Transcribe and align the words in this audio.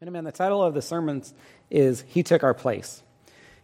Amen. 0.00 0.22
The 0.22 0.30
title 0.30 0.62
of 0.62 0.74
the 0.74 0.80
sermon 0.80 1.24
is 1.70 2.04
He 2.06 2.22
Took 2.22 2.44
Our 2.44 2.54
Place. 2.54 3.02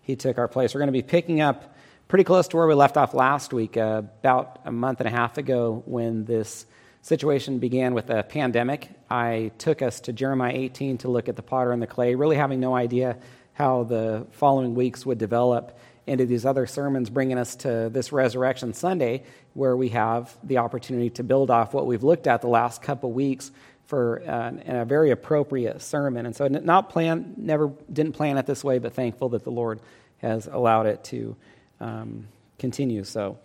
He 0.02 0.16
Took 0.16 0.36
Our 0.36 0.48
Place. 0.48 0.74
We're 0.74 0.80
going 0.80 0.88
to 0.88 0.92
be 0.92 1.00
picking 1.00 1.40
up 1.40 1.76
pretty 2.08 2.24
close 2.24 2.48
to 2.48 2.56
where 2.56 2.66
we 2.66 2.74
left 2.74 2.96
off 2.96 3.14
last 3.14 3.52
week, 3.52 3.76
uh, 3.76 4.02
about 4.18 4.58
a 4.64 4.72
month 4.72 4.98
and 4.98 5.06
a 5.06 5.12
half 5.12 5.38
ago, 5.38 5.84
when 5.86 6.24
this 6.24 6.66
situation 7.02 7.60
began 7.60 7.94
with 7.94 8.10
a 8.10 8.24
pandemic. 8.24 8.90
I 9.08 9.52
took 9.58 9.80
us 9.80 10.00
to 10.00 10.12
Jeremiah 10.12 10.54
18 10.54 10.98
to 10.98 11.08
look 11.08 11.28
at 11.28 11.36
the 11.36 11.42
potter 11.42 11.70
and 11.70 11.80
the 11.80 11.86
clay, 11.86 12.16
really 12.16 12.34
having 12.34 12.58
no 12.58 12.74
idea 12.74 13.16
how 13.52 13.84
the 13.84 14.26
following 14.32 14.74
weeks 14.74 15.06
would 15.06 15.18
develop 15.18 15.78
into 16.04 16.26
these 16.26 16.44
other 16.44 16.66
sermons, 16.66 17.10
bringing 17.10 17.38
us 17.38 17.54
to 17.54 17.88
this 17.92 18.10
Resurrection 18.10 18.74
Sunday, 18.74 19.22
where 19.54 19.76
we 19.76 19.90
have 19.90 20.36
the 20.42 20.58
opportunity 20.58 21.10
to 21.10 21.22
build 21.22 21.48
off 21.48 21.72
what 21.72 21.86
we've 21.86 22.02
looked 22.02 22.26
at 22.26 22.40
the 22.40 22.48
last 22.48 22.82
couple 22.82 23.12
weeks 23.12 23.52
for 23.86 24.22
uh, 24.26 24.52
a 24.66 24.84
very 24.84 25.10
appropriate 25.10 25.80
sermon. 25.82 26.26
And 26.26 26.34
so, 26.34 26.48
not 26.48 26.90
plan, 26.90 27.34
never 27.36 27.70
didn't 27.92 28.12
plan 28.12 28.38
it 28.38 28.46
this 28.46 28.64
way, 28.64 28.78
but 28.78 28.94
thankful 28.94 29.30
that 29.30 29.44
the 29.44 29.50
Lord 29.50 29.80
has 30.18 30.46
allowed 30.46 30.86
it 30.86 31.04
to 31.04 31.36
um, 31.80 32.26
continue. 32.58 33.04
So, 33.04 33.38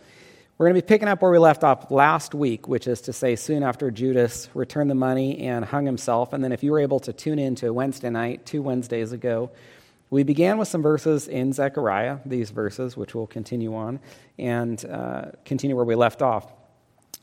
we're 0.58 0.68
going 0.68 0.76
to 0.76 0.82
be 0.82 0.88
picking 0.88 1.08
up 1.08 1.22
where 1.22 1.32
we 1.32 1.38
left 1.38 1.64
off 1.64 1.90
last 1.90 2.34
week, 2.36 2.68
which 2.68 2.86
is 2.86 3.00
to 3.02 3.14
say, 3.14 3.38
soon 3.38 3.64
after 3.64 3.92
Judas 3.92 4.50
returned 4.54 4.90
the 4.90 4.96
money 4.96 5.40
and 5.40 5.64
hung 5.64 5.86
himself. 5.86 6.34
And 6.34 6.44
then, 6.44 6.52
if 6.52 6.64
you 6.64 6.72
were 6.72 6.80
able 6.80 7.00
to 7.02 7.14
tune 7.14 7.40
in 7.40 7.56
to 7.56 7.72
Wednesday 7.72 8.10
night, 8.10 8.46
two 8.46 8.62
Wednesdays 8.62 9.12
ago, 9.12 9.52
we 10.10 10.24
began 10.24 10.58
with 10.58 10.68
some 10.68 10.82
verses 10.82 11.28
in 11.28 11.54
Zechariah, 11.54 12.18
these 12.26 12.50
verses, 12.50 12.98
which 12.98 13.14
we'll 13.14 13.28
continue 13.28 13.76
on, 13.76 14.00
and 14.40 14.84
uh, 14.86 15.26
continue 15.46 15.76
where 15.76 15.86
we 15.86 15.96
left 15.96 16.22
off. 16.22 16.52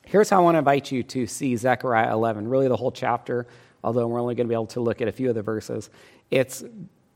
Here's 0.09 0.31
how 0.31 0.37
I 0.37 0.41
want 0.45 0.55
to 0.55 0.61
invite 0.61 0.93
you 0.93 1.03
to 1.03 1.27
see 1.27 1.57
Zechariah 1.57 2.13
11, 2.13 2.47
really 2.47 2.69
the 2.69 2.77
whole 2.77 2.93
chapter, 2.93 3.45
although 3.83 4.07
we're 4.07 4.21
only 4.21 4.37
going 4.37 4.47
to 4.47 4.49
be 4.49 4.55
able 4.55 4.67
to 4.67 4.81
look 4.81 5.03
at 5.03 5.09
a 5.09 5.13
few 5.13 5.29
of 5.29 5.35
the 5.35 5.43
verses. 5.43 5.91
It's 6.31 6.63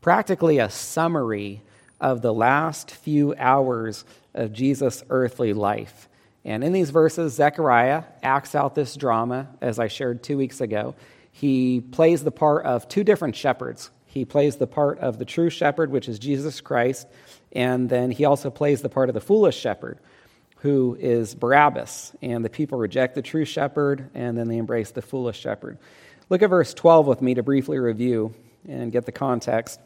practically 0.01 0.57
a 0.57 0.69
summary 0.69 1.61
of 2.01 2.21
the 2.21 2.33
last 2.33 2.91
few 2.91 3.33
hours 3.37 4.03
of 4.33 4.51
Jesus' 4.51 5.05
earthly 5.09 5.53
life. 5.53 6.09
And 6.43 6.65
in 6.65 6.73
these 6.73 6.89
verses, 6.89 7.33
Zechariah 7.33 8.03
acts 8.23 8.55
out 8.55 8.75
this 8.75 8.97
drama, 8.97 9.47
as 9.61 9.79
I 9.79 9.87
shared 9.87 10.21
two 10.21 10.37
weeks 10.37 10.59
ago. 10.59 10.93
He 11.31 11.79
plays 11.79 12.25
the 12.25 12.31
part 12.31 12.65
of 12.65 12.89
two 12.89 13.05
different 13.05 13.37
shepherds. 13.37 13.89
He 14.05 14.25
plays 14.25 14.57
the 14.57 14.67
part 14.67 14.99
of 14.99 15.17
the 15.17 15.23
true 15.23 15.49
shepherd, 15.49 15.91
which 15.91 16.09
is 16.09 16.19
Jesus 16.19 16.59
Christ, 16.59 17.07
and 17.53 17.89
then 17.89 18.11
he 18.11 18.25
also 18.25 18.49
plays 18.49 18.81
the 18.81 18.89
part 18.89 19.07
of 19.07 19.13
the 19.13 19.21
foolish 19.21 19.57
shepherd, 19.57 19.97
who 20.61 20.95
is 20.99 21.33
Barabbas. 21.35 22.13
And 22.21 22.45
the 22.45 22.49
people 22.49 22.77
reject 22.77 23.15
the 23.15 23.21
true 23.21 23.45
shepherd, 23.45 24.09
and 24.13 24.37
then 24.37 24.47
they 24.47 24.57
embrace 24.57 24.91
the 24.91 25.01
foolish 25.01 25.39
shepherd. 25.39 25.77
Look 26.29 26.41
at 26.41 26.49
verse 26.49 26.73
12 26.73 27.07
with 27.07 27.21
me 27.21 27.33
to 27.33 27.43
briefly 27.43 27.79
review 27.79 28.33
and 28.67 28.91
get 28.91 29.05
the 29.05 29.11
context. 29.11 29.79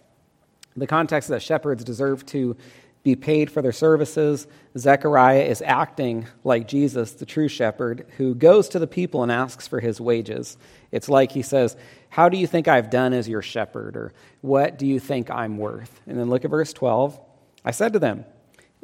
The 0.75 0.87
context 0.87 1.27
is 1.27 1.31
that 1.31 1.41
shepherds 1.41 1.83
deserve 1.83 2.25
to 2.27 2.57
be 3.03 3.15
paid 3.15 3.51
for 3.51 3.61
their 3.61 3.71
services. 3.71 4.47
Zechariah 4.77 5.43
is 5.43 5.61
acting 5.61 6.25
like 6.43 6.67
Jesus, 6.67 7.11
the 7.13 7.25
true 7.25 7.47
shepherd, 7.47 8.05
who 8.17 8.35
goes 8.35 8.67
to 8.69 8.79
the 8.79 8.87
people 8.87 9.23
and 9.23 9.31
asks 9.31 9.67
for 9.67 9.79
his 9.79 10.01
wages. 10.01 10.57
It's 10.91 11.07
like 11.07 11.31
he 11.31 11.43
says, 11.43 11.77
How 12.09 12.29
do 12.29 12.37
you 12.37 12.47
think 12.47 12.67
I've 12.67 12.89
done 12.89 13.13
as 13.13 13.29
your 13.29 13.43
shepherd? 13.43 13.95
Or 13.95 14.11
what 14.41 14.77
do 14.77 14.87
you 14.87 14.99
think 14.99 15.29
I'm 15.29 15.57
worth? 15.57 16.01
And 16.07 16.17
then 16.17 16.29
look 16.29 16.43
at 16.43 16.51
verse 16.51 16.73
12. 16.73 17.17
I 17.63 17.71
said 17.71 17.93
to 17.93 17.99
them, 17.99 18.25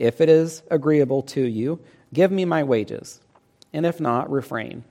if 0.01 0.19
it 0.19 0.29
is 0.29 0.63
agreeable 0.71 1.21
to 1.21 1.41
you, 1.41 1.79
give 2.11 2.31
me 2.31 2.43
my 2.43 2.63
wages, 2.63 3.21
and 3.71 3.85
if 3.85 3.99
not, 3.99 4.31
refrain. 4.31 4.83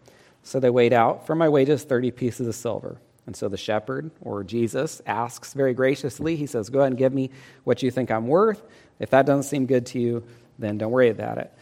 So 0.44 0.60
they 0.60 0.70
weighed 0.70 0.92
out 0.92 1.26
for 1.26 1.34
my 1.34 1.48
wages 1.48 1.82
30 1.82 2.12
pieces 2.12 2.46
of 2.46 2.54
silver. 2.54 3.00
And 3.26 3.34
so 3.34 3.48
the 3.48 3.56
shepherd, 3.56 4.12
or 4.20 4.44
Jesus, 4.44 5.02
asks 5.06 5.52
very 5.52 5.74
graciously, 5.74 6.36
he 6.36 6.46
says, 6.46 6.70
Go 6.70 6.78
ahead 6.78 6.92
and 6.92 6.98
give 6.98 7.12
me 7.12 7.30
what 7.64 7.82
you 7.82 7.90
think 7.90 8.10
I'm 8.10 8.28
worth. 8.28 8.62
If 9.00 9.10
that 9.10 9.26
doesn't 9.26 9.50
seem 9.50 9.66
good 9.66 9.86
to 9.86 9.98
you, 10.00 10.22
then 10.60 10.78
don't 10.78 10.92
worry 10.92 11.10
about 11.10 11.38
it. 11.38 11.52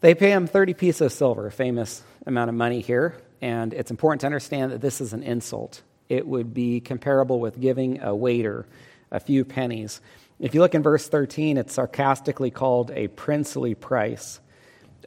They 0.00 0.14
pay 0.14 0.30
him 0.30 0.46
30 0.46 0.72
pieces 0.72 1.00
of 1.02 1.12
silver, 1.12 1.46
a 1.46 1.52
famous 1.52 2.02
amount 2.26 2.48
of 2.48 2.54
money 2.54 2.80
here. 2.80 3.20
And 3.42 3.74
it's 3.74 3.90
important 3.90 4.22
to 4.22 4.26
understand 4.26 4.72
that 4.72 4.80
this 4.80 5.02
is 5.02 5.12
an 5.12 5.22
insult. 5.22 5.82
It 6.08 6.26
would 6.26 6.54
be 6.54 6.80
comparable 6.80 7.40
with 7.40 7.60
giving 7.60 8.00
a 8.02 8.16
waiter 8.16 8.66
a 9.10 9.20
few 9.20 9.44
pennies. 9.44 10.00
If 10.38 10.54
you 10.54 10.60
look 10.60 10.74
in 10.74 10.82
verse 10.82 11.08
13, 11.08 11.56
it's 11.56 11.72
sarcastically 11.72 12.50
called 12.50 12.90
a 12.90 13.08
princely 13.08 13.74
price. 13.74 14.40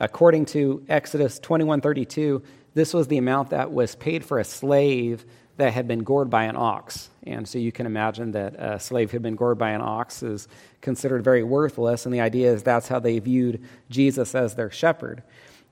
According 0.02 0.46
to 0.48 0.84
Exodus 0.90 1.40
21:32, 1.40 2.42
this 2.74 2.94
was 2.94 3.08
the 3.08 3.20
amount 3.20 3.52
that 3.52 3.72
was 3.72 3.96
paid 3.96 4.26
for 4.26 4.40
a 4.40 4.44
slave 4.44 5.26
that 5.58 5.74
had 5.74 5.88
been 5.88 6.04
gored 6.04 6.30
by 6.30 6.46
an 6.46 6.56
ox. 6.56 7.10
And 7.28 7.48
so 7.48 7.60
you 7.60 7.72
can 7.72 7.86
imagine 7.86 8.32
that 8.32 8.56
a 8.58 8.80
slave 8.80 9.12
who 9.12 9.16
had 9.16 9.22
been 9.22 9.36
gored 9.36 9.58
by 9.58 9.72
an 9.72 9.82
ox 9.82 10.24
is 10.24 10.48
considered 10.82 11.24
very 11.24 11.44
worthless, 11.44 12.06
and 12.06 12.16
the 12.16 12.22
idea 12.22 12.52
is 12.52 12.64
that's 12.64 12.88
how 12.88 13.00
they 13.00 13.20
viewed 13.20 13.62
Jesus 13.90 14.34
as 14.34 14.56
their 14.56 14.72
shepherd. 14.72 15.22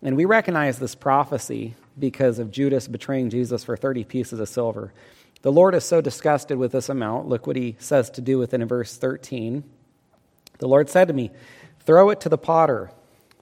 And 0.04 0.16
we 0.16 0.26
recognize 0.26 0.78
this 0.78 0.94
prophecy 0.94 1.74
because 1.98 2.38
of 2.38 2.52
Judas 2.52 2.88
betraying 2.88 3.32
Jesus 3.32 3.64
for 3.64 3.76
30 3.76 4.04
pieces 4.04 4.40
of 4.40 4.50
silver. 4.50 4.94
The 5.42 5.52
Lord 5.52 5.76
is 5.76 5.84
so 5.84 6.02
disgusted 6.02 6.58
with 6.58 6.72
this 6.72 6.90
amount. 6.90 7.28
Look 7.28 7.46
what 7.48 7.56
he 7.56 7.76
says 7.80 8.10
to 8.12 8.22
do 8.22 8.38
with 8.38 8.54
it 8.54 8.62
in 8.62 8.68
verse 8.68 8.98
13. 8.98 9.64
The 10.60 10.68
Lord 10.68 10.90
said 10.90 11.08
to 11.08 11.14
me, 11.14 11.32
Throw 11.82 12.10
it 12.10 12.20
to 12.22 12.30
the 12.30 12.38
potter, 12.38 12.92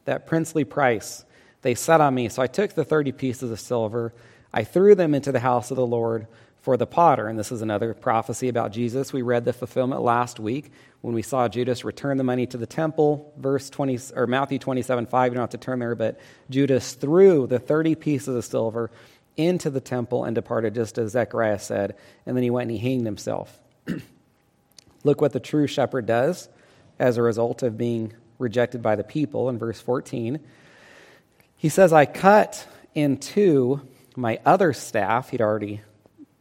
that 0.03 0.27
princely 0.27 0.63
price. 0.63 1.25
They 1.61 1.73
set 1.73 2.01
on 2.01 2.13
me. 2.13 2.29
So 2.29 2.41
I 2.41 2.47
took 2.47 2.73
the 2.73 2.85
30 2.85 3.11
pieces 3.13 3.49
of 3.49 3.59
silver. 3.59 4.13
I 4.53 4.63
threw 4.63 4.93
them 4.93 5.15
into 5.15 5.31
the 5.31 5.39
house 5.39 5.71
of 5.71 5.77
the 5.77 5.85
Lord 5.85 6.27
for 6.61 6.77
the 6.77 6.85
potter. 6.85 7.27
And 7.27 7.39
this 7.39 7.51
is 7.51 7.61
another 7.61 7.93
prophecy 7.93 8.49
about 8.49 8.71
Jesus. 8.71 9.13
We 9.13 9.21
read 9.21 9.45
the 9.45 9.53
fulfillment 9.53 10.01
last 10.01 10.39
week 10.39 10.71
when 11.01 11.13
we 11.13 11.21
saw 11.21 11.47
Judas 11.47 11.85
return 11.85 12.17
the 12.17 12.23
money 12.23 12.47
to 12.47 12.57
the 12.57 12.65
temple. 12.65 13.33
Verse 13.37 13.69
20, 13.69 13.99
or 14.15 14.27
Matthew 14.27 14.59
27 14.59 15.05
5, 15.05 15.31
you 15.31 15.35
don't 15.35 15.41
have 15.43 15.49
to 15.51 15.57
turn 15.57 15.79
there, 15.79 15.95
but 15.95 16.19
Judas 16.49 16.93
threw 16.93 17.47
the 17.47 17.59
30 17.59 17.95
pieces 17.95 18.35
of 18.35 18.43
silver 18.43 18.89
into 19.37 19.69
the 19.69 19.81
temple 19.81 20.23
and 20.23 20.35
departed, 20.35 20.75
just 20.75 20.97
as 20.97 21.11
Zechariah 21.11 21.59
said. 21.59 21.95
And 22.25 22.35
then 22.35 22.43
he 22.43 22.49
went 22.49 22.69
and 22.69 22.79
he 22.79 22.89
hanged 22.89 23.05
himself. 23.05 23.59
Look 25.03 25.21
what 25.21 25.33
the 25.33 25.39
true 25.39 25.67
shepherd 25.67 26.05
does 26.05 26.49
as 26.99 27.17
a 27.17 27.21
result 27.21 27.63
of 27.63 27.77
being 27.77 28.13
rejected 28.39 28.81
by 28.81 28.95
the 28.95 29.03
people 29.03 29.49
in 29.49 29.57
verse 29.57 29.79
14. 29.79 30.39
He 31.57 31.69
says, 31.69 31.93
I 31.93 32.05
cut 32.05 32.67
in 32.93 33.17
two 33.17 33.81
my 34.15 34.39
other 34.45 34.73
staff. 34.73 35.29
He'd 35.29 35.41
already 35.41 35.81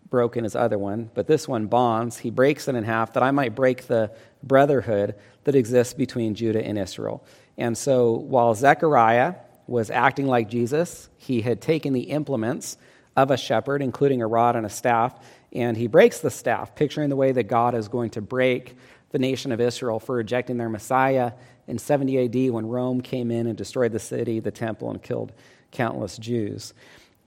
broken 0.09 0.44
his 0.44 0.54
other 0.54 0.78
one, 0.78 1.10
but 1.12 1.27
this 1.27 1.49
one 1.49 1.66
bonds. 1.66 2.19
He 2.19 2.31
breaks 2.31 2.69
it 2.69 2.77
in 2.77 2.84
half 2.84 3.15
that 3.15 3.22
I 3.22 3.33
might 3.33 3.54
break 3.54 3.87
the 3.87 4.12
brotherhood 4.43 5.16
that 5.44 5.56
exists 5.56 5.94
between 5.94 6.34
Judah 6.34 6.65
and 6.65 6.78
Israel. 6.78 7.25
And 7.59 7.77
so 7.77 8.12
while 8.12 8.54
Zechariah 8.54 9.34
was 9.67 9.91
acting 9.91 10.27
like 10.27 10.49
Jesus. 10.49 11.09
He 11.17 11.41
had 11.41 11.61
taken 11.61 11.93
the 11.93 12.11
implements 12.11 12.77
of 13.17 13.31
a 13.31 13.37
shepherd, 13.37 13.83
including 13.83 14.23
a 14.23 14.27
rod 14.27 14.57
and 14.57 14.67
a 14.67 14.71
staff, 14.71 15.15
and 15.53 15.77
he 15.77 15.87
breaks 15.87 16.21
the 16.21 16.31
staff, 16.31 16.75
picturing 16.75 17.11
the 17.11 17.17
way 17.17 17.33
that 17.33 17.45
God 17.45 17.75
is 17.75 17.89
going 17.89 18.11
to 18.11 18.21
break 18.21 18.77
the 19.11 19.19
nation 19.19 19.53
of 19.53 19.61
Israel 19.61 20.01
for 20.01 20.17
rejecting 20.17 20.57
their 20.57 20.69
Messiah 20.69 21.33
in 21.67 21.79
70 21.79 22.25
AD 22.25 22.53
when 22.53 22.67
Rome 22.67 23.01
came 23.01 23.31
in 23.31 23.47
and 23.47 23.57
destroyed 23.57 23.93
the 23.93 24.01
city, 24.01 24.41
the 24.41 24.51
temple, 24.51 24.91
and 24.91 25.03
killed 25.03 25.33
countless 25.71 26.19
Jews. 26.19 26.75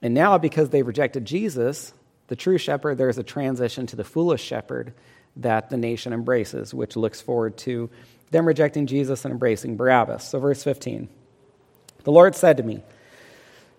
And 0.01 0.13
now, 0.13 0.37
because 0.37 0.69
they've 0.69 0.85
rejected 0.85 1.25
Jesus, 1.25 1.93
the 2.27 2.35
true 2.35 2.57
shepherd, 2.57 2.97
there's 2.97 3.17
a 3.17 3.23
transition 3.23 3.87
to 3.87 3.95
the 3.95 4.03
foolish 4.03 4.43
shepherd 4.43 4.93
that 5.37 5.69
the 5.69 5.77
nation 5.77 6.13
embraces, 6.13 6.73
which 6.73 6.95
looks 6.95 7.21
forward 7.21 7.57
to 7.59 7.89
them 8.31 8.45
rejecting 8.45 8.85
Jesus 8.85 9.23
and 9.23 9.31
embracing 9.31 9.77
Barabbas. 9.77 10.27
So, 10.27 10.39
verse 10.39 10.63
15. 10.63 11.07
The 12.07 12.13
Lord 12.13 12.37
said 12.37 12.55
to 12.55 12.63
me, 12.63 12.83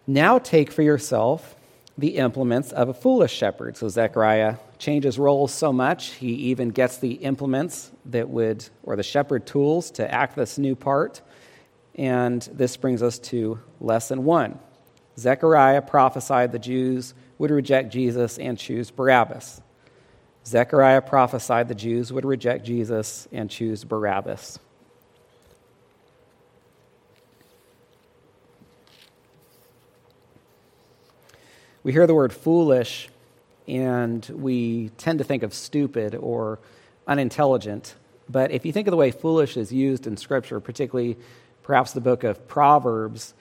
Now 0.07 0.39
take 0.39 0.71
for 0.71 0.83
yourself 0.83 1.57
the 1.97 2.19
implements 2.19 2.73
of 2.73 2.91
a 2.91 2.93
foolish 2.93 3.33
shepherd. 3.33 3.79
So 3.79 3.89
Zechariah 3.89 4.57
changes 4.77 5.19
roles 5.19 5.51
so 5.51 5.73
much, 5.73 6.09
he 6.09 6.35
even 6.51 6.69
gets 6.69 6.99
the 6.99 7.13
implements 7.13 7.91
that 8.05 8.29
would, 8.29 8.69
or 8.83 8.97
the 8.97 9.03
shepherd 9.03 9.47
tools 9.47 9.91
to 9.93 10.13
act 10.13 10.37
this 10.37 10.59
new 10.59 10.77
part. 10.77 11.23
And 11.95 12.43
this 12.53 12.77
brings 12.77 13.03
us 13.03 13.19
to 13.31 13.61
lesson 13.81 14.25
one. 14.25 14.59
Zechariah 15.19 15.81
prophesied 15.81 16.53
the 16.53 16.59
Jews 16.59 17.15
would 17.39 17.51
reject 17.51 17.91
Jesus 17.91 18.39
and 18.39 18.59
choose 18.59 18.91
Barabbas. 18.91 19.63
Zechariah 20.45 21.01
prophesied 21.01 21.69
the 21.69 21.75
Jews 21.75 22.13
would 22.13 22.27
reject 22.27 22.67
Jesus 22.67 23.27
and 23.33 23.49
choose 23.49 23.85
Barabbas. 23.85 24.59
We 31.89 31.93
hear 31.93 32.07
the 32.07 32.13
word 32.13 32.35
foolish 32.35 33.09
and 33.67 34.31
we 34.35 34.91
tend 34.99 35.21
to 35.21 35.25
think 35.25 35.43
of 35.43 35.55
stupid 35.55 36.15
or 36.15 36.59
unintelligent. 37.07 37.95
But 38.29 38.51
if 38.51 38.67
you 38.67 38.75
think 38.75 38.89
of 38.89 38.91
the 38.91 38.99
way 38.99 39.11
foolish 39.11 39.57
is 39.57 39.73
used 39.73 40.07
in 40.07 40.19
Scripture, 40.19 40.61
particularly 40.61 41.17
perhaps 41.63 41.93
the 41.93 42.03
book 42.03 42.25
of 42.25 42.47
Proverbs, 42.47 43.33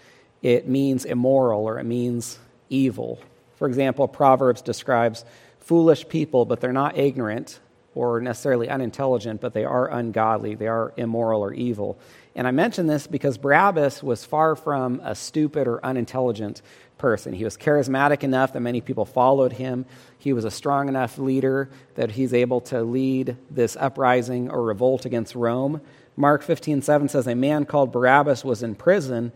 it 0.42 0.66
means 0.66 1.04
immoral 1.04 1.66
or 1.66 1.78
it 1.78 1.84
means 1.84 2.40
evil. 2.70 3.20
For 3.58 3.68
example, 3.68 4.08
Proverbs 4.08 4.62
describes 4.62 5.26
foolish 5.60 6.08
people, 6.08 6.46
but 6.46 6.62
they're 6.62 6.72
not 6.72 6.98
ignorant 6.98 7.60
or 7.96 8.22
necessarily 8.22 8.70
unintelligent, 8.70 9.42
but 9.42 9.54
they 9.54 9.66
are 9.66 9.92
ungodly. 9.92 10.56
They 10.56 10.68
are 10.68 10.94
immoral 10.96 11.42
or 11.42 11.54
evil. 11.54 12.00
And 12.34 12.48
I 12.48 12.52
mention 12.52 12.88
this 12.88 13.08
because 13.08 13.38
Barabbas 13.38 14.02
was 14.02 14.24
far 14.24 14.56
from 14.56 15.02
a 15.04 15.16
stupid 15.16 15.68
or 15.68 15.84
unintelligent 15.84 16.62
person. 16.98 17.34
He 17.34 17.44
was 17.44 17.58
charismatic 17.58 18.24
enough 18.24 18.54
that 18.54 18.62
many 18.62 18.82
people 18.82 19.06
followed 19.06 19.54
him. 19.54 19.86
He 20.18 20.34
was 20.34 20.46
a 20.46 20.52
strong 20.52 20.88
enough 20.88 21.18
leader 21.18 21.70
that 21.96 22.12
he's 22.12 22.34
able 22.34 22.62
to 22.62 22.84
lead 22.84 23.38
this 23.50 23.76
uprising 23.80 24.50
or 24.50 24.64
revolt 24.64 25.06
against 25.06 25.36
Rome. 25.36 25.82
Mark 26.16 26.42
15, 26.42 26.82
7 26.82 27.10
says, 27.10 27.28
A 27.28 27.36
man 27.36 27.66
called 27.66 27.92
Barabbas 27.92 28.44
was 28.44 28.64
in 28.64 28.76
prison 28.76 29.32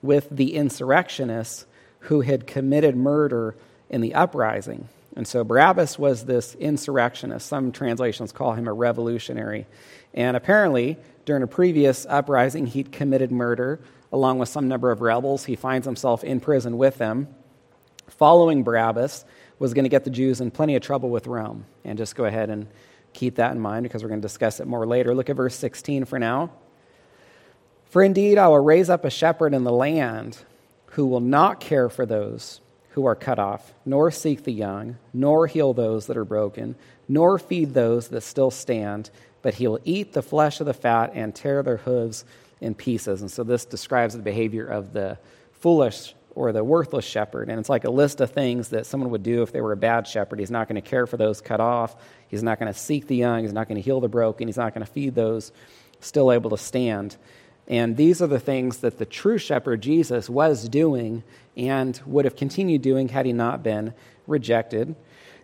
with 0.00 0.28
the 0.30 0.54
insurrectionists 0.54 1.66
who 2.00 2.22
had 2.22 2.46
committed 2.46 2.96
murder 2.96 3.54
in 3.88 4.00
the 4.00 4.14
uprising. 4.14 4.88
And 5.14 5.28
so 5.28 5.44
Barabbas 5.44 5.98
was 5.98 6.24
this 6.24 6.54
insurrectionist. 6.54 7.46
Some 7.46 7.70
translations 7.70 8.32
call 8.32 8.54
him 8.54 8.66
a 8.66 8.72
revolutionary. 8.72 9.66
And 10.14 10.36
apparently, 10.36 10.96
during 11.24 11.42
a 11.42 11.46
previous 11.46 12.06
uprising, 12.06 12.66
he'd 12.66 12.92
committed 12.92 13.30
murder 13.30 13.80
along 14.12 14.38
with 14.38 14.48
some 14.48 14.68
number 14.68 14.90
of 14.90 15.00
rebels. 15.00 15.44
He 15.44 15.56
finds 15.56 15.86
himself 15.86 16.22
in 16.22 16.40
prison 16.40 16.76
with 16.76 16.98
them. 16.98 17.28
Following 18.08 18.62
Barabbas 18.62 19.24
was 19.58 19.74
going 19.74 19.84
to 19.84 19.88
get 19.88 20.04
the 20.04 20.10
Jews 20.10 20.40
in 20.40 20.50
plenty 20.50 20.76
of 20.76 20.82
trouble 20.82 21.08
with 21.08 21.26
Rome. 21.26 21.64
And 21.84 21.96
just 21.96 22.14
go 22.14 22.24
ahead 22.24 22.50
and 22.50 22.68
keep 23.12 23.36
that 23.36 23.52
in 23.52 23.60
mind 23.60 23.84
because 23.84 24.02
we're 24.02 24.10
going 24.10 24.20
to 24.20 24.28
discuss 24.28 24.60
it 24.60 24.66
more 24.66 24.86
later. 24.86 25.14
Look 25.14 25.30
at 25.30 25.36
verse 25.36 25.54
16 25.56 26.04
for 26.04 26.18
now. 26.18 26.50
For 27.90 28.02
indeed, 28.02 28.38
I 28.38 28.48
will 28.48 28.58
raise 28.58 28.88
up 28.88 29.04
a 29.04 29.10
shepherd 29.10 29.54
in 29.54 29.64
the 29.64 29.72
land 29.72 30.38
who 30.86 31.06
will 31.06 31.20
not 31.20 31.60
care 31.60 31.88
for 31.88 32.06
those 32.06 32.60
who 32.90 33.06
are 33.06 33.14
cut 33.14 33.38
off, 33.38 33.72
nor 33.86 34.10
seek 34.10 34.44
the 34.44 34.52
young, 34.52 34.98
nor 35.14 35.46
heal 35.46 35.72
those 35.72 36.06
that 36.06 36.16
are 36.16 36.24
broken, 36.24 36.74
nor 37.08 37.38
feed 37.38 37.72
those 37.72 38.08
that 38.08 38.20
still 38.22 38.50
stand, 38.50 39.10
but 39.40 39.54
he 39.54 39.66
will 39.66 39.80
eat 39.84 40.12
the 40.12 40.22
flesh 40.22 40.60
of 40.60 40.66
the 40.66 40.74
fat 40.74 41.10
and 41.14 41.34
tear 41.34 41.62
their 41.62 41.78
hooves 41.78 42.24
in 42.62 42.74
pieces. 42.74 43.20
And 43.20 43.30
so 43.30 43.44
this 43.44 43.64
describes 43.64 44.14
the 44.14 44.22
behavior 44.22 44.66
of 44.66 44.92
the 44.92 45.18
foolish 45.52 46.14
or 46.34 46.52
the 46.52 46.64
worthless 46.64 47.04
shepherd. 47.04 47.50
And 47.50 47.58
it's 47.58 47.68
like 47.68 47.84
a 47.84 47.90
list 47.90 48.20
of 48.20 48.30
things 48.30 48.70
that 48.70 48.86
someone 48.86 49.10
would 49.10 49.22
do 49.22 49.42
if 49.42 49.52
they 49.52 49.60
were 49.60 49.72
a 49.72 49.76
bad 49.76 50.06
shepherd. 50.06 50.38
He's 50.38 50.50
not 50.50 50.68
going 50.68 50.80
to 50.80 50.88
care 50.88 51.06
for 51.06 51.16
those 51.16 51.40
cut 51.40 51.60
off, 51.60 51.96
he's 52.28 52.42
not 52.42 52.58
going 52.58 52.72
to 52.72 52.78
seek 52.78 53.06
the 53.06 53.16
young, 53.16 53.42
he's 53.42 53.52
not 53.52 53.68
going 53.68 53.76
to 53.76 53.82
heal 53.82 54.00
the 54.00 54.08
broken, 54.08 54.48
he's 54.48 54.56
not 54.56 54.72
going 54.74 54.86
to 54.86 54.90
feed 54.90 55.14
those 55.14 55.52
still 56.00 56.32
able 56.32 56.50
to 56.50 56.58
stand. 56.58 57.16
And 57.68 57.96
these 57.96 58.20
are 58.20 58.26
the 58.26 58.40
things 58.40 58.78
that 58.78 58.98
the 58.98 59.06
true 59.06 59.38
shepherd, 59.38 59.82
Jesus, 59.82 60.28
was 60.28 60.68
doing 60.68 61.22
and 61.56 62.00
would 62.06 62.24
have 62.24 62.34
continued 62.34 62.82
doing 62.82 63.08
had 63.08 63.26
he 63.26 63.32
not 63.32 63.62
been 63.62 63.94
rejected. 64.26 64.96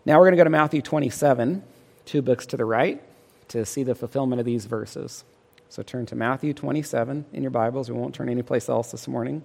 Now 0.04 0.18
we're 0.18 0.24
going 0.24 0.32
to 0.32 0.38
go 0.38 0.44
to 0.44 0.50
Matthew 0.50 0.82
27, 0.82 1.62
two 2.06 2.22
books 2.22 2.46
to 2.46 2.56
the 2.56 2.64
right, 2.64 3.02
to 3.48 3.64
see 3.64 3.82
the 3.82 3.94
fulfillment 3.94 4.40
of 4.40 4.46
these 4.46 4.66
verses. 4.66 5.24
So 5.70 5.82
turn 5.82 6.06
to 6.06 6.16
Matthew 6.16 6.54
27 6.54 7.26
in 7.30 7.42
your 7.42 7.50
Bibles. 7.50 7.90
We 7.90 7.96
won't 7.96 8.14
turn 8.14 8.30
anyplace 8.30 8.70
else 8.70 8.90
this 8.90 9.06
morning. 9.06 9.42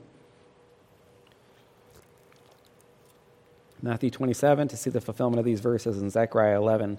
Matthew 3.82 4.10
27 4.10 4.70
to 4.70 4.78
see 4.78 4.90
the 4.90 5.02
fulfillment 5.02 5.40
of 5.40 5.46
these 5.46 5.60
verses 5.60 6.02
in 6.02 6.10
Zechariah 6.10 6.58
11. 6.58 6.98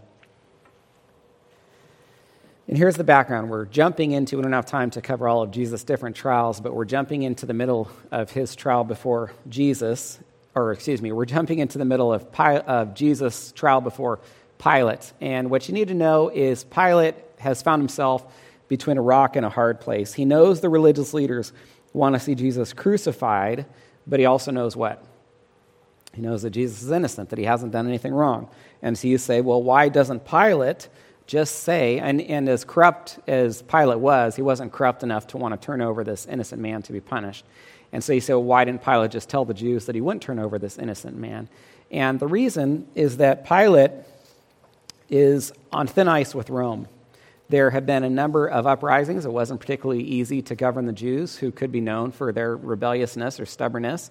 And 2.69 2.77
here's 2.77 2.97
the 2.97 3.05
background. 3.05 3.49
We're 3.49 3.65
jumping 3.65 4.13
into, 4.13 4.37
we 4.37 4.43
don't 4.43 4.53
have 4.53 4.67
time 4.67 4.91
to 4.91 5.01
cover 5.01 5.27
all 5.27 5.43
of 5.43 5.51
Jesus' 5.51 5.85
different 5.85 6.17
trials, 6.17 6.61
but 6.61 6.75
we're 6.75 6.85
jumping 6.85 7.23
into 7.23 7.47
the 7.47 7.55
middle 7.55 7.91
of 8.11 8.31
his 8.31 8.55
trial 8.55 8.85
before 8.85 9.33
Jesus, 9.49 10.19
or 10.55 10.73
excuse 10.73 11.01
me, 11.01 11.13
we're 11.13 11.25
jumping 11.25 11.61
into 11.61 11.79
the 11.79 11.87
middle 11.87 12.13
of, 12.13 12.27
of 12.39 12.93
Jesus' 12.93 13.53
trial 13.53 13.81
before 13.81 14.21
Pilate. 14.59 15.15
And 15.23 15.51
what 15.51 15.67
you 15.67 15.73
need 15.73 15.89
to 15.89 15.95
know 15.95 16.29
is 16.29 16.65
Pilate 16.65 17.15
has 17.39 17.63
found 17.63 17.81
himself 17.81 18.31
between 18.69 18.99
a 18.99 19.03
rock 19.03 19.37
and 19.37 19.45
a 19.45 19.51
hard 19.51 19.81
place. 19.81 20.15
He 20.15 20.25
knows 20.25 20.61
the 20.61 20.69
religious 20.69 21.15
leaders 21.15 21.53
want 21.93 22.15
to 22.15 22.21
see 22.21 22.35
Jesus 22.35 22.73
crucified, 22.73 23.67
but 24.07 24.21
he 24.21 24.27
also 24.27 24.51
knows 24.51 24.77
what? 24.77 25.05
He 26.13 26.23
knows 26.23 26.43
that 26.43 26.51
Jesus 26.51 26.83
is 26.83 26.91
innocent, 26.91 27.31
that 27.31 27.39
he 27.39 27.45
hasn't 27.45 27.73
done 27.73 27.87
anything 27.87 28.15
wrong. 28.15 28.49
And 28.83 28.97
so 28.97 29.09
you 29.09 29.19
say, 29.19 29.41
well, 29.41 29.63
why 29.63 29.89
doesn't 29.89 30.25
Pilate 30.25 30.89
just 31.27 31.61
say, 31.61 31.99
and, 31.99 32.21
and 32.21 32.49
as 32.49 32.65
corrupt 32.65 33.19
as 33.27 33.63
Pilate 33.63 33.99
was, 33.99 34.37
he 34.37 34.43
wasn't 34.43 34.73
corrupt 34.73 35.03
enough 35.03 35.27
to 35.29 35.39
want 35.39 35.59
to 35.59 35.65
turn 35.65 35.81
over 35.81 36.05
this 36.05 36.27
innocent 36.27 36.61
man 36.61 36.83
to 36.83 36.93
be 36.93 37.01
punished. 37.01 37.45
And 37.93 38.05
so 38.05 38.13
you 38.13 38.21
say, 38.21 38.35
well, 38.35 38.43
why 38.43 38.65
didn't 38.65 38.85
Pilate 38.85 39.11
just 39.11 39.29
tell 39.29 39.45
the 39.45 39.55
Jews 39.55 39.87
that 39.87 39.95
he 39.95 40.01
wouldn't 40.01 40.23
turn 40.23 40.39
over 40.39 40.59
this 40.59 40.79
innocent 40.79 41.17
man? 41.17 41.49
And 41.91 42.21
the 42.21 42.27
reason 42.27 42.89
is 42.95 43.19
that 43.19 43.47
Pilate 43.47 43.93
is 45.09 45.53
on 45.73 45.87
thin 45.87 46.09
ice 46.09 46.35
with 46.35 46.51
Rome. 46.51 46.89
There 47.49 47.71
have 47.71 47.85
been 47.85 48.05
a 48.05 48.11
number 48.11 48.47
of 48.47 48.67
uprisings. 48.67 49.27
It 49.27 49.33
wasn't 49.33 49.61
particularly 49.61 50.03
easy 50.03 50.41
to 50.43 50.55
govern 50.55 50.87
the 50.87 50.93
Jews, 50.93 51.37
who 51.37 51.53
could 51.53 51.71
be 51.71 51.81
known 51.81 52.11
for 52.11 52.33
their 52.33 52.57
rebelliousness 52.57 53.39
or 53.39 53.47
stubbornness. 53.47 54.11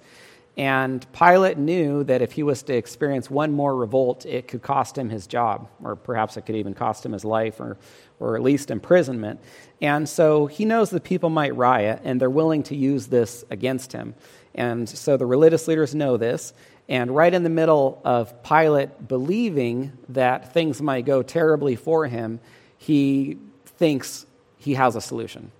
And 0.55 1.03
Pilate 1.13 1.57
knew 1.57 2.03
that 2.03 2.21
if 2.21 2.33
he 2.33 2.43
was 2.43 2.61
to 2.63 2.75
experience 2.75 3.29
one 3.31 3.51
more 3.51 3.75
revolt, 3.75 4.23
it 4.27 4.47
could 4.47 4.61
cost 4.61 4.95
him 4.95 5.09
his 5.09 5.25
job, 5.25 5.67
or 5.83 5.95
perhaps 5.95 6.37
it 6.37 6.45
could 6.45 6.55
even 6.55 6.75
cost 6.75 7.03
him 7.03 7.11
his 7.11 7.25
life, 7.25 7.59
or, 7.59 7.77
or 8.19 8.35
at 8.35 8.43
least 8.43 8.69
imprisonment. 8.69 9.39
And 9.81 10.07
so 10.07 10.45
he 10.45 10.65
knows 10.65 10.91
that 10.91 11.03
people 11.03 11.31
might 11.31 11.55
riot, 11.55 12.01
and 12.03 12.21
they're 12.21 12.29
willing 12.29 12.61
to 12.63 12.75
use 12.75 13.07
this 13.07 13.43
against 13.49 13.93
him. 13.93 14.13
And 14.53 14.87
so 14.87 15.17
the 15.17 15.25
religious 15.25 15.67
leaders 15.67 15.95
know 15.95 16.17
this. 16.17 16.53
And 16.87 17.15
right 17.15 17.33
in 17.33 17.41
the 17.41 17.49
middle 17.49 17.99
of 18.05 18.43
Pilate 18.43 19.07
believing 19.07 19.93
that 20.09 20.53
things 20.53 20.83
might 20.83 21.05
go 21.05 21.23
terribly 21.23 21.75
for 21.75 22.05
him, 22.05 22.39
he 22.83 23.37
thinks 23.65 24.25
he 24.57 24.73
has 24.73 24.95
a 24.95 25.01
solution. 25.01 25.51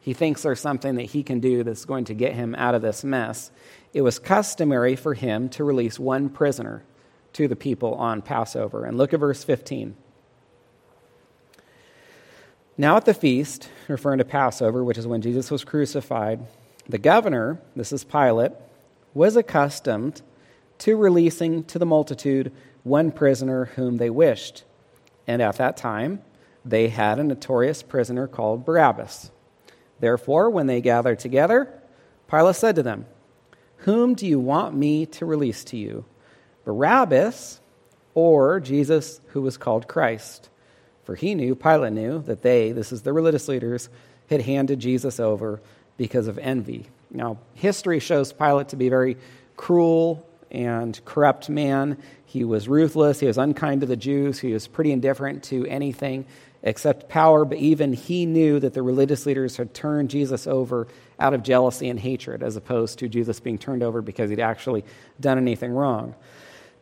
He 0.00 0.14
thinks 0.14 0.42
there's 0.42 0.60
something 0.60 0.96
that 0.96 1.02
he 1.02 1.22
can 1.22 1.38
do 1.40 1.62
that's 1.62 1.84
going 1.84 2.06
to 2.06 2.14
get 2.14 2.34
him 2.34 2.54
out 2.56 2.74
of 2.74 2.82
this 2.82 3.04
mess 3.04 3.50
it 3.92 4.00
was 4.00 4.18
customary 4.18 4.96
for 4.96 5.14
him 5.14 5.48
to 5.50 5.64
release 5.64 5.98
one 5.98 6.30
prisoner 6.30 6.82
to 7.34 7.46
the 7.46 7.56
people 7.56 7.94
on 7.94 8.22
Passover. 8.22 8.84
And 8.84 8.96
look 8.96 9.12
at 9.12 9.20
verse 9.20 9.44
15. 9.44 9.96
Now 12.78 12.96
at 12.96 13.04
the 13.04 13.14
feast, 13.14 13.68
referring 13.86 14.18
to 14.18 14.24
Passover, 14.24 14.82
which 14.82 14.96
is 14.96 15.06
when 15.06 15.20
Jesus 15.20 15.50
was 15.50 15.62
crucified, 15.62 16.40
the 16.88 16.98
governor, 16.98 17.60
this 17.76 17.92
is 17.92 18.02
Pilate, 18.02 18.52
was 19.12 19.36
accustomed 19.36 20.22
to 20.78 20.96
releasing 20.96 21.64
to 21.64 21.78
the 21.78 21.86
multitude 21.86 22.50
one 22.82 23.12
prisoner 23.12 23.66
whom 23.66 23.98
they 23.98 24.08
wished. 24.08 24.64
And 25.26 25.42
at 25.42 25.56
that 25.56 25.76
time, 25.76 26.22
they 26.64 26.88
had 26.88 27.18
a 27.18 27.24
notorious 27.24 27.82
prisoner 27.82 28.26
called 28.26 28.64
Barabbas. 28.64 29.30
Therefore, 30.00 30.50
when 30.50 30.66
they 30.66 30.80
gathered 30.80 31.18
together, 31.18 31.72
Pilate 32.28 32.56
said 32.56 32.76
to 32.76 32.82
them, 32.82 33.06
whom 33.78 34.14
do 34.14 34.26
you 34.26 34.38
want 34.38 34.76
me 34.76 35.06
to 35.06 35.26
release 35.26 35.64
to 35.64 35.76
you? 35.76 36.04
Barabbas 36.64 37.60
or 38.14 38.60
Jesus, 38.60 39.20
who 39.28 39.42
was 39.42 39.56
called 39.56 39.88
Christ? 39.88 40.48
For 41.04 41.16
he 41.16 41.34
knew, 41.34 41.56
Pilate 41.56 41.92
knew, 41.92 42.22
that 42.22 42.42
they, 42.42 42.70
this 42.70 42.92
is 42.92 43.02
the 43.02 43.12
religious 43.12 43.48
leaders, 43.48 43.88
had 44.30 44.42
handed 44.42 44.78
Jesus 44.78 45.18
over 45.18 45.60
because 45.96 46.28
of 46.28 46.38
envy. 46.38 46.86
Now, 47.10 47.38
history 47.54 47.98
shows 47.98 48.32
Pilate 48.32 48.68
to 48.68 48.76
be 48.76 48.86
a 48.86 48.90
very 48.90 49.16
cruel 49.56 50.26
and 50.50 51.04
corrupt 51.04 51.48
man. 51.48 51.98
He 52.24 52.44
was 52.44 52.68
ruthless, 52.68 53.18
he 53.18 53.26
was 53.26 53.38
unkind 53.38 53.80
to 53.80 53.86
the 53.88 53.96
Jews, 53.96 54.38
he 54.38 54.52
was 54.52 54.68
pretty 54.68 54.92
indifferent 54.92 55.42
to 55.44 55.66
anything 55.66 56.24
except 56.62 57.08
power, 57.08 57.44
but 57.44 57.58
even 57.58 57.92
he 57.92 58.26
knew 58.26 58.60
that 58.60 58.74
the 58.74 58.82
religious 58.82 59.26
leaders 59.26 59.56
had 59.56 59.74
turned 59.74 60.10
Jesus 60.10 60.46
over 60.46 60.86
out 61.18 61.34
of 61.34 61.42
jealousy 61.42 61.88
and 61.88 61.98
hatred, 61.98 62.42
as 62.42 62.56
opposed 62.56 62.98
to 63.00 63.08
Jesus 63.08 63.40
being 63.40 63.58
turned 63.58 63.82
over 63.82 64.00
because 64.02 64.30
he'd 64.30 64.40
actually 64.40 64.84
done 65.20 65.38
anything 65.38 65.72
wrong. 65.72 66.14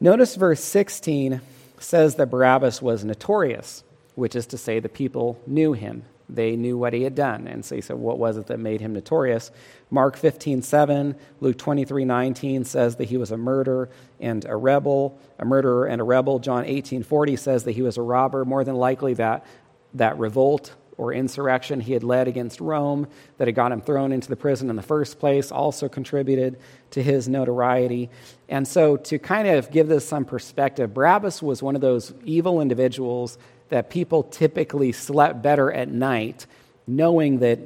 Notice 0.01 0.37
verse 0.37 0.63
16 0.63 1.41
says 1.79 2.17
that 2.17 2.31
Barabbas 2.31 2.81
was 2.83 3.05
notorious, 3.05 3.83
which 4.15 4.37
is 4.37 4.47
to 4.49 4.59
say 4.59 4.81
the 4.81 4.89
people 4.89 5.41
knew 5.47 5.73
him. 5.73 6.05
They 6.35 6.57
knew 6.57 6.79
what 6.79 6.93
he 6.93 7.03
had 7.03 7.15
done. 7.15 7.49
And 7.49 7.65
so 7.65 7.75
he 7.75 7.81
said, 7.81 7.97
What 7.97 8.19
was 8.19 8.37
it 8.37 8.47
that 8.47 8.61
made 8.61 8.81
him 8.81 8.93
notorious? 8.93 9.51
Mark 9.91 10.17
15, 10.17 10.63
7, 10.63 11.17
Luke 11.41 11.59
23, 11.59 12.05
19 12.05 12.65
says 12.65 12.97
that 12.97 13.09
he 13.09 13.17
was 13.17 13.33
a 13.33 13.37
murderer 13.37 13.89
and 14.21 14.45
a 14.45 14.55
rebel, 14.55 15.19
a 15.39 15.45
murderer 15.45 15.87
and 15.87 16.01
a 16.01 16.05
rebel. 16.05 16.39
John 16.39 16.65
18, 16.65 17.03
40 17.03 17.37
says 17.37 17.65
that 17.65 17.73
he 17.73 17.83
was 17.83 17.97
a 17.97 18.03
robber. 18.03 18.45
More 18.45 18.63
than 18.63 18.77
likely, 18.77 19.15
that 19.15 19.45
that 19.95 20.19
revolt 20.19 20.75
or 20.97 21.15
insurrection 21.15 21.81
he 21.81 21.95
had 21.95 22.05
led 22.05 22.29
against 22.29 22.61
Rome 22.61 23.09
that 23.39 23.49
had 23.49 23.55
got 23.55 23.73
him 23.73 23.81
thrown 23.81 24.13
into 24.13 24.29
the 24.29 24.37
prison 24.37 24.69
in 24.69 24.77
the 24.77 24.83
first 24.83 25.19
place 25.19 25.51
also 25.51 25.89
contributed 25.89 26.59
to 26.91 27.03
his 27.03 27.27
notoriety. 27.27 28.11
And 28.51 28.69
so, 28.69 28.99
to 28.99 29.19
kind 29.19 29.49
of 29.49 29.71
give 29.71 29.89
this 29.89 30.07
some 30.07 30.27
perspective, 30.27 30.93
Barabbas 30.93 31.43
was 31.43 31.63
one 31.63 31.75
of 31.75 31.81
those 31.81 32.13
evil 32.25 32.61
individuals 32.61 33.39
that 33.71 33.89
people 33.89 34.25
typically 34.25 34.93
slept 34.93 35.43
better 35.43 35.73
at 35.73 35.89
night 35.89 36.47
knowing 36.87 37.39
that 37.39 37.61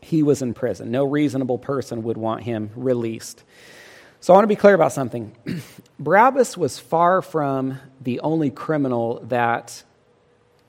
he 0.00 0.22
was 0.22 0.42
in 0.42 0.54
prison. 0.54 0.90
No 0.90 1.04
reasonable 1.04 1.58
person 1.58 2.02
would 2.04 2.16
want 2.16 2.42
him 2.42 2.70
released. 2.76 3.42
So 4.20 4.32
I 4.32 4.36
want 4.36 4.44
to 4.44 4.48
be 4.48 4.56
clear 4.56 4.74
about 4.74 4.92
something. 4.92 5.34
Barabbas 5.98 6.56
was 6.56 6.78
far 6.78 7.22
from 7.22 7.80
the 8.00 8.20
only 8.20 8.50
criminal 8.50 9.20
that 9.28 9.82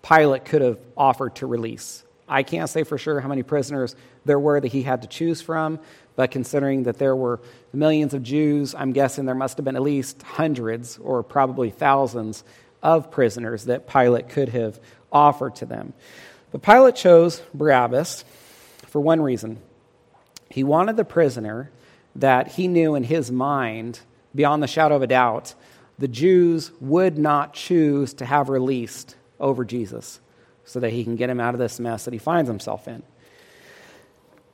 Pilate 0.07 0.45
could 0.45 0.62
have 0.62 0.79
offered 0.95 1.36
to 1.36 1.48
release. 1.48 2.03
I 2.27 2.43
can't 2.43 2.69
say 2.69 2.83
for 2.83 2.98
sure 2.98 3.19
how 3.19 3.29
many 3.29 3.43
prisoners 3.43 3.95
there 4.25 4.39
were 4.39 4.60
that 4.60 4.72
he 4.72 4.83
had 4.83 5.01
to 5.01 5.07
choose 5.07 5.41
from, 5.41 5.79
but 6.15 6.31
considering 6.31 6.83
that 6.83 6.98
there 6.98 7.15
were 7.15 7.39
millions 7.72 8.13
of 8.13 8.22
Jews, 8.22 8.75
I'm 8.75 8.91
guessing 8.91 9.25
there 9.25 9.36
must 9.36 9.57
have 9.57 9.65
been 9.65 9.75
at 9.75 9.81
least 9.81 10.22
hundreds 10.22 10.98
or 10.98 11.24
probably 11.24 11.69
thousands 11.69 12.43
of 12.81 13.12
prisoners 13.12 13.65
that 13.65 13.88
Pilate 13.88 14.29
could 14.29 14.50
have 14.50 14.79
offered 15.12 15.55
to 15.55 15.65
them. 15.65 15.93
But 16.51 16.62
Pilate 16.62 16.95
chose 16.95 17.41
Barabbas 17.53 18.25
for 18.88 19.01
one 19.01 19.22
reason. 19.22 19.60
He 20.50 20.63
wanted 20.63 20.98
the 20.98 21.05
prisoner 21.05 21.72
that 22.15 22.50
he 22.50 22.67
knew 22.67 22.95
in 22.95 23.03
his 23.03 23.31
mind, 23.31 24.00
beyond 24.36 24.62
the 24.62 24.67
shadow 24.67 24.95
of 24.95 25.01
a 25.01 25.07
doubt, 25.07 25.55
the 25.98 26.07
Jews 26.07 26.72
would 26.79 27.17
not 27.17 27.53
choose 27.53 28.13
to 28.15 28.25
have 28.25 28.50
released 28.50 29.15
over 29.43 29.63
Jesus 29.65 30.19
so 30.65 30.79
that 30.79 30.91
he 30.91 31.03
can 31.03 31.15
get 31.15 31.29
him 31.29 31.39
out 31.39 31.53
of 31.53 31.59
this 31.59 31.79
mess 31.79 32.05
that 32.05 32.13
he 32.13 32.17
finds 32.17 32.50
himself 32.50 32.88
in. 32.88 33.03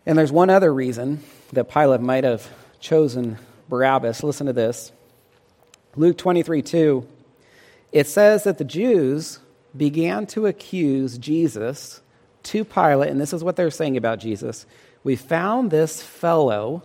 And 0.05 0.17
there's 0.17 0.31
one 0.31 0.49
other 0.49 0.73
reason 0.73 1.23
that 1.53 1.69
Pilate 1.69 2.01
might 2.01 2.23
have 2.23 2.49
chosen 2.79 3.37
Barabbas. 3.69 4.23
Listen 4.23 4.47
to 4.47 4.53
this 4.53 4.91
Luke 5.95 6.17
23 6.17 6.61
2. 6.61 7.07
It 7.91 8.07
says 8.07 8.43
that 8.43 8.57
the 8.57 8.63
Jews 8.63 9.39
began 9.75 10.25
to 10.27 10.47
accuse 10.47 11.17
Jesus 11.17 12.01
to 12.43 12.63
Pilate, 12.63 13.09
and 13.09 13.21
this 13.21 13.33
is 13.33 13.43
what 13.43 13.55
they're 13.55 13.71
saying 13.71 13.97
about 13.97 14.19
Jesus. 14.19 14.65
We 15.03 15.15
found 15.15 15.69
this 15.69 16.01
fellow, 16.01 16.83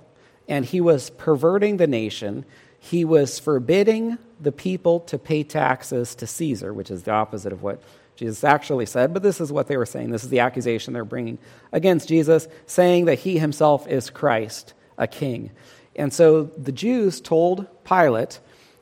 and 0.49 0.65
he 0.65 0.81
was 0.81 1.11
perverting 1.11 1.79
the 1.79 1.87
nation. 1.87 2.45
He 2.79 3.05
was 3.05 3.39
forbidding 3.39 4.19
the 4.45 4.53
people 4.53 5.01
to 5.01 5.19
pay 5.19 5.43
taxes 5.43 6.15
to 6.17 6.27
Caesar, 6.27 6.73
which 6.73 6.91
is 6.91 7.03
the 7.03 7.11
opposite 7.11 7.53
of 7.53 7.63
what 7.63 7.83
Jesus 8.17 8.45
actually 8.45 8.87
said, 8.87 9.13
but 9.13 9.23
this 9.23 9.41
is 9.41 9.51
what 9.51 9.67
they 9.67 9.77
were 9.77 9.87
saying. 9.87 10.11
This 10.11 10.23
is 10.23 10.31
the 10.31 10.41
accusation 10.41 10.93
they're 10.93 11.05
bringing 11.05 11.39
against 11.73 12.09
Jesus, 12.09 12.47
saying 12.67 13.07
that 13.07 13.19
he 13.19 13.39
himself 13.39 13.89
is 13.89 14.11
Christ, 14.11 14.73
a 14.97 15.07
king. 15.07 15.51
And 15.97 16.13
so 16.13 16.45
the 16.45 16.73
Jews 16.73 17.21
told 17.21 17.67
Pilate 17.85 18.39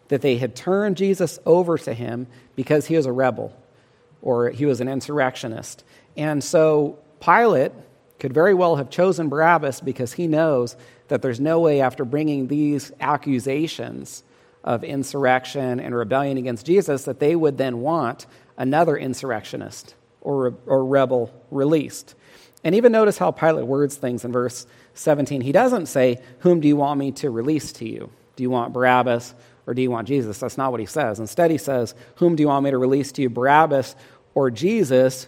that 0.08 0.20
they 0.20 0.36
had 0.36 0.54
turned 0.54 0.98
Jesus 0.98 1.38
over 1.46 1.78
to 1.78 1.94
him 1.94 2.26
because 2.56 2.86
he 2.86 2.96
was 2.96 3.06
a 3.06 3.12
rebel 3.12 3.56
or 4.20 4.50
he 4.50 4.66
was 4.66 4.80
an 4.80 4.88
insurrectionist. 4.88 5.84
And 6.16 6.44
so 6.44 6.98
Pilate 7.20 7.72
could 8.18 8.34
very 8.34 8.54
well 8.54 8.76
have 8.76 8.90
chosen 8.90 9.28
Barabbas 9.28 9.80
because 9.80 10.12
he 10.12 10.26
knows 10.26 10.76
that 11.08 11.22
there's 11.22 11.40
no 11.40 11.60
way 11.60 11.80
after 11.80 12.04
bringing 12.04 12.48
these 12.48 12.92
accusations 13.00 14.22
of 14.64 14.84
insurrection 14.84 15.80
and 15.80 15.94
rebellion 15.94 16.36
against 16.36 16.66
Jesus 16.66 17.04
that 17.04 17.20
they 17.20 17.34
would 17.34 17.58
then 17.58 17.80
want 17.80 18.26
another 18.56 18.96
insurrectionist 18.96 19.94
or, 20.20 20.54
or 20.66 20.84
rebel 20.84 21.32
released. 21.50 22.14
And 22.64 22.74
even 22.74 22.92
notice 22.92 23.18
how 23.18 23.32
Pilate 23.32 23.66
words 23.66 23.96
things 23.96 24.24
in 24.24 24.32
verse 24.32 24.66
17. 24.94 25.40
He 25.40 25.52
doesn't 25.52 25.86
say, 25.86 26.22
Whom 26.40 26.60
do 26.60 26.68
you 26.68 26.76
want 26.76 26.98
me 26.98 27.12
to 27.12 27.30
release 27.30 27.72
to 27.74 27.88
you? 27.88 28.10
Do 28.36 28.42
you 28.42 28.50
want 28.50 28.72
Barabbas 28.72 29.34
or 29.66 29.74
do 29.74 29.82
you 29.82 29.90
want 29.90 30.08
Jesus? 30.08 30.38
That's 30.38 30.58
not 30.58 30.70
what 30.70 30.80
he 30.80 30.86
says. 30.86 31.18
Instead, 31.18 31.50
he 31.50 31.58
says, 31.58 31.94
Whom 32.16 32.36
do 32.36 32.42
you 32.42 32.48
want 32.48 32.64
me 32.64 32.70
to 32.70 32.78
release 32.78 33.10
to 33.12 33.22
you, 33.22 33.30
Barabbas 33.30 33.96
or 34.34 34.50
Jesus, 34.50 35.26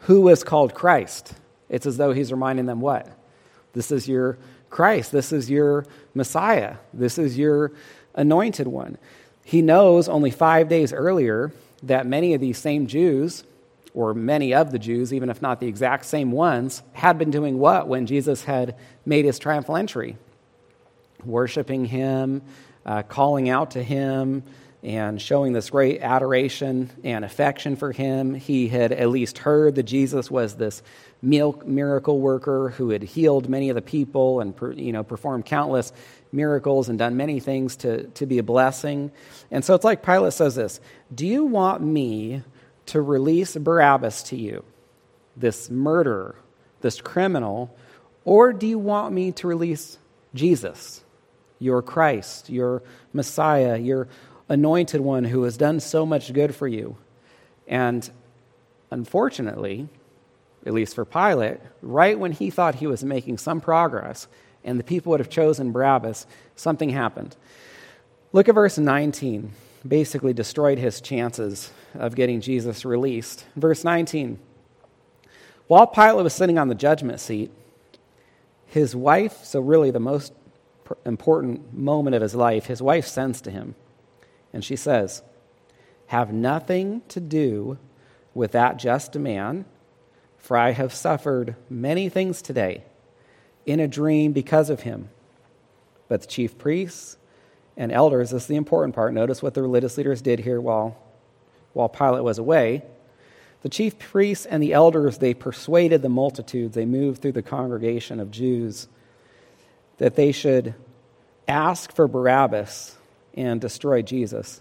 who 0.00 0.28
is 0.28 0.44
called 0.44 0.74
Christ? 0.74 1.34
It's 1.68 1.86
as 1.86 1.96
though 1.96 2.12
he's 2.12 2.30
reminding 2.30 2.66
them 2.66 2.80
what? 2.80 3.08
This 3.72 3.90
is 3.90 4.08
your 4.08 4.38
Christ. 4.70 5.12
This 5.12 5.32
is 5.32 5.50
your 5.50 5.86
Messiah. 6.14 6.76
This 6.92 7.18
is 7.18 7.36
your 7.36 7.72
anointed 8.16 8.66
one. 8.66 8.98
He 9.44 9.62
knows 9.62 10.08
only 10.08 10.30
five 10.30 10.68
days 10.68 10.92
earlier 10.92 11.52
that 11.82 12.06
many 12.06 12.34
of 12.34 12.40
these 12.40 12.58
same 12.58 12.86
Jews, 12.86 13.44
or 13.94 14.12
many 14.12 14.52
of 14.52 14.72
the 14.72 14.78
Jews, 14.78 15.12
even 15.12 15.30
if 15.30 15.40
not 15.40 15.60
the 15.60 15.68
exact 15.68 16.04
same 16.04 16.32
ones, 16.32 16.82
had 16.92 17.18
been 17.18 17.30
doing 17.30 17.58
what 17.58 17.86
when 17.86 18.06
Jesus 18.06 18.44
had 18.44 18.74
made 19.04 19.24
his 19.24 19.38
triumphal 19.38 19.76
entry? 19.76 20.16
Worshiping 21.24 21.84
him, 21.84 22.42
uh, 22.84 23.02
calling 23.02 23.48
out 23.48 23.72
to 23.72 23.82
him, 23.82 24.42
and 24.86 25.20
showing 25.20 25.52
this 25.52 25.70
great 25.70 26.00
adoration 26.00 26.88
and 27.02 27.24
affection 27.24 27.74
for 27.74 27.90
him. 27.90 28.34
He 28.34 28.68
had 28.68 28.92
at 28.92 29.08
least 29.08 29.38
heard 29.38 29.74
that 29.74 29.82
Jesus 29.82 30.30
was 30.30 30.54
this 30.54 30.80
miracle 31.20 32.20
worker 32.20 32.68
who 32.68 32.90
had 32.90 33.02
healed 33.02 33.48
many 33.48 33.68
of 33.68 33.74
the 33.74 33.82
people 33.82 34.38
and 34.38 34.54
you 34.78 34.92
know, 34.92 35.02
performed 35.02 35.44
countless 35.44 35.92
miracles 36.30 36.88
and 36.88 37.00
done 37.00 37.16
many 37.16 37.40
things 37.40 37.74
to, 37.78 38.04
to 38.10 38.26
be 38.26 38.38
a 38.38 38.44
blessing. 38.44 39.10
And 39.50 39.64
so 39.64 39.74
it's 39.74 39.84
like 39.84 40.04
Pilate 40.04 40.34
says 40.34 40.54
this 40.54 40.80
Do 41.12 41.26
you 41.26 41.44
want 41.44 41.82
me 41.82 42.44
to 42.86 43.02
release 43.02 43.56
Barabbas 43.56 44.22
to 44.24 44.36
you, 44.36 44.64
this 45.36 45.68
murderer, 45.68 46.36
this 46.80 47.00
criminal, 47.00 47.76
or 48.24 48.52
do 48.52 48.68
you 48.68 48.78
want 48.78 49.12
me 49.12 49.32
to 49.32 49.48
release 49.48 49.98
Jesus, 50.32 51.02
your 51.58 51.82
Christ, 51.82 52.50
your 52.50 52.84
Messiah, 53.12 53.78
your 53.78 54.06
anointed 54.48 55.00
one 55.00 55.24
who 55.24 55.42
has 55.42 55.56
done 55.56 55.80
so 55.80 56.06
much 56.06 56.32
good 56.32 56.54
for 56.54 56.68
you? 56.68 56.96
And 57.66 58.08
unfortunately, 58.90 59.88
at 60.64 60.72
least 60.72 60.94
for 60.94 61.04
Pilate, 61.04 61.58
right 61.82 62.18
when 62.18 62.32
he 62.32 62.50
thought 62.50 62.76
he 62.76 62.86
was 62.86 63.04
making 63.04 63.38
some 63.38 63.60
progress, 63.60 64.26
and 64.64 64.80
the 64.80 64.84
people 64.84 65.10
would 65.10 65.20
have 65.20 65.30
chosen 65.30 65.72
Barabbas, 65.72 66.26
something 66.56 66.90
happened. 66.90 67.36
Look 68.32 68.48
at 68.48 68.54
verse 68.54 68.76
19. 68.76 69.52
Basically, 69.86 70.32
destroyed 70.32 70.78
his 70.78 71.00
chances 71.00 71.70
of 71.94 72.16
getting 72.16 72.40
Jesus 72.40 72.84
released. 72.84 73.46
Verse 73.54 73.84
19. 73.84 74.40
While 75.68 75.86
Pilate 75.86 76.24
was 76.24 76.34
sitting 76.34 76.58
on 76.58 76.68
the 76.68 76.74
judgment 76.74 77.20
seat, 77.20 77.52
his 78.66 78.96
wife, 78.96 79.44
so 79.44 79.60
really 79.60 79.92
the 79.92 80.00
most 80.00 80.32
important 81.04 81.72
moment 81.72 82.16
of 82.16 82.22
his 82.22 82.34
life, 82.34 82.66
his 82.66 82.82
wife 82.82 83.06
sends 83.06 83.40
to 83.42 83.50
him. 83.50 83.76
And 84.52 84.64
she 84.64 84.76
says, 84.76 85.22
Have 86.08 86.32
nothing 86.32 87.02
to 87.08 87.20
do 87.20 87.78
with 88.34 88.52
that 88.52 88.76
just 88.76 89.14
man, 89.16 89.64
for 90.38 90.56
I 90.56 90.72
have 90.72 90.92
suffered 90.92 91.56
many 91.68 92.08
things 92.08 92.42
today 92.42 92.84
in 93.64 93.80
a 93.80 93.88
dream 93.88 94.32
because 94.32 94.70
of 94.70 94.80
him. 94.80 95.08
But 96.08 96.20
the 96.20 96.26
chief 96.26 96.56
priests 96.56 97.16
and 97.76 97.90
elders, 97.90 98.30
this 98.30 98.42
is 98.42 98.48
the 98.48 98.56
important 98.56 98.94
part. 98.94 99.12
Notice 99.12 99.42
what 99.42 99.54
the 99.54 99.62
religious 99.62 99.96
leaders 99.96 100.22
did 100.22 100.40
here 100.40 100.60
while, 100.60 100.96
while 101.72 101.88
Pilate 101.88 102.22
was 102.22 102.38
away. 102.38 102.82
The 103.62 103.68
chief 103.68 103.98
priests 103.98 104.46
and 104.46 104.62
the 104.62 104.72
elders, 104.72 105.18
they 105.18 105.34
persuaded 105.34 106.02
the 106.02 106.08
multitudes, 106.08 106.74
they 106.74 106.84
moved 106.84 107.20
through 107.20 107.32
the 107.32 107.42
congregation 107.42 108.20
of 108.20 108.30
Jews 108.30 108.86
that 109.98 110.14
they 110.14 110.30
should 110.30 110.74
ask 111.48 111.92
for 111.92 112.06
Barabbas 112.06 112.96
and 113.36 113.60
destroy 113.60 114.02
Jesus. 114.02 114.60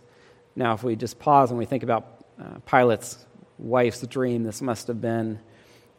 Now, 0.55 0.73
if 0.73 0.83
we 0.83 0.95
just 0.95 1.19
pause 1.19 1.49
and 1.49 1.57
we 1.57 1.65
think 1.65 1.83
about 1.83 2.25
uh, 2.39 2.59
Pilate's 2.65 3.25
wife's 3.57 4.05
dream, 4.07 4.43
this 4.43 4.61
must 4.61 4.87
have 4.87 5.01
been 5.01 5.39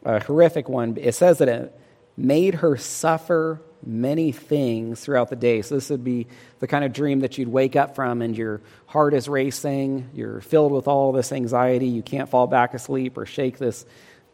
a 0.04 0.22
horrific 0.22 0.68
one. 0.68 0.96
It 1.00 1.14
says 1.14 1.38
that 1.38 1.48
it, 1.48 1.80
made 2.16 2.54
her 2.56 2.76
suffer 2.76 3.60
many 3.84 4.32
things 4.32 5.00
throughout 5.00 5.28
the 5.28 5.36
day. 5.36 5.62
So, 5.62 5.74
this 5.74 5.90
would 5.90 6.04
be 6.04 6.26
the 6.60 6.66
kind 6.66 6.84
of 6.84 6.92
dream 6.92 7.20
that 7.20 7.36
you'd 7.38 7.48
wake 7.48 7.76
up 7.76 7.94
from, 7.94 8.22
and 8.22 8.36
your 8.36 8.62
heart 8.86 9.14
is 9.14 9.28
racing. 9.28 10.10
You're 10.14 10.40
filled 10.40 10.72
with 10.72 10.88
all 10.88 11.12
this 11.12 11.30
anxiety. 11.32 11.88
You 11.88 12.02
can't 12.02 12.28
fall 12.28 12.46
back 12.46 12.74
asleep 12.74 13.18
or 13.18 13.26
shake 13.26 13.58
this, 13.58 13.84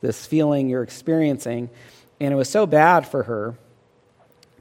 this 0.00 0.24
feeling 0.24 0.68
you're 0.68 0.82
experiencing. 0.82 1.70
And 2.20 2.32
it 2.32 2.36
was 2.36 2.48
so 2.48 2.66
bad 2.66 3.06
for 3.06 3.24
her 3.24 3.58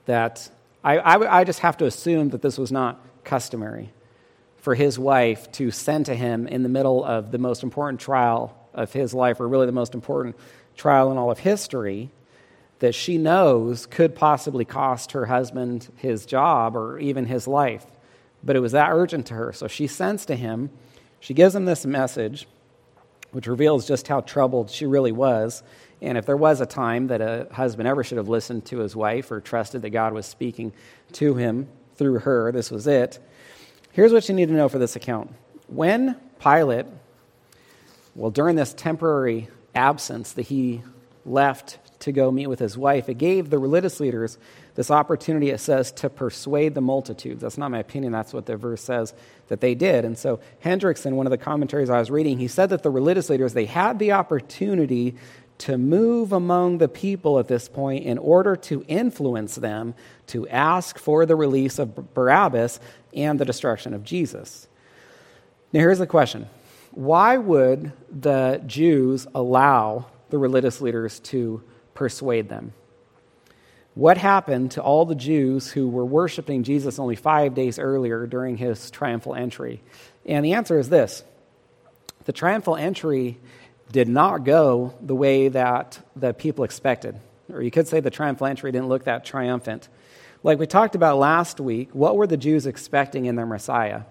that 0.05 0.49
I, 0.83 0.97
I, 0.97 1.39
I 1.39 1.43
just 1.43 1.59
have 1.59 1.77
to 1.77 1.85
assume 1.85 2.29
that 2.29 2.41
this 2.41 2.57
was 2.57 2.71
not 2.71 3.05
customary 3.23 3.91
for 4.57 4.75
his 4.75 4.97
wife 4.97 5.51
to 5.53 5.71
send 5.71 6.05
to 6.07 6.15
him 6.15 6.47
in 6.47 6.63
the 6.63 6.69
middle 6.69 7.03
of 7.03 7.31
the 7.31 7.37
most 7.37 7.63
important 7.63 7.99
trial 7.99 8.55
of 8.73 8.93
his 8.93 9.13
life, 9.13 9.39
or 9.39 9.47
really 9.47 9.65
the 9.65 9.71
most 9.71 9.93
important 9.93 10.35
trial 10.75 11.11
in 11.11 11.17
all 11.17 11.31
of 11.31 11.39
history 11.39 12.09
that 12.79 12.95
she 12.95 13.17
knows 13.17 13.85
could 13.85 14.15
possibly 14.15 14.65
cost 14.65 15.11
her 15.11 15.27
husband 15.27 15.87
his 15.97 16.25
job 16.25 16.75
or 16.75 16.97
even 16.97 17.25
his 17.25 17.47
life. 17.47 17.85
But 18.43 18.55
it 18.55 18.59
was 18.59 18.71
that 18.71 18.89
urgent 18.91 19.27
to 19.27 19.35
her. 19.35 19.53
So 19.53 19.67
she 19.67 19.85
sends 19.85 20.25
to 20.25 20.35
him. 20.35 20.71
She 21.19 21.35
gives 21.35 21.53
him 21.53 21.65
this 21.65 21.85
message, 21.85 22.47
which 23.31 23.45
reveals 23.45 23.87
just 23.87 24.07
how 24.07 24.21
troubled 24.21 24.71
she 24.71 24.87
really 24.87 25.11
was. 25.11 25.61
And 26.01 26.17
if 26.17 26.25
there 26.25 26.37
was 26.37 26.61
a 26.61 26.65
time 26.65 27.07
that 27.07 27.21
a 27.21 27.47
husband 27.51 27.87
ever 27.87 28.03
should 28.03 28.17
have 28.17 28.29
listened 28.29 28.65
to 28.65 28.79
his 28.79 28.95
wife 28.95 29.31
or 29.31 29.39
trusted 29.39 29.83
that 29.83 29.91
God 29.91 30.13
was 30.13 30.25
speaking 30.25 30.73
to 31.13 31.35
him 31.35 31.67
through 31.95 32.19
her, 32.19 32.51
this 32.51 32.71
was 32.71 32.87
it. 32.87 33.19
Here's 33.91 34.11
what 34.11 34.27
you 34.27 34.33
need 34.33 34.47
to 34.47 34.53
know 34.53 34.69
for 34.69 34.79
this 34.79 34.95
account. 34.95 35.31
When 35.67 36.15
Pilate, 36.39 36.87
well, 38.15 38.31
during 38.31 38.55
this 38.55 38.73
temporary 38.73 39.49
absence 39.75 40.31
that 40.33 40.43
he 40.43 40.81
left 41.25 41.77
to 41.99 42.11
go 42.11 42.31
meet 42.31 42.47
with 42.47 42.59
his 42.59 42.77
wife, 42.77 43.07
it 43.07 43.19
gave 43.19 43.49
the 43.49 43.59
religious 43.59 43.99
leaders 43.99 44.39
this 44.73 44.89
opportunity, 44.89 45.49
it 45.49 45.59
says, 45.59 45.91
to 45.91 46.09
persuade 46.09 46.73
the 46.73 46.81
multitudes. 46.81 47.41
That's 47.41 47.57
not 47.57 47.71
my 47.71 47.79
opinion, 47.79 48.11
that's 48.11 48.33
what 48.33 48.45
the 48.45 48.55
verse 48.55 48.81
says 48.81 49.13
that 49.49 49.59
they 49.59 49.75
did. 49.75 50.05
And 50.05 50.17
so 50.17 50.39
Hendriksen, 50.63 51.13
one 51.13 51.27
of 51.27 51.31
the 51.31 51.37
commentaries 51.37 51.89
I 51.89 51.99
was 51.99 52.09
reading, 52.09 52.39
he 52.39 52.47
said 52.47 52.69
that 52.69 52.81
the 52.81 52.89
religious 52.89 53.29
leaders, 53.29 53.53
they 53.53 53.65
had 53.65 53.99
the 53.99 54.13
opportunity 54.13 55.15
to 55.61 55.77
move 55.77 56.31
among 56.31 56.79
the 56.79 56.87
people 56.87 57.37
at 57.37 57.47
this 57.47 57.69
point 57.69 58.03
in 58.03 58.17
order 58.17 58.55
to 58.55 58.83
influence 58.87 59.55
them 59.55 59.93
to 60.25 60.47
ask 60.47 60.97
for 60.97 61.27
the 61.27 61.35
release 61.35 61.77
of 61.77 62.13
Barabbas 62.15 62.79
and 63.13 63.39
the 63.39 63.45
destruction 63.45 63.93
of 63.93 64.03
Jesus. 64.03 64.67
Now, 65.71 65.81
here's 65.81 65.99
the 65.99 66.07
question 66.07 66.47
Why 66.91 67.37
would 67.37 67.91
the 68.09 68.63
Jews 68.65 69.27
allow 69.35 70.07
the 70.31 70.39
religious 70.39 70.81
leaders 70.81 71.19
to 71.19 71.61
persuade 71.93 72.49
them? 72.49 72.73
What 73.93 74.17
happened 74.17 74.71
to 74.71 74.81
all 74.81 75.05
the 75.05 75.13
Jews 75.13 75.69
who 75.69 75.89
were 75.89 76.05
worshiping 76.05 76.63
Jesus 76.63 76.97
only 76.97 77.15
five 77.15 77.53
days 77.53 77.77
earlier 77.77 78.25
during 78.25 78.57
his 78.57 78.89
triumphal 78.89 79.35
entry? 79.35 79.83
And 80.25 80.43
the 80.43 80.53
answer 80.53 80.79
is 80.79 80.89
this 80.89 81.23
the 82.25 82.33
triumphal 82.33 82.75
entry 82.75 83.37
did 83.91 84.07
not 84.07 84.43
go 84.43 84.93
the 85.01 85.15
way 85.15 85.47
that 85.49 85.99
the 86.15 86.33
people 86.33 86.63
expected. 86.63 87.19
Or 87.51 87.61
you 87.61 87.71
could 87.71 87.87
say 87.87 87.99
the 87.99 88.09
triumphal 88.09 88.47
entry 88.47 88.71
didn't 88.71 88.87
look 88.87 89.05
that 89.05 89.25
triumphant. 89.25 89.89
Like 90.43 90.57
we 90.59 90.67
talked 90.67 90.95
about 90.95 91.17
last 91.17 91.59
week, 91.59 91.89
what 91.93 92.15
were 92.15 92.27
the 92.27 92.37
Jews 92.37 92.65
expecting 92.65 93.25
in 93.25 93.35
their 93.35 93.45
Messiah? 93.45 94.03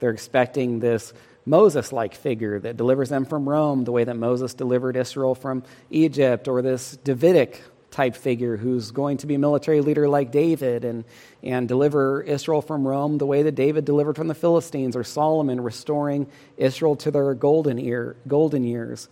They're 0.00 0.10
expecting 0.10 0.80
this 0.80 1.12
Moses 1.46 1.92
like 1.92 2.14
figure 2.14 2.58
that 2.58 2.76
delivers 2.76 3.10
them 3.10 3.24
from 3.24 3.48
Rome, 3.48 3.84
the 3.84 3.92
way 3.92 4.04
that 4.04 4.16
Moses 4.16 4.54
delivered 4.54 4.96
Israel 4.96 5.34
from 5.34 5.62
Egypt, 5.90 6.48
or 6.48 6.62
this 6.62 6.96
Davidic 6.96 7.62
type 7.94 8.16
figure 8.16 8.56
who's 8.56 8.90
going 8.90 9.18
to 9.18 9.26
be 9.26 9.36
a 9.36 9.38
military 9.38 9.80
leader 9.80 10.08
like 10.08 10.32
David 10.32 10.84
and, 10.84 11.04
and 11.44 11.68
deliver 11.68 12.20
Israel 12.22 12.60
from 12.60 12.86
Rome 12.86 13.18
the 13.18 13.26
way 13.26 13.44
that 13.44 13.54
David 13.54 13.84
delivered 13.84 14.16
from 14.16 14.26
the 14.26 14.34
Philistines, 14.34 14.96
or 14.96 15.04
Solomon 15.04 15.60
restoring 15.60 16.26
Israel 16.56 16.96
to 16.96 17.12
their 17.12 17.32
golden, 17.34 17.78
ear, 17.78 18.16
golden 18.26 18.64
years. 18.64 19.08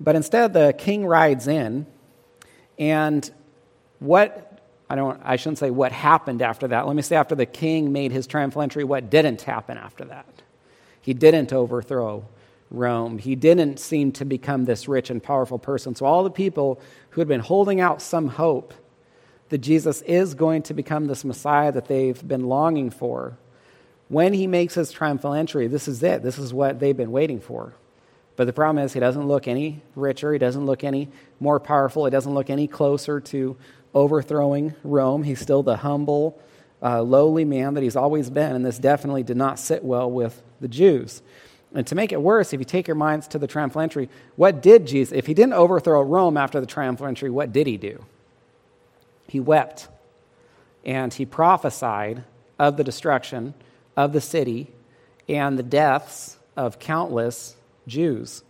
But 0.00 0.16
instead, 0.16 0.52
the 0.52 0.74
king 0.76 1.06
rides 1.06 1.46
in, 1.46 1.86
and 2.76 3.30
what 4.00 4.60
I 4.90 4.96
don't 4.96 5.20
I 5.24 5.36
shouldn't 5.36 5.58
say 5.58 5.70
what 5.70 5.92
happened 5.92 6.42
after 6.42 6.68
that. 6.68 6.88
Let 6.88 6.96
me 6.96 7.02
say 7.02 7.14
after 7.14 7.36
the 7.36 7.46
king 7.46 7.92
made 7.92 8.10
his 8.10 8.26
triumphal 8.26 8.62
entry, 8.62 8.82
what 8.82 9.10
didn't 9.10 9.42
happen 9.42 9.78
after 9.78 10.04
that. 10.06 10.26
He 11.00 11.14
didn't 11.14 11.52
overthrow 11.52 12.24
Rome. 12.74 13.18
He 13.18 13.34
didn't 13.34 13.78
seem 13.78 14.12
to 14.12 14.24
become 14.24 14.64
this 14.64 14.88
rich 14.88 15.10
and 15.10 15.22
powerful 15.22 15.58
person. 15.58 15.94
So, 15.94 16.06
all 16.06 16.24
the 16.24 16.30
people 16.30 16.80
who 17.10 17.20
had 17.20 17.28
been 17.28 17.40
holding 17.40 17.80
out 17.80 18.02
some 18.02 18.28
hope 18.28 18.74
that 19.48 19.58
Jesus 19.58 20.02
is 20.02 20.34
going 20.34 20.62
to 20.62 20.74
become 20.74 21.06
this 21.06 21.24
Messiah 21.24 21.70
that 21.72 21.86
they've 21.86 22.26
been 22.26 22.48
longing 22.48 22.90
for, 22.90 23.36
when 24.08 24.32
he 24.32 24.46
makes 24.46 24.74
his 24.74 24.92
triumphal 24.92 25.34
entry, 25.34 25.66
this 25.66 25.88
is 25.88 26.02
it. 26.02 26.22
This 26.22 26.38
is 26.38 26.52
what 26.52 26.80
they've 26.80 26.96
been 26.96 27.12
waiting 27.12 27.40
for. 27.40 27.74
But 28.36 28.46
the 28.46 28.52
problem 28.52 28.84
is, 28.84 28.92
he 28.92 29.00
doesn't 29.00 29.26
look 29.26 29.46
any 29.46 29.82
richer. 29.94 30.32
He 30.32 30.38
doesn't 30.38 30.66
look 30.66 30.82
any 30.84 31.08
more 31.40 31.60
powerful. 31.60 32.04
He 32.04 32.10
doesn't 32.10 32.34
look 32.34 32.50
any 32.50 32.66
closer 32.66 33.20
to 33.20 33.56
overthrowing 33.94 34.74
Rome. 34.82 35.22
He's 35.22 35.40
still 35.40 35.62
the 35.62 35.76
humble, 35.76 36.40
uh, 36.82 37.02
lowly 37.02 37.44
man 37.44 37.74
that 37.74 37.82
he's 37.82 37.96
always 37.96 38.30
been. 38.30 38.56
And 38.56 38.64
this 38.64 38.78
definitely 38.78 39.22
did 39.22 39.36
not 39.36 39.58
sit 39.58 39.84
well 39.84 40.10
with 40.10 40.42
the 40.60 40.68
Jews. 40.68 41.22
And 41.74 41.86
to 41.88 41.94
make 41.96 42.12
it 42.12 42.22
worse, 42.22 42.52
if 42.52 42.60
you 42.60 42.64
take 42.64 42.86
your 42.86 42.94
minds 42.94 43.26
to 43.28 43.38
the 43.38 43.48
triumphal 43.48 43.80
entry, 43.80 44.08
what 44.36 44.62
did 44.62 44.86
Jesus, 44.86 45.16
if 45.16 45.26
he 45.26 45.34
didn't 45.34 45.54
overthrow 45.54 46.00
Rome 46.02 46.36
after 46.36 46.60
the 46.60 46.66
triumphal 46.66 47.06
entry, 47.06 47.30
what 47.30 47.52
did 47.52 47.66
he 47.66 47.76
do? 47.76 48.04
He 49.26 49.40
wept 49.40 49.88
and 50.84 51.12
he 51.12 51.26
prophesied 51.26 52.22
of 52.58 52.76
the 52.76 52.84
destruction 52.84 53.54
of 53.96 54.12
the 54.12 54.20
city 54.20 54.70
and 55.28 55.58
the 55.58 55.62
deaths 55.62 56.38
of 56.56 56.78
countless 56.78 57.56
Jews. 57.88 58.44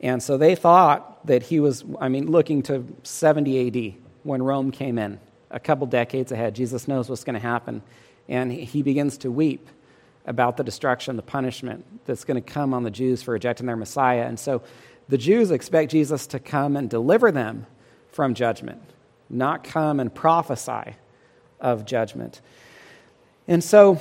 And 0.00 0.22
so 0.22 0.36
they 0.36 0.54
thought 0.54 1.26
that 1.26 1.44
he 1.44 1.58
was, 1.58 1.84
I 2.00 2.08
mean, 2.08 2.30
looking 2.30 2.62
to 2.64 2.84
70 3.02 3.66
AD 3.66 3.94
when 4.22 4.42
Rome 4.42 4.70
came 4.70 4.98
in, 4.98 5.18
a 5.50 5.58
couple 5.58 5.86
decades 5.86 6.30
ahead. 6.30 6.54
Jesus 6.54 6.86
knows 6.86 7.08
what's 7.08 7.24
going 7.24 7.34
to 7.34 7.40
happen. 7.40 7.82
And 8.28 8.52
he 8.52 8.82
begins 8.82 9.18
to 9.18 9.30
weep 9.30 9.68
about 10.26 10.56
the 10.56 10.64
destruction, 10.64 11.16
the 11.16 11.22
punishment 11.22 11.84
that's 12.04 12.24
going 12.24 12.42
to 12.42 12.52
come 12.52 12.74
on 12.74 12.82
the 12.82 12.90
Jews 12.90 13.22
for 13.22 13.32
rejecting 13.32 13.66
their 13.66 13.76
Messiah. 13.76 14.26
And 14.26 14.38
so 14.38 14.62
the 15.08 15.18
Jews 15.18 15.50
expect 15.50 15.92
Jesus 15.92 16.26
to 16.28 16.40
come 16.40 16.76
and 16.76 16.90
deliver 16.90 17.30
them 17.30 17.66
from 18.10 18.34
judgment, 18.34 18.82
not 19.30 19.62
come 19.62 20.00
and 20.00 20.12
prophesy 20.12 20.96
of 21.60 21.84
judgment. 21.86 22.40
And 23.46 23.62
so 23.62 24.00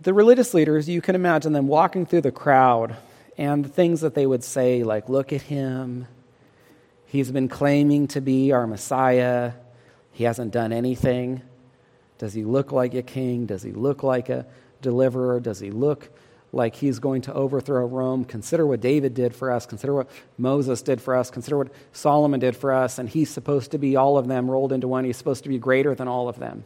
the 0.00 0.12
religious 0.12 0.52
leaders, 0.52 0.88
you 0.88 1.00
can 1.00 1.14
imagine 1.14 1.52
them 1.52 1.68
walking 1.68 2.04
through 2.04 2.20
the 2.20 2.32
crowd 2.32 2.96
and 3.38 3.64
the 3.64 3.68
things 3.68 4.02
that 4.02 4.14
they 4.14 4.26
would 4.26 4.44
say, 4.44 4.82
like, 4.82 5.08
look 5.08 5.32
at 5.32 5.42
him. 5.42 6.06
He's 7.06 7.30
been 7.30 7.48
claiming 7.48 8.08
to 8.08 8.20
be 8.20 8.52
our 8.52 8.66
Messiah. 8.66 9.52
He 10.12 10.24
hasn't 10.24 10.52
done 10.52 10.72
anything. 10.72 11.42
Does 12.18 12.34
he 12.34 12.44
look 12.44 12.72
like 12.72 12.94
a 12.94 13.02
king? 13.02 13.46
Does 13.46 13.62
he 13.62 13.72
look 13.72 14.02
like 14.02 14.28
a 14.28 14.46
deliverer? 14.82 15.40
Does 15.40 15.60
he 15.60 15.70
look 15.70 16.10
like 16.52 16.76
he's 16.76 16.98
going 16.98 17.22
to 17.22 17.34
overthrow 17.34 17.86
Rome? 17.86 18.24
Consider 18.24 18.66
what 18.66 18.80
David 18.80 19.14
did 19.14 19.34
for 19.34 19.50
us. 19.50 19.66
Consider 19.66 19.94
what 19.94 20.10
Moses 20.38 20.82
did 20.82 21.00
for 21.00 21.16
us. 21.16 21.30
Consider 21.30 21.58
what 21.58 21.72
Solomon 21.92 22.40
did 22.40 22.56
for 22.56 22.72
us. 22.72 22.98
And 22.98 23.08
he's 23.08 23.30
supposed 23.30 23.72
to 23.72 23.78
be 23.78 23.96
all 23.96 24.18
of 24.18 24.28
them 24.28 24.50
rolled 24.50 24.72
into 24.72 24.88
one. 24.88 25.04
He's 25.04 25.16
supposed 25.16 25.42
to 25.44 25.48
be 25.48 25.58
greater 25.58 25.94
than 25.94 26.08
all 26.08 26.28
of 26.28 26.38
them. 26.38 26.64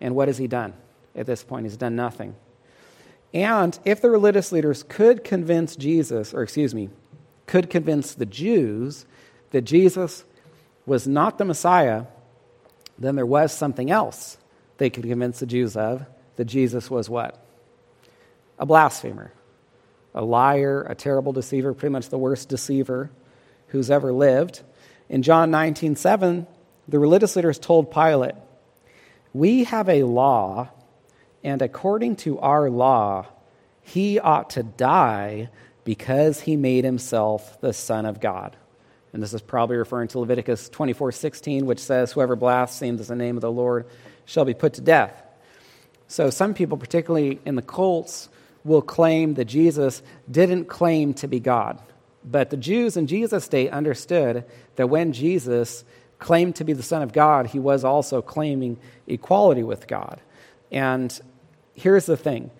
And 0.00 0.14
what 0.14 0.28
has 0.28 0.38
he 0.38 0.46
done 0.46 0.74
at 1.14 1.26
this 1.26 1.42
point? 1.42 1.66
He's 1.66 1.76
done 1.76 1.96
nothing. 1.96 2.34
And 3.32 3.78
if 3.84 4.00
the 4.00 4.10
religious 4.10 4.52
leaders 4.52 4.82
could 4.82 5.24
convince 5.24 5.76
Jesus, 5.76 6.32
or 6.32 6.42
excuse 6.42 6.74
me, 6.74 6.90
could 7.46 7.70
convince 7.70 8.14
the 8.14 8.26
Jews 8.26 9.06
that 9.50 9.62
Jesus 9.62 10.24
was 10.84 11.06
not 11.06 11.38
the 11.38 11.44
Messiah, 11.44 12.04
then 12.98 13.16
there 13.16 13.26
was 13.26 13.52
something 13.52 13.90
else 13.90 14.38
they 14.78 14.90
could 14.90 15.04
convince 15.04 15.40
the 15.40 15.46
Jews 15.46 15.76
of 15.76 16.06
that 16.36 16.44
Jesus 16.44 16.90
was 16.90 17.08
what? 17.10 17.42
A 18.58 18.66
blasphemer, 18.66 19.32
a 20.14 20.24
liar, 20.24 20.86
a 20.88 20.94
terrible 20.94 21.32
deceiver, 21.32 21.74
pretty 21.74 21.92
much 21.92 22.08
the 22.08 22.18
worst 22.18 22.48
deceiver 22.48 23.10
who's 23.68 23.90
ever 23.90 24.12
lived. 24.12 24.62
In 25.08 25.22
John 25.22 25.50
19 25.50 25.96
7, 25.96 26.46
the 26.88 26.98
religious 26.98 27.36
leaders 27.36 27.58
told 27.58 27.90
Pilate, 27.90 28.34
We 29.32 29.64
have 29.64 29.88
a 29.88 30.04
law, 30.04 30.68
and 31.42 31.60
according 31.60 32.16
to 32.16 32.38
our 32.38 32.70
law, 32.70 33.26
he 33.82 34.18
ought 34.18 34.50
to 34.50 34.62
die 34.62 35.48
because 35.84 36.40
he 36.40 36.56
made 36.56 36.84
himself 36.84 37.60
the 37.60 37.72
Son 37.72 38.04
of 38.06 38.20
God. 38.20 38.56
And 39.12 39.22
this 39.22 39.32
is 39.32 39.40
probably 39.40 39.76
referring 39.76 40.08
to 40.08 40.18
Leviticus 40.18 40.68
24 40.68 41.12
16, 41.12 41.64
which 41.66 41.78
says, 41.78 42.12
Whoever 42.12 42.36
blasphemes 42.36 43.06
the 43.08 43.16
name 43.16 43.36
of 43.36 43.40
the 43.40 43.50
Lord 43.50 43.86
shall 44.24 44.44
be 44.44 44.54
put 44.54 44.74
to 44.74 44.80
death. 44.80 45.22
So, 46.08 46.30
some 46.30 46.54
people, 46.54 46.76
particularly 46.78 47.40
in 47.44 47.56
the 47.56 47.62
cults, 47.62 48.28
will 48.64 48.82
claim 48.82 49.34
that 49.34 49.46
Jesus 49.46 50.02
didn't 50.30 50.66
claim 50.66 51.14
to 51.14 51.28
be 51.28 51.40
God. 51.40 51.80
But 52.24 52.50
the 52.50 52.56
Jews 52.56 52.96
in 52.96 53.06
Jesus' 53.06 53.48
day 53.48 53.68
understood 53.68 54.44
that 54.74 54.88
when 54.88 55.12
Jesus 55.12 55.84
claimed 56.18 56.56
to 56.56 56.64
be 56.64 56.72
the 56.72 56.82
Son 56.82 57.02
of 57.02 57.12
God, 57.12 57.46
he 57.46 57.58
was 57.58 57.84
also 57.84 58.20
claiming 58.22 58.78
equality 59.06 59.62
with 59.62 59.86
God. 59.86 60.20
And 60.72 61.18
here's 61.74 62.06
the 62.06 62.16
thing 62.16 62.50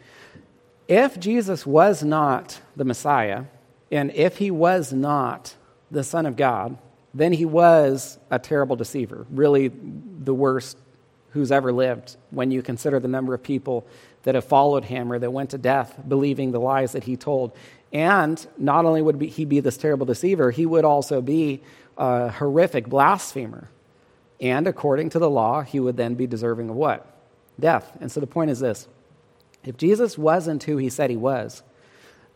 if 0.89 1.19
Jesus 1.19 1.67
was 1.67 2.05
not 2.05 2.61
the 2.77 2.85
Messiah, 2.85 3.45
and 3.91 4.13
if 4.13 4.39
he 4.39 4.51
was 4.51 4.93
not 4.93 5.55
the 5.91 6.05
Son 6.05 6.27
of 6.27 6.37
God, 6.37 6.79
then 7.13 7.33
he 7.33 7.45
was 7.45 8.19
a 8.31 8.39
terrible 8.39 8.77
deceiver, 8.77 9.27
really 9.31 9.73
the 9.73 10.35
worst 10.35 10.79
who's 11.37 11.53
ever 11.53 11.71
lived 11.71 12.17
when 12.31 12.51
you 12.51 12.63
consider 12.63 12.99
the 12.99 13.09
number 13.09 13.35
of 13.35 13.43
people 13.43 13.87
that 14.23 14.35
have 14.35 14.45
followed 14.45 14.87
him 14.87 15.13
or 15.13 15.19
that 15.19 15.31
went 15.31 15.51
to 15.51 15.59
death 15.59 16.01
believing 16.09 16.51
the 16.51 16.59
lies 16.59 16.93
that 16.93 17.05
he 17.05 17.17
told. 17.17 17.53
And 17.93 18.45
not 18.59 18.87
only 18.87 19.03
would 19.03 19.21
he 19.21 19.45
be 19.45 19.61
this 19.61 19.77
terrible 19.77 20.07
deceiver, 20.07 20.51
he 20.51 20.67
would 20.67 20.85
also 20.85 21.21
be 21.21 21.63
a 21.97 22.31
horrific 22.31 22.89
blasphemer. 22.89 23.69
And 24.41 24.67
according 24.67 25.11
to 25.11 25.19
the 25.19 25.31
law, 25.31 25.61
he 25.61 25.79
would 25.79 25.97
then 25.97 26.15
be 26.15 26.27
deserving 26.27 26.71
of 26.71 26.77
what? 26.77 27.07
Death. 27.61 27.97
And 28.01 28.11
so 28.11 28.21
the 28.21 28.27
point 28.27 28.51
is 28.51 28.61
this 28.61 28.89
if 29.63 29.77
Jesus 29.77 30.17
wasn't 30.17 30.63
who 30.63 30.79
he 30.79 30.89
said 30.89 31.11
he 31.11 31.17
was, 31.17 31.63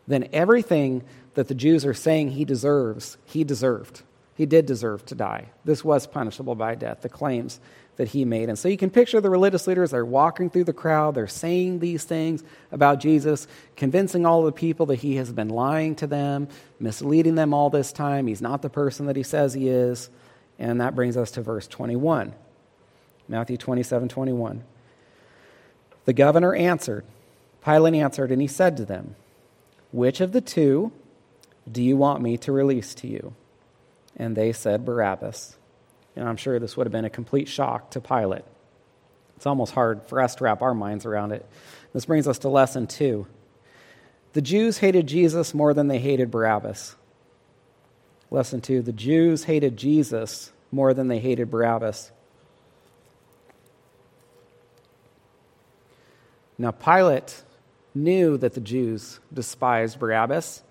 then 0.07 0.29
everything 0.31 1.03
that 1.33 1.47
the 1.47 1.55
Jews 1.55 1.85
are 1.85 1.93
saying 1.93 2.31
he 2.31 2.45
deserves, 2.45 3.17
he 3.25 3.43
deserved. 3.43 4.03
He 4.35 4.45
did 4.45 4.65
deserve 4.65 5.05
to 5.07 5.15
die. 5.15 5.49
This 5.65 5.83
was 5.83 6.07
punishable 6.07 6.55
by 6.55 6.75
death, 6.75 7.01
the 7.01 7.09
claims 7.09 7.59
that 8.01 8.09
he 8.09 8.25
made. 8.25 8.49
And 8.49 8.57
so 8.57 8.67
you 8.67 8.77
can 8.77 8.89
picture 8.89 9.21
the 9.21 9.29
religious 9.29 9.67
leaders, 9.67 9.91
they're 9.91 10.03
walking 10.03 10.49
through 10.49 10.63
the 10.63 10.73
crowd, 10.73 11.13
they're 11.13 11.27
saying 11.27 11.77
these 11.77 12.03
things 12.03 12.43
about 12.71 12.99
Jesus, 12.99 13.47
convincing 13.75 14.25
all 14.25 14.41
the 14.41 14.51
people 14.51 14.87
that 14.87 14.95
he 14.95 15.17
has 15.17 15.31
been 15.31 15.49
lying 15.49 15.93
to 15.97 16.07
them, 16.07 16.47
misleading 16.79 17.35
them 17.35 17.53
all 17.53 17.69
this 17.69 17.91
time. 17.91 18.25
He's 18.25 18.41
not 18.41 18.63
the 18.63 18.71
person 18.71 19.05
that 19.05 19.15
he 19.15 19.21
says 19.21 19.53
he 19.53 19.69
is. 19.69 20.09
And 20.57 20.81
that 20.81 20.95
brings 20.95 21.15
us 21.15 21.29
to 21.31 21.43
verse 21.43 21.67
21. 21.67 22.33
Matthew 23.27 23.57
27 23.57 24.09
21. 24.09 24.63
The 26.05 26.13
governor 26.13 26.55
answered, 26.55 27.05
Pilate 27.63 27.93
answered, 27.93 28.31
and 28.31 28.41
he 28.41 28.47
said 28.47 28.77
to 28.77 28.85
them, 28.85 29.15
Which 29.91 30.21
of 30.21 30.31
the 30.31 30.41
two 30.41 30.91
do 31.71 31.83
you 31.83 31.95
want 31.97 32.23
me 32.23 32.35
to 32.37 32.51
release 32.51 32.95
to 32.95 33.07
you? 33.07 33.35
And 34.17 34.35
they 34.35 34.53
said, 34.53 34.85
Barabbas. 34.85 35.55
And 36.15 36.27
I'm 36.27 36.37
sure 36.37 36.59
this 36.59 36.75
would 36.75 36.87
have 36.87 36.91
been 36.91 37.05
a 37.05 37.09
complete 37.09 37.47
shock 37.47 37.91
to 37.91 38.01
Pilate. 38.01 38.43
It's 39.37 39.45
almost 39.45 39.73
hard 39.73 40.03
for 40.07 40.21
us 40.21 40.35
to 40.35 40.43
wrap 40.43 40.61
our 40.61 40.73
minds 40.73 41.05
around 41.05 41.31
it. 41.31 41.45
This 41.93 42.05
brings 42.05 42.27
us 42.27 42.39
to 42.39 42.49
lesson 42.49 42.87
two. 42.87 43.27
The 44.33 44.41
Jews 44.41 44.77
hated 44.77 45.07
Jesus 45.07 45.53
more 45.53 45.73
than 45.73 45.87
they 45.87 45.99
hated 45.99 46.31
Barabbas. 46.31 46.95
Lesson 48.29 48.61
two 48.61 48.81
the 48.81 48.93
Jews 48.93 49.45
hated 49.45 49.77
Jesus 49.77 50.51
more 50.71 50.93
than 50.93 51.07
they 51.07 51.19
hated 51.19 51.51
Barabbas. 51.51 52.11
Now, 56.57 56.71
Pilate 56.71 57.43
knew 57.95 58.37
that 58.37 58.53
the 58.53 58.61
Jews 58.61 59.19
despised 59.33 59.99
Barabbas, 59.99 60.61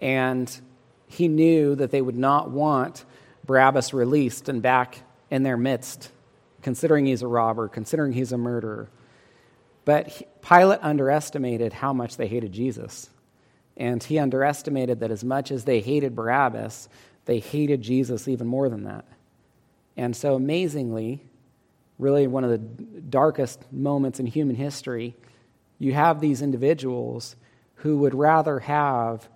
and 0.00 0.60
he 1.06 1.28
knew 1.28 1.76
that 1.76 1.92
they 1.92 2.02
would 2.02 2.18
not 2.18 2.50
want 2.50 3.04
Barabbas 3.48 3.94
released 3.94 4.50
and 4.50 4.60
back 4.60 5.00
in 5.30 5.42
their 5.42 5.56
midst, 5.56 6.12
considering 6.60 7.06
he's 7.06 7.22
a 7.22 7.26
robber, 7.26 7.66
considering 7.66 8.12
he's 8.12 8.30
a 8.30 8.36
murderer. 8.36 8.90
But 9.86 10.42
Pilate 10.42 10.80
underestimated 10.82 11.72
how 11.72 11.94
much 11.94 12.18
they 12.18 12.28
hated 12.28 12.52
Jesus. 12.52 13.08
And 13.74 14.04
he 14.04 14.18
underestimated 14.18 15.00
that 15.00 15.10
as 15.10 15.24
much 15.24 15.50
as 15.50 15.64
they 15.64 15.80
hated 15.80 16.14
Barabbas, 16.14 16.90
they 17.24 17.38
hated 17.38 17.80
Jesus 17.80 18.28
even 18.28 18.46
more 18.46 18.68
than 18.68 18.84
that. 18.84 19.06
And 19.96 20.14
so, 20.14 20.34
amazingly, 20.34 21.22
really 21.98 22.26
one 22.26 22.44
of 22.44 22.50
the 22.50 22.58
darkest 22.58 23.72
moments 23.72 24.20
in 24.20 24.26
human 24.26 24.56
history, 24.56 25.16
you 25.78 25.94
have 25.94 26.20
these 26.20 26.42
individuals 26.42 27.34
who 27.76 27.96
would 27.96 28.14
rather 28.14 28.58
have 28.58 29.26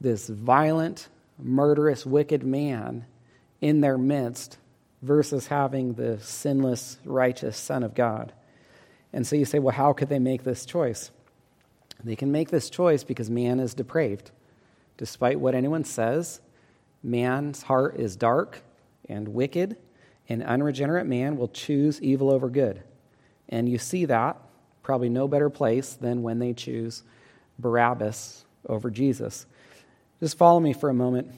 this 0.00 0.26
violent, 0.28 1.08
murderous, 1.38 2.04
wicked 2.04 2.42
man 2.42 3.06
in 3.64 3.80
their 3.80 3.96
midst 3.96 4.58
versus 5.00 5.46
having 5.46 5.94
the 5.94 6.20
sinless, 6.20 6.98
righteous 7.02 7.56
Son 7.56 7.82
of 7.82 7.94
God. 7.94 8.30
And 9.10 9.26
so 9.26 9.36
you 9.36 9.46
say, 9.46 9.58
well, 9.58 9.74
how 9.74 9.94
could 9.94 10.10
they 10.10 10.18
make 10.18 10.44
this 10.44 10.66
choice? 10.66 11.10
They 12.04 12.14
can 12.14 12.30
make 12.30 12.50
this 12.50 12.68
choice 12.68 13.04
because 13.04 13.30
man 13.30 13.60
is 13.60 13.72
depraved. 13.72 14.32
Despite 14.98 15.40
what 15.40 15.54
anyone 15.54 15.84
says, 15.84 16.42
man's 17.02 17.62
heart 17.62 17.96
is 17.98 18.16
dark 18.16 18.60
and 19.08 19.28
wicked, 19.28 19.78
and 20.28 20.42
unregenerate 20.42 21.06
man 21.06 21.38
will 21.38 21.48
choose 21.48 22.02
evil 22.02 22.30
over 22.30 22.50
good. 22.50 22.82
And 23.48 23.66
you 23.66 23.78
see 23.78 24.04
that 24.04 24.36
probably 24.82 25.08
no 25.08 25.26
better 25.26 25.48
place 25.48 25.94
than 25.94 26.22
when 26.22 26.38
they 26.38 26.52
choose 26.52 27.02
Barabbas 27.58 28.44
over 28.68 28.90
Jesus. 28.90 29.46
Just 30.20 30.36
follow 30.36 30.60
me 30.60 30.74
for 30.74 30.90
a 30.90 30.94
moment. 30.94 31.32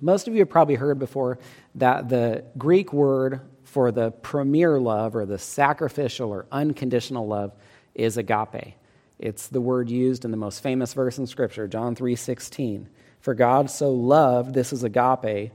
Most 0.00 0.28
of 0.28 0.34
you 0.34 0.40
have 0.40 0.48
probably 0.48 0.76
heard 0.76 0.98
before 0.98 1.38
that 1.76 2.08
the 2.08 2.44
Greek 2.56 2.92
word 2.92 3.40
for 3.64 3.90
the 3.90 4.10
premier 4.10 4.78
love 4.78 5.16
or 5.16 5.26
the 5.26 5.38
sacrificial 5.38 6.30
or 6.30 6.46
unconditional 6.52 7.26
love 7.26 7.52
is 7.94 8.16
agape. 8.16 8.74
It's 9.18 9.48
the 9.48 9.60
word 9.60 9.90
used 9.90 10.24
in 10.24 10.30
the 10.30 10.36
most 10.36 10.62
famous 10.62 10.94
verse 10.94 11.18
in 11.18 11.26
scripture, 11.26 11.66
John 11.66 11.94
3:16. 11.94 12.88
For 13.20 13.34
God 13.34 13.68
so 13.70 13.92
loved, 13.92 14.54
this 14.54 14.72
is 14.72 14.84
agape, 14.84 15.52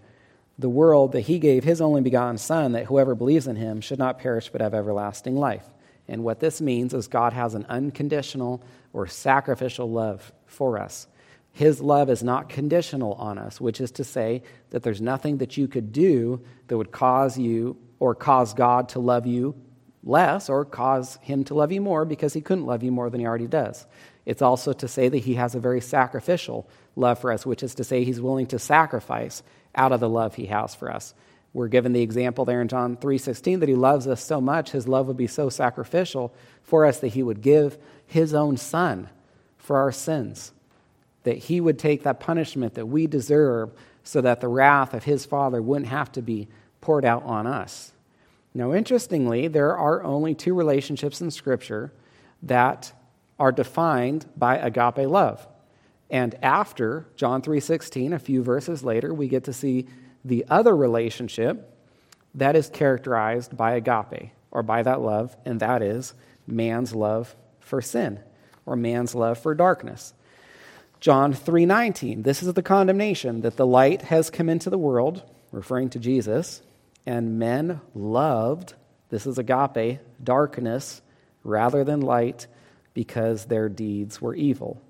the 0.60 0.70
world 0.70 1.14
that 1.14 1.22
he 1.22 1.40
gave 1.40 1.64
his 1.64 1.82
only 1.82 2.02
begotten 2.02 2.38
son 2.38 2.74
that 2.74 2.86
whoever 2.86 3.16
believes 3.16 3.48
in 3.48 3.56
him 3.56 3.82
should 3.82 4.00
not 4.00 4.20
perish 4.20 4.50
but 4.50 4.62
have 4.62 4.74
everlasting 4.74 5.36
life. 5.36 5.68
And 6.08 6.24
what 6.24 6.42
this 6.42 6.62
means 6.62 6.94
is 6.94 7.08
God 7.08 7.34
has 7.34 7.56
an 7.56 7.66
unconditional 7.70 8.62
or 8.92 9.08
sacrificial 9.08 9.90
love 9.90 10.34
for 10.46 10.78
us. 10.78 11.08
His 11.54 11.80
love 11.82 12.10
is 12.10 12.24
not 12.24 12.50
conditional 12.50 13.14
on 13.14 13.38
us, 13.38 13.62
which 13.62 13.80
is 13.80 13.92
to 13.92 14.04
say 14.04 14.42
that 14.72 14.82
there's 14.82 15.02
nothing 15.02 15.38
that 15.38 15.56
you 15.56 15.68
could 15.68 15.92
do 15.92 16.42
that 16.68 16.78
would 16.78 16.92
cause 16.92 17.38
you 17.38 17.78
or 18.00 18.16
cause 18.16 18.56
God 18.56 18.90
to 18.90 19.00
love 19.00 19.28
you 19.28 19.56
less 20.04 20.50
or 20.50 20.66
cause 20.66 21.18
him 21.22 21.44
to 21.46 21.54
love 21.54 21.72
you 21.72 21.80
more 21.80 22.06
because 22.06 22.34
he 22.34 22.42
couldn't 22.42 22.66
love 22.66 22.82
you 22.82 22.92
more 22.92 23.10
than 23.10 23.20
he 23.20 23.28
already 23.28 23.48
does. 23.48 23.86
It's 24.26 24.42
also 24.42 24.74
to 24.74 24.88
say 24.88 25.10
that 25.10 25.20
he 25.20 25.36
has 25.36 25.54
a 25.54 25.60
very 25.60 25.80
sacrificial 25.80 26.68
love 26.96 27.20
for 27.20 27.32
us, 27.32 27.46
which 27.46 27.62
is 27.62 27.76
to 27.76 27.84
say 27.84 28.04
he's 28.04 28.20
willing 28.20 28.48
to 28.48 28.60
sacrifice 28.60 29.44
out 29.76 29.92
of 29.92 30.00
the 30.00 30.10
love 30.10 30.36
he 30.36 30.48
has 30.48 30.74
for 30.74 30.92
us. 30.92 31.14
We're 31.54 31.68
given 31.68 31.94
the 31.94 32.02
example 32.02 32.46
there 32.46 32.62
in 32.62 32.68
John 32.68 32.98
3:16 32.98 33.60
that 33.60 33.70
he 33.70 33.76
loves 33.76 34.08
us 34.08 34.24
so 34.24 34.42
much 34.42 34.72
his 34.72 34.88
love 34.88 35.08
would 35.08 35.18
be 35.18 35.28
so 35.28 35.50
sacrificial 35.50 36.34
for 36.64 36.84
us 36.86 37.00
that 37.00 37.10
he 37.10 37.22
would 37.22 37.42
give 37.42 37.78
his 38.08 38.34
own 38.34 38.58
son 38.58 39.10
for 39.58 39.78
our 39.78 39.92
sins 39.92 40.52
that 41.24 41.38
he 41.38 41.62
would 41.62 41.80
take 41.80 42.04
that 42.04 42.20
punishment 42.20 42.74
that 42.76 42.88
we 42.88 43.08
deserve 43.08 43.72
so 44.04 44.22
that 44.22 44.42
the 44.42 44.48
wrath 44.48 44.94
of 44.94 45.06
his 45.06 45.26
Father 45.26 45.62
wouldn't 45.62 45.90
have 45.90 46.12
to 46.12 46.22
be 46.22 46.48
poured 46.82 47.06
out 47.06 47.24
on 47.24 47.48
us. 47.48 47.94
Now, 48.54 48.74
interestingly, 48.74 49.48
there 49.48 49.76
are 49.76 50.04
only 50.04 50.36
two 50.36 50.54
relationships 50.54 51.22
in 51.22 51.32
Scripture 51.32 51.92
that 52.44 52.94
are 53.40 53.52
defined 53.52 54.26
by 54.38 54.58
agape 54.58 55.08
love. 55.10 55.48
And 56.10 56.36
after 56.44 57.08
John 57.16 57.42
3:16, 57.42 58.14
a 58.14 58.20
few 58.20 58.44
verses 58.44 58.84
later, 58.84 59.14
we 59.14 59.28
get 59.28 59.46
to 59.46 59.54
see 59.54 59.88
the 60.24 60.46
other 60.50 60.76
relationship 60.76 61.76
that 62.36 62.56
is 62.56 62.70
characterized 62.70 63.58
by 63.58 63.74
agape 63.74 64.32
or 64.52 64.62
by 64.62 64.84
that 64.84 65.02
love, 65.02 65.36
and 65.46 65.60
that 65.60 65.82
is 65.82 66.14
man's 66.46 66.94
love 66.94 67.36
for 67.60 67.82
sin 67.82 68.20
or 68.66 68.76
man's 68.76 69.16
love 69.16 69.38
for 69.38 69.56
darkness. 69.56 70.14
John 71.04 71.34
3:19. 71.34 72.24
This 72.24 72.42
is 72.42 72.54
the 72.54 72.64
condemnation 72.64 73.42
that 73.42 73.58
the 73.58 73.68
light 73.68 74.04
has 74.04 74.30
come 74.30 74.48
into 74.48 74.70
the 74.70 74.78
world, 74.78 75.22
referring 75.52 75.90
to 75.90 76.00
Jesus, 76.00 76.62
and 77.06 77.38
men 77.38 77.82
loved, 77.94 78.76
this 79.10 79.28
is 79.28 79.38
agape, 79.38 80.00
darkness 80.24 81.02
rather 81.44 81.84
than 81.84 82.00
light 82.00 82.48
because 82.94 83.48
their 83.48 83.68
deeds 83.68 84.22
were 84.22 84.34
evil. 84.34 84.82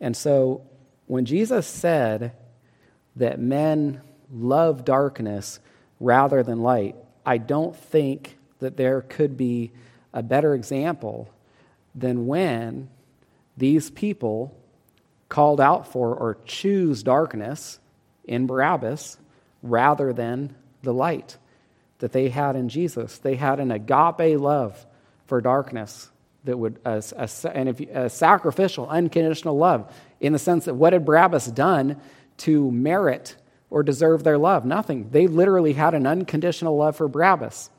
And 0.00 0.16
so 0.16 0.62
when 1.06 1.26
Jesus 1.26 1.66
said 1.66 2.32
that 3.16 3.38
men 3.38 4.00
love 4.32 4.82
darkness 4.86 5.60
rather 6.00 6.42
than 6.42 6.62
light, 6.62 6.96
I 7.26 7.36
don't 7.36 7.76
think 7.76 8.38
that 8.60 8.78
there 8.78 9.02
could 9.02 9.36
be 9.36 9.72
a 10.14 10.22
better 10.22 10.54
example 10.54 11.28
than 11.94 12.26
when 12.26 12.88
these 13.58 13.90
people 13.90 14.56
called 15.30 15.60
out 15.60 15.86
for 15.86 16.14
or 16.14 16.36
choose 16.44 17.02
darkness 17.02 17.78
in 18.24 18.46
Barabbas 18.46 19.16
rather 19.62 20.12
than 20.12 20.54
the 20.82 20.92
light 20.92 21.38
that 22.00 22.12
they 22.12 22.28
had 22.28 22.56
in 22.56 22.68
Jesus. 22.68 23.16
They 23.18 23.36
had 23.36 23.60
an 23.60 23.70
agape 23.70 24.38
love 24.38 24.86
for 25.26 25.40
darkness 25.40 26.10
that 26.44 26.58
would, 26.58 26.78
a, 26.84 27.02
a, 27.16 27.28
and 27.54 27.68
if, 27.68 27.80
a 27.80 28.10
sacrificial, 28.10 28.88
unconditional 28.88 29.56
love, 29.56 29.90
in 30.20 30.32
the 30.32 30.38
sense 30.38 30.64
that 30.64 30.74
what 30.74 30.92
had 30.92 31.04
Barabbas 31.04 31.46
done 31.46 32.00
to 32.38 32.70
merit 32.70 33.36
or 33.68 33.82
deserve 33.82 34.24
their 34.24 34.38
love? 34.38 34.64
Nothing. 34.64 35.10
They 35.10 35.26
literally 35.26 35.74
had 35.74 35.94
an 35.94 36.06
unconditional 36.06 36.76
love 36.76 36.96
for 36.96 37.08
Barabbas. 37.08 37.70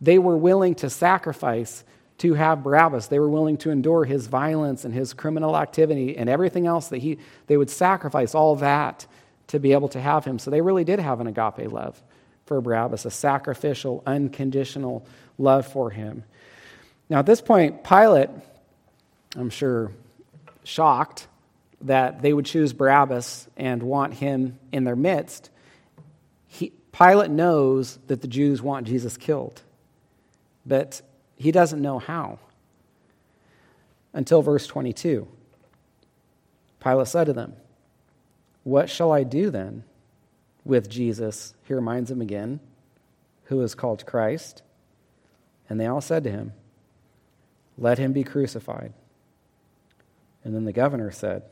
They 0.00 0.18
were 0.18 0.36
willing 0.36 0.74
to 0.76 0.90
sacrifice 0.90 1.82
to 2.18 2.34
have 2.34 2.62
Barabbas. 2.62 3.08
They 3.08 3.18
were 3.18 3.28
willing 3.28 3.56
to 3.58 3.70
endure 3.70 4.04
his 4.04 4.26
violence 4.26 4.84
and 4.84 4.94
his 4.94 5.12
criminal 5.12 5.56
activity 5.56 6.16
and 6.16 6.28
everything 6.28 6.66
else 6.66 6.88
that 6.88 6.98
he, 6.98 7.18
they 7.46 7.56
would 7.56 7.70
sacrifice 7.70 8.34
all 8.34 8.56
that 8.56 9.06
to 9.48 9.58
be 9.58 9.72
able 9.72 9.88
to 9.88 10.00
have 10.00 10.24
him. 10.24 10.38
So 10.38 10.50
they 10.50 10.60
really 10.60 10.84
did 10.84 11.00
have 11.00 11.20
an 11.20 11.26
agape 11.26 11.70
love 11.70 12.00
for 12.46 12.60
Barabbas, 12.60 13.04
a 13.04 13.10
sacrificial, 13.10 14.02
unconditional 14.06 15.06
love 15.38 15.66
for 15.66 15.90
him. 15.90 16.24
Now, 17.08 17.18
at 17.18 17.26
this 17.26 17.40
point, 17.40 17.84
Pilate, 17.84 18.30
I'm 19.36 19.50
sure, 19.50 19.92
shocked 20.62 21.26
that 21.82 22.22
they 22.22 22.32
would 22.32 22.46
choose 22.46 22.72
Barabbas 22.72 23.46
and 23.56 23.82
want 23.82 24.14
him 24.14 24.58
in 24.72 24.84
their 24.84 24.96
midst. 24.96 25.50
He, 26.48 26.72
Pilate 26.92 27.30
knows 27.30 27.98
that 28.06 28.22
the 28.22 28.28
Jews 28.28 28.62
want 28.62 28.86
Jesus 28.86 29.16
killed. 29.16 29.60
But 30.64 31.02
he 31.36 31.50
doesn't 31.50 31.82
know 31.82 31.98
how. 31.98 32.38
Until 34.12 34.42
verse 34.42 34.66
22. 34.66 35.26
Pilate 36.80 37.08
said 37.08 37.24
to 37.24 37.32
them, 37.32 37.54
What 38.62 38.90
shall 38.90 39.10
I 39.10 39.22
do 39.22 39.50
then 39.50 39.84
with 40.64 40.88
Jesus? 40.88 41.54
He 41.66 41.74
reminds 41.74 42.10
them 42.10 42.20
again, 42.20 42.60
who 43.44 43.60
is 43.62 43.74
called 43.74 44.06
Christ. 44.06 44.62
And 45.68 45.80
they 45.80 45.86
all 45.86 46.00
said 46.00 46.24
to 46.24 46.30
him, 46.30 46.52
Let 47.76 47.98
him 47.98 48.12
be 48.12 48.22
crucified. 48.22 48.92
And 50.44 50.54
then 50.54 50.64
the 50.64 50.72
governor 50.72 51.10
said, 51.10 51.42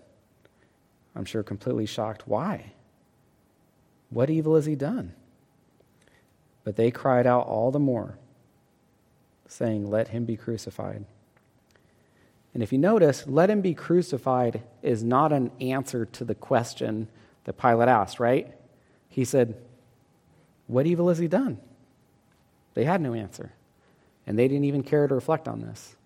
I'm 1.15 1.25
sure 1.25 1.43
completely 1.43 1.87
shocked, 1.87 2.29
Why? 2.29 2.73
What 4.11 4.29
evil 4.29 4.55
has 4.57 4.67
he 4.67 4.75
done? 4.75 5.15
But 6.65 6.77
they 6.77 6.91
cried 6.91 7.27
out 7.27 7.47
all 7.47 7.71
the 7.71 7.79
more, 7.79 8.19
saying, 9.53 9.91
Let 9.91 10.09
him 10.09 10.25
be 10.25 10.37
crucified. 10.37 11.05
And 12.55 12.63
if 12.63 12.73
you 12.73 12.79
notice, 12.79 13.25
let 13.27 13.49
him 13.49 13.61
be 13.61 13.75
crucified 13.75 14.63
is 14.83 15.03
not 15.03 15.33
an 15.33 15.51
answer 15.61 16.05
to 16.07 16.25
the 16.25 16.35
question 16.35 17.09
that 17.45 17.59
Pilate 17.59 17.89
asked, 17.89 18.21
right? 18.21 18.53
He 19.09 19.25
said, 19.25 19.57
What 20.67 20.87
evil 20.87 21.09
has 21.09 21.19
he 21.19 21.29
done? 21.29 21.59
They 22.75 22.85
had 22.85 23.01
no 23.01 23.15
answer. 23.15 23.53
And 24.27 24.39
they 24.39 24.49
didn't 24.49 24.65
even 24.65 24.83
care 24.83 25.07
to 25.07 25.15
reflect 25.15 25.49
on 25.49 25.61
this. 25.61 25.97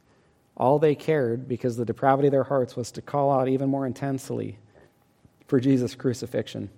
All 0.56 0.78
they 0.78 0.94
cared, 0.94 1.48
because 1.48 1.76
the 1.76 1.84
depravity 1.84 2.28
of 2.28 2.32
their 2.32 2.44
hearts 2.44 2.76
was 2.76 2.90
to 2.92 3.02
call 3.02 3.30
out 3.30 3.48
even 3.48 3.68
more 3.68 3.86
intensely 3.86 4.58
for 5.46 5.60
Jesus' 5.60 5.94
crucifixion. 5.94 6.70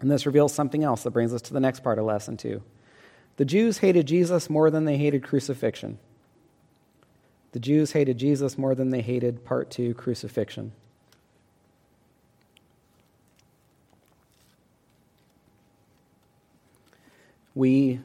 And 0.00 0.10
this 0.10 0.26
reveals 0.26 0.52
something 0.52 0.84
else 0.84 1.04
that 1.04 1.12
brings 1.12 1.32
us 1.32 1.42
to 1.42 1.54
the 1.54 1.60
next 1.60 1.80
part 1.80 1.98
of 1.98 2.04
lesson 2.04 2.36
two. 2.36 2.62
The 3.36 3.44
Jews 3.44 3.78
hated 3.78 4.06
Jesus 4.06 4.50
more 4.50 4.70
than 4.70 4.84
they 4.84 4.98
hated 4.98 5.22
crucifixion. 5.22 5.98
The 7.52 7.60
Jews 7.60 7.92
hated 7.92 8.18
Jesus 8.18 8.56
more 8.56 8.74
than 8.74 8.90
they 8.90 9.02
hated 9.02 9.44
part 9.44 9.70
two, 9.70 9.94
crucifixion. 9.94 10.72
We 17.54 18.00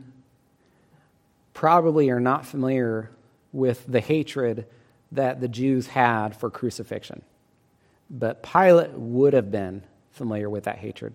probably 1.54 2.10
are 2.10 2.20
not 2.20 2.46
familiar 2.46 3.10
with 3.54 3.86
the 3.88 4.02
hatred 4.02 4.66
that 5.14 5.40
the 5.40 5.48
Jews 5.48 5.88
had 5.88 6.36
for 6.36 6.50
crucifixion. 6.50 7.22
But 8.10 8.44
Pilate 8.44 8.92
would 8.92 9.34
have 9.34 9.50
been 9.50 9.84
familiar 10.12 10.50
with 10.50 10.66
that 10.66 10.78
hatred. 10.78 11.14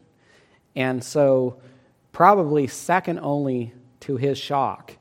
And 0.74 1.04
so, 1.04 1.58
probably 2.12 2.66
second 2.66 3.18
only 3.18 3.72
to 4.02 4.16
his 4.16 4.38
shock 4.38 4.96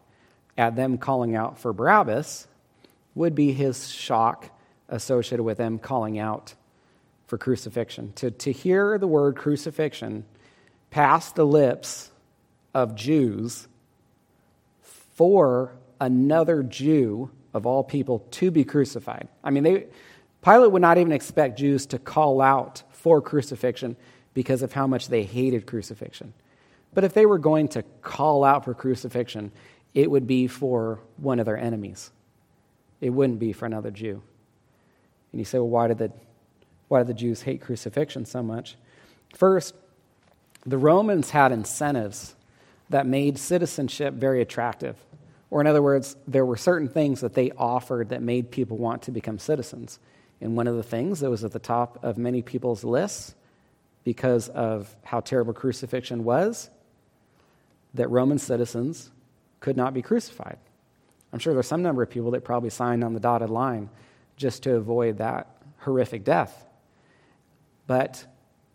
at 0.57 0.75
them 0.75 0.97
calling 0.97 1.35
out 1.35 1.57
for 1.57 1.73
Barabbas 1.73 2.47
would 3.15 3.35
be 3.35 3.51
his 3.51 3.89
shock 3.89 4.49
associated 4.89 5.43
with 5.43 5.57
them 5.57 5.79
calling 5.79 6.19
out 6.19 6.53
for 7.27 7.37
crucifixion. 7.37 8.13
To, 8.15 8.31
to 8.31 8.51
hear 8.51 8.97
the 8.97 9.07
word 9.07 9.35
crucifixion 9.35 10.25
pass 10.89 11.31
the 11.31 11.45
lips 11.45 12.11
of 12.73 12.95
Jews 12.95 13.67
for 14.81 15.73
another 15.99 16.63
Jew 16.63 17.31
of 17.53 17.65
all 17.65 17.83
people 17.83 18.19
to 18.31 18.51
be 18.51 18.63
crucified. 18.63 19.27
I 19.43 19.51
mean, 19.51 19.63
they, 19.63 19.85
Pilate 20.43 20.71
would 20.71 20.81
not 20.81 20.97
even 20.97 21.11
expect 21.11 21.59
Jews 21.59 21.85
to 21.87 21.99
call 21.99 22.41
out 22.41 22.83
for 22.89 23.21
crucifixion 23.21 23.95
because 24.33 24.61
of 24.61 24.73
how 24.73 24.87
much 24.87 25.07
they 25.07 25.23
hated 25.23 25.65
crucifixion. 25.65 26.33
But 26.93 27.03
if 27.03 27.13
they 27.13 27.25
were 27.25 27.37
going 27.37 27.69
to 27.69 27.83
call 28.01 28.43
out 28.43 28.65
for 28.65 28.73
crucifixion, 28.73 29.51
it 29.93 30.09
would 30.09 30.27
be 30.27 30.47
for 30.47 30.99
one 31.17 31.39
of 31.39 31.45
their 31.45 31.57
enemies. 31.57 32.11
It 32.99 33.09
wouldn't 33.09 33.39
be 33.39 33.53
for 33.53 33.65
another 33.65 33.91
Jew. 33.91 34.21
And 35.31 35.39
you 35.39 35.45
say, 35.45 35.57
well, 35.57 35.69
why 35.69 35.87
did 35.87 35.97
the, 35.97 36.11
why 36.87 36.99
did 36.99 37.07
the 37.07 37.13
Jews 37.13 37.41
hate 37.41 37.61
crucifixion 37.61 38.25
so 38.25 38.43
much? 38.43 38.75
First, 39.33 39.73
the 40.65 40.77
Romans 40.77 41.29
had 41.29 41.51
incentives 41.51 42.35
that 42.89 43.07
made 43.07 43.37
citizenship 43.37 44.13
very 44.13 44.41
attractive. 44.41 44.97
Or, 45.49 45.61
in 45.61 45.67
other 45.67 45.81
words, 45.81 46.15
there 46.27 46.45
were 46.45 46.57
certain 46.57 46.87
things 46.87 47.21
that 47.21 47.33
they 47.33 47.51
offered 47.51 48.09
that 48.09 48.21
made 48.21 48.51
people 48.51 48.77
want 48.77 49.03
to 49.03 49.11
become 49.11 49.39
citizens. 49.39 49.99
And 50.39 50.55
one 50.55 50.67
of 50.67 50.75
the 50.75 50.83
things 50.83 51.21
that 51.21 51.29
was 51.29 51.43
at 51.43 51.51
the 51.51 51.59
top 51.59 52.03
of 52.03 52.17
many 52.17 52.41
people's 52.41 52.83
lists 52.83 53.35
because 54.03 54.49
of 54.49 54.95
how 55.03 55.19
terrible 55.19 55.53
crucifixion 55.53 56.23
was 56.23 56.69
that 57.93 58.09
Roman 58.09 58.37
citizens 58.37 59.11
could 59.59 59.77
not 59.77 59.93
be 59.93 60.01
crucified. 60.01 60.57
I'm 61.33 61.39
sure 61.39 61.53
there's 61.53 61.67
some 61.67 61.81
number 61.81 62.03
of 62.03 62.09
people 62.09 62.31
that 62.31 62.43
probably 62.43 62.69
signed 62.69 63.03
on 63.03 63.13
the 63.13 63.19
dotted 63.19 63.49
line 63.49 63.89
just 64.35 64.63
to 64.63 64.75
avoid 64.75 65.17
that 65.17 65.47
horrific 65.79 66.23
death. 66.23 66.65
But 67.87 68.25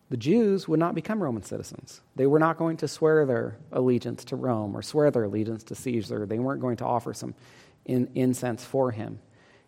the 0.08 0.16
Jews 0.16 0.68
would 0.68 0.78
not 0.78 0.94
become 0.94 1.22
Roman 1.22 1.42
citizens. 1.42 2.00
They 2.14 2.26
were 2.26 2.38
not 2.38 2.58
going 2.58 2.76
to 2.78 2.88
swear 2.88 3.26
their 3.26 3.56
allegiance 3.72 4.24
to 4.26 4.36
Rome 4.36 4.76
or 4.76 4.82
swear 4.82 5.10
their 5.10 5.24
allegiance 5.24 5.64
to 5.64 5.74
Caesar. 5.74 6.26
They 6.26 6.38
weren't 6.38 6.60
going 6.60 6.76
to 6.78 6.84
offer 6.84 7.12
some 7.12 7.34
in, 7.84 8.08
incense 8.14 8.64
for 8.64 8.92
him. 8.92 9.18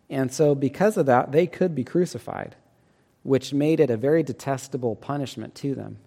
And 0.09 0.31
so, 0.31 0.55
because 0.55 0.97
of 0.97 1.05
that, 1.05 1.31
they 1.31 1.45
could 1.45 1.75
be 1.75 1.83
crucified, 1.83 2.55
which 3.23 3.53
made 3.53 3.79
it 3.79 3.91
a 3.91 3.97
very 3.97 4.23
detestable 4.23 4.95
punishment 4.95 5.55
to 5.55 5.75
them. 5.75 5.97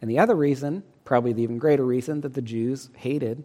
And 0.00 0.10
the 0.10 0.18
other 0.18 0.34
reason, 0.34 0.82
probably 1.08 1.32
the 1.32 1.42
even 1.42 1.56
greater 1.56 1.86
reason, 1.86 2.20
that 2.20 2.34
the 2.34 2.42
Jews 2.42 2.90
hated 2.94 3.42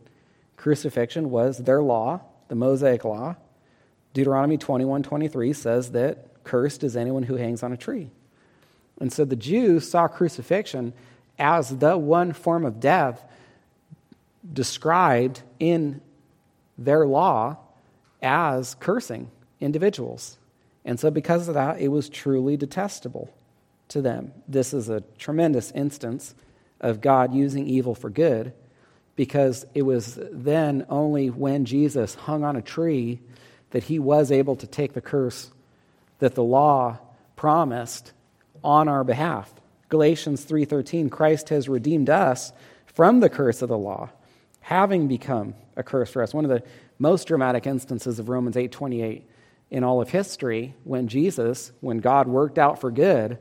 crucifixion 0.58 1.30
was 1.30 1.60
their 1.60 1.82
law, 1.82 2.20
the 2.50 2.56
Mosaic 2.56 3.06
law. 3.06 3.38
Deuteronomy 4.14 4.58
21 4.58 5.02
23 5.02 5.54
says 5.54 5.92
that 5.92 6.44
cursed 6.44 6.84
is 6.84 6.98
anyone 6.98 7.24
who 7.24 7.38
hangs 7.38 7.64
on 7.64 7.72
a 7.72 7.78
tree. 7.78 8.10
And 9.00 9.14
so 9.14 9.24
the 9.24 9.38
Jews 9.38 9.90
saw 9.90 10.10
crucifixion 10.10 10.92
as 11.40 11.78
the 11.78 11.98
one 11.98 12.34
form 12.34 12.66
of 12.66 12.82
death 12.82 13.24
described 14.52 15.42
in 15.58 16.02
their 16.78 17.08
law 17.08 17.58
as 18.22 18.76
cursing 18.76 19.32
individuals. 19.62 20.38
And 20.84 21.00
so, 21.00 21.10
because 21.10 21.48
of 21.48 21.54
that, 21.54 21.80
it 21.80 21.88
was 21.88 22.10
truly 22.10 22.58
detestable 22.58 23.34
to 23.88 24.02
them. 24.02 24.34
This 24.50 24.74
is 24.74 24.90
a 24.90 25.00
tremendous 25.18 25.72
instance 25.72 26.36
of 26.84 27.02
God 27.02 27.34
using 27.34 27.66
evil 27.68 27.96
for 27.96 28.12
good 28.12 28.54
because 29.16 29.66
it 29.74 29.84
was 29.84 30.20
then 30.32 30.86
only 30.90 31.30
when 31.30 31.66
Jesus 31.66 32.16
hung 32.16 32.44
on 32.44 32.56
a 32.56 32.62
tree 32.62 33.20
that 33.72 33.84
he 33.84 33.98
was 33.98 34.32
able 34.32 34.56
to 34.58 34.68
take 34.68 34.94
the 34.94 35.02
curse 35.02 35.52
that 36.20 36.36
the 36.36 36.44
law 36.44 37.00
promised 37.36 38.12
on 38.64 38.88
our 38.88 39.04
behalf. 39.04 39.52
Galatians 39.90 40.46
3:13 40.46 41.10
Christ 41.10 41.50
has 41.50 41.70
redeemed 41.70 42.10
us 42.10 42.52
from 42.86 43.20
the 43.20 43.30
curse 43.30 43.62
of 43.62 43.70
the 43.70 43.78
law, 43.78 44.10
having 44.62 45.08
become 45.08 45.56
a 45.76 45.84
curse 45.84 46.12
for 46.12 46.22
us. 46.22 46.34
One 46.34 46.46
of 46.46 46.52
the 46.52 46.64
most 47.00 47.28
dramatic 47.28 47.66
instances 47.66 48.20
of 48.20 48.30
Romans 48.30 48.56
8:28 48.56 49.24
in 49.72 49.84
all 49.84 50.02
of 50.02 50.10
history 50.10 50.76
when 50.84 51.08
Jesus, 51.08 51.72
when 51.82 51.98
God 51.98 52.28
worked 52.28 52.58
out 52.58 52.80
for 52.80 52.92
good 52.92 53.38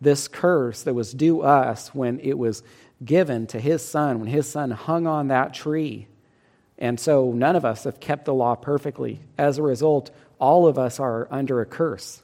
this 0.00 0.28
curse 0.28 0.82
that 0.82 0.94
was 0.94 1.12
due 1.12 1.42
us 1.42 1.94
when 1.94 2.20
it 2.20 2.38
was 2.38 2.62
given 3.04 3.46
to 3.48 3.60
his 3.60 3.82
son, 3.82 4.20
when 4.20 4.28
his 4.28 4.48
son 4.48 4.70
hung 4.70 5.06
on 5.06 5.28
that 5.28 5.54
tree. 5.54 6.06
And 6.78 7.00
so 7.00 7.32
none 7.32 7.56
of 7.56 7.64
us 7.64 7.84
have 7.84 8.00
kept 8.00 8.24
the 8.26 8.34
law 8.34 8.54
perfectly. 8.54 9.20
As 9.38 9.58
a 9.58 9.62
result, 9.62 10.10
all 10.38 10.66
of 10.66 10.78
us 10.78 11.00
are 11.00 11.28
under 11.30 11.60
a 11.60 11.66
curse. 11.66 12.22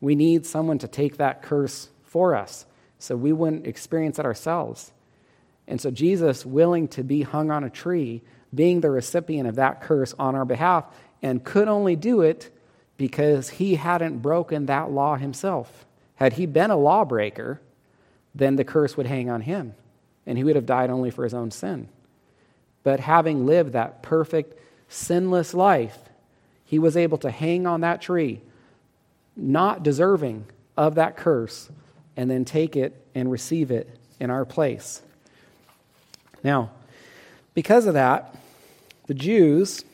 We 0.00 0.14
need 0.14 0.46
someone 0.46 0.78
to 0.78 0.88
take 0.88 1.18
that 1.18 1.42
curse 1.42 1.88
for 2.04 2.34
us 2.34 2.66
so 2.98 3.16
we 3.16 3.32
wouldn't 3.32 3.66
experience 3.66 4.18
it 4.18 4.24
ourselves. 4.24 4.92
And 5.66 5.80
so, 5.80 5.90
Jesus, 5.90 6.44
willing 6.44 6.88
to 6.88 7.02
be 7.02 7.22
hung 7.22 7.50
on 7.50 7.64
a 7.64 7.70
tree, 7.70 8.22
being 8.54 8.80
the 8.80 8.90
recipient 8.90 9.48
of 9.48 9.56
that 9.56 9.80
curse 9.80 10.14
on 10.18 10.34
our 10.34 10.44
behalf, 10.44 10.84
and 11.22 11.44
could 11.44 11.68
only 11.68 11.96
do 11.96 12.20
it 12.20 12.50
because 12.96 13.48
he 13.48 13.76
hadn't 13.76 14.18
broken 14.18 14.66
that 14.66 14.90
law 14.90 15.16
himself. 15.16 15.86
Had 16.16 16.34
he 16.34 16.46
been 16.46 16.70
a 16.70 16.76
lawbreaker, 16.76 17.60
then 18.34 18.56
the 18.56 18.64
curse 18.64 18.96
would 18.96 19.06
hang 19.06 19.28
on 19.28 19.42
him, 19.42 19.74
and 20.26 20.38
he 20.38 20.44
would 20.44 20.56
have 20.56 20.66
died 20.66 20.90
only 20.90 21.10
for 21.10 21.24
his 21.24 21.34
own 21.34 21.50
sin. 21.50 21.88
But 22.82 23.00
having 23.00 23.46
lived 23.46 23.72
that 23.72 24.02
perfect, 24.02 24.58
sinless 24.88 25.54
life, 25.54 25.98
he 26.64 26.78
was 26.78 26.96
able 26.96 27.18
to 27.18 27.30
hang 27.30 27.66
on 27.66 27.82
that 27.82 28.00
tree, 28.00 28.40
not 29.36 29.82
deserving 29.82 30.46
of 30.76 30.94
that 30.94 31.16
curse, 31.16 31.70
and 32.16 32.30
then 32.30 32.44
take 32.44 32.76
it 32.76 33.04
and 33.14 33.30
receive 33.30 33.70
it 33.70 33.98
in 34.20 34.30
our 34.30 34.44
place. 34.44 35.02
Now, 36.42 36.70
because 37.54 37.86
of 37.86 37.94
that, 37.94 38.34
the 39.06 39.14
Jews 39.14 39.84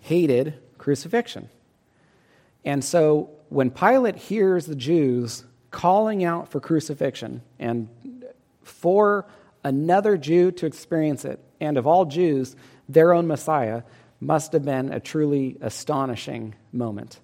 hated 0.00 0.54
crucifixion. 0.78 1.48
And 2.64 2.84
so 2.84 3.30
when 3.48 3.70
Pilate 3.70 4.16
hears 4.16 4.66
the 4.66 4.74
Jews 4.74 5.44
calling 5.70 6.24
out 6.24 6.50
for 6.50 6.60
crucifixion 6.60 7.42
and 7.58 7.88
for 8.62 9.26
another 9.62 10.16
Jew 10.16 10.50
to 10.52 10.66
experience 10.66 11.24
it, 11.24 11.40
and 11.60 11.76
of 11.76 11.86
all 11.86 12.04
Jews, 12.04 12.56
their 12.88 13.12
own 13.12 13.26
Messiah, 13.26 13.82
must 14.20 14.52
have 14.52 14.64
been 14.64 14.92
a 14.92 15.00
truly 15.00 15.56
astonishing 15.60 16.54
moment. 16.72 17.20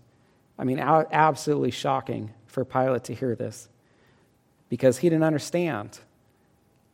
I 0.59 0.64
mean, 0.64 0.78
absolutely 0.78 1.70
shocking 1.70 2.33
for 2.46 2.64
Pilate 2.64 3.04
to 3.04 3.14
hear 3.14 3.35
this 3.35 3.68
because 4.68 4.98
he 4.98 5.09
didn't 5.09 5.24
understand 5.24 5.98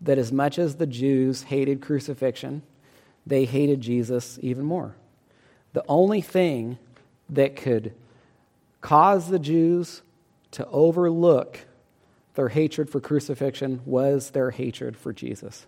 that 0.01 0.19
as 0.19 0.31
much 0.31 0.59
as 0.59 0.77
the 0.77 0.87
Jews 0.87 1.43
hated 1.45 1.81
crucifixion, 1.81 2.63
they 3.27 3.45
hated 3.45 3.81
Jesus 3.81 4.39
even 4.43 4.65
more. 4.65 4.95
The 5.73 5.85
only 5.89 6.21
thing 6.21 6.79
that 7.31 7.57
could 7.57 7.93
cause 8.81 9.29
the 9.29 9.39
Jews 9.39 10.03
to 10.53 10.67
overlook 10.69 11.61
their 12.35 12.49
hatred 12.49 12.91
for 12.91 13.01
crucifixion 13.01 13.81
was 13.85 14.31
their 14.31 14.51
hatred 14.51 14.97
for 14.97 15.13
Jesus. 15.13 15.67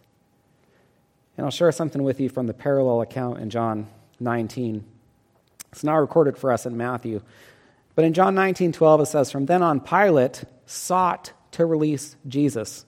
And 1.37 1.45
I'll 1.45 1.51
share 1.51 1.73
something 1.73 2.03
with 2.03 2.21
you 2.21 2.29
from 2.29 2.47
the 2.47 2.55
parallel 2.55 3.01
account 3.01 3.39
in 3.41 3.51
John 3.51 3.89
19. 4.21 4.85
It's 5.73 5.85
not 5.85 5.97
recorded 5.97 6.37
for 6.37 6.53
us 6.53 6.67
in 6.67 6.77
Matthew. 6.77 7.23
But 7.95 8.05
in 8.05 8.13
John 8.13 8.35
19 8.35 8.73
12, 8.73 9.01
it 9.01 9.07
says, 9.07 9.31
From 9.31 9.47
then 9.47 9.63
on, 9.63 9.81
Pilate 9.81 10.45
sought 10.67 11.33
to 11.53 11.67
release 11.67 12.17
Jesus. 12.27 12.85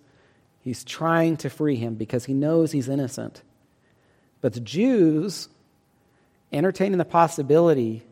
He's 0.61 0.85
trying 0.85 1.37
to 1.39 1.51
free 1.51 1.77
him 1.77 1.95
because 1.95 2.27
he 2.27 2.35
knows 2.35 2.73
he's 2.73 2.89
innocent. 2.89 3.43
But 4.41 4.53
the 4.53 4.61
Jews, 4.61 5.49
entertaining 6.53 6.99
the 6.99 7.05
possibility 7.05 8.03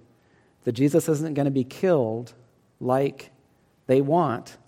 that 0.68 0.72
Jesus 0.72 1.09
isn't 1.09 1.33
going 1.33 1.46
to 1.46 1.50
be 1.50 1.64
killed 1.64 2.35
like 2.78 3.31
they 3.87 4.02
want, 4.02 4.59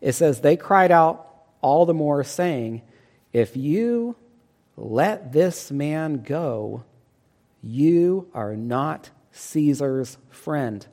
it 0.00 0.12
says 0.12 0.40
they 0.40 0.56
cried 0.56 0.92
out 0.92 1.26
all 1.60 1.86
the 1.86 1.92
more, 1.92 2.22
saying, 2.22 2.82
If 3.32 3.56
you 3.56 4.14
let 4.76 5.32
this 5.32 5.72
man 5.72 6.22
go, 6.22 6.84
you 7.64 8.28
are 8.32 8.54
not 8.54 9.10
Caesar's 9.32 10.18
friend. 10.30 10.86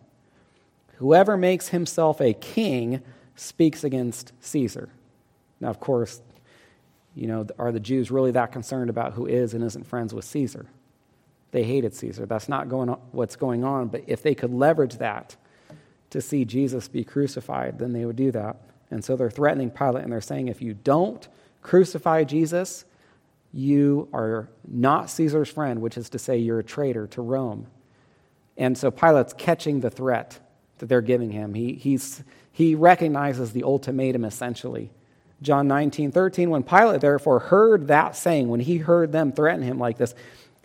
Whoever 0.96 1.38
makes 1.38 1.68
himself 1.68 2.20
a 2.20 2.34
king 2.34 3.04
speaks 3.36 3.84
against 3.84 4.32
Caesar. 4.40 4.90
Now, 5.60 5.70
of 5.70 5.80
course, 5.80 6.20
you 7.14 7.28
know, 7.28 7.46
are 7.60 7.72
the 7.72 7.80
Jews 7.80 8.10
really 8.10 8.32
that 8.32 8.54
concerned 8.54 8.90
about 8.90 9.14
who 9.14 9.28
is 9.28 9.54
and 9.54 9.64
isn't 9.64 9.86
friends 9.86 10.16
with 10.16 10.26
Caesar? 10.26 10.66
They 11.52 11.64
hated 11.64 11.94
Caesar. 11.94 12.26
That's 12.26 12.50
not 12.50 12.70
going 12.70 12.90
on, 12.90 13.00
what's 13.12 13.36
going 13.36 13.64
on. 13.64 13.88
But 13.88 14.04
if 14.08 14.22
they 14.22 14.36
could 14.36 14.54
leverage 14.54 14.98
that 14.98 15.36
to 16.10 16.22
see 16.22 16.46
Jesus 16.46 16.88
be 16.88 17.04
crucified, 17.04 17.80
then 17.80 17.94
they 17.94 18.06
would 18.06 18.16
do 18.16 18.32
that. 18.32 18.58
And 18.92 19.04
so 19.04 19.16
they're 19.16 19.30
threatening 19.30 19.70
Pilate 19.70 20.04
and 20.04 20.12
they're 20.12 20.22
saying, 20.22 20.48
if 20.48 20.62
you 20.62 20.74
don't 20.74 21.28
crucify 21.62 22.24
Jesus, 22.24 22.86
you 23.54 24.08
are 24.14 24.50
not 24.68 25.10
Caesar's 25.10 25.50
friend, 25.50 25.82
which 25.82 25.98
is 25.98 26.10
to 26.10 26.20
say, 26.20 26.38
you're 26.38 26.60
a 26.60 26.64
traitor 26.64 27.08
to 27.08 27.22
Rome. 27.22 27.68
And 28.58 28.78
so 28.78 28.92
Pilate's 28.92 29.34
catching 29.34 29.82
the 29.82 29.90
threat 29.90 30.40
that 30.80 30.88
they're 30.88 31.02
giving 31.02 31.32
him. 31.32 31.54
He, 31.54 31.74
he's, 31.74 32.24
he 32.52 32.76
recognizes 32.76 33.52
the 33.52 33.64
ultimatum 33.64 34.26
essentially. 34.26 34.92
John 35.42 35.68
19, 35.68 36.12
13, 36.12 36.50
when 36.50 36.64
Pilate 36.64 37.02
therefore 37.02 37.40
heard 37.40 37.88
that 37.88 38.16
saying, 38.16 38.48
when 38.48 38.60
he 38.60 38.78
heard 38.78 39.12
them 39.12 39.32
threaten 39.32 39.62
him 39.62 39.78
like 39.78 39.98
this, 39.98 40.16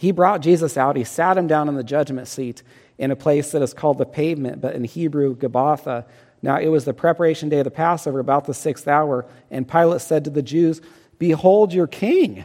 he 0.03 0.11
brought 0.11 0.41
Jesus 0.41 0.77
out. 0.77 0.97
He 0.97 1.05
sat 1.05 1.39
him 1.39 1.47
down 1.47 1.69
in 1.69 1.77
the 1.77 1.85
judgment 1.85 2.27
seat 2.27 2.65
in 2.99 3.13
a 3.13 3.17
place 3.17 3.53
that 3.53 3.63
is 3.63 3.73
called 3.73 3.99
the 3.99 4.05
pavement, 4.05 4.61
but 4.61 4.75
in 4.75 4.83
Hebrew, 4.83 5.37
Gabbatha. 5.37 6.07
Now 6.43 6.59
it 6.59 6.67
was 6.67 6.85
the 6.85 6.93
preparation 6.93 7.49
day 7.49 7.61
of 7.61 7.65
the 7.67 7.71
Passover, 7.71 8.19
about 8.19 8.47
the 8.47 8.53
sixth 8.53 8.89
hour, 8.89 9.25
and 9.49 9.69
Pilate 9.69 10.01
said 10.01 10.25
to 10.25 10.31
the 10.31 10.43
Jews, 10.43 10.81
Behold 11.21 11.73
your 11.73 11.87
king. 11.87 12.45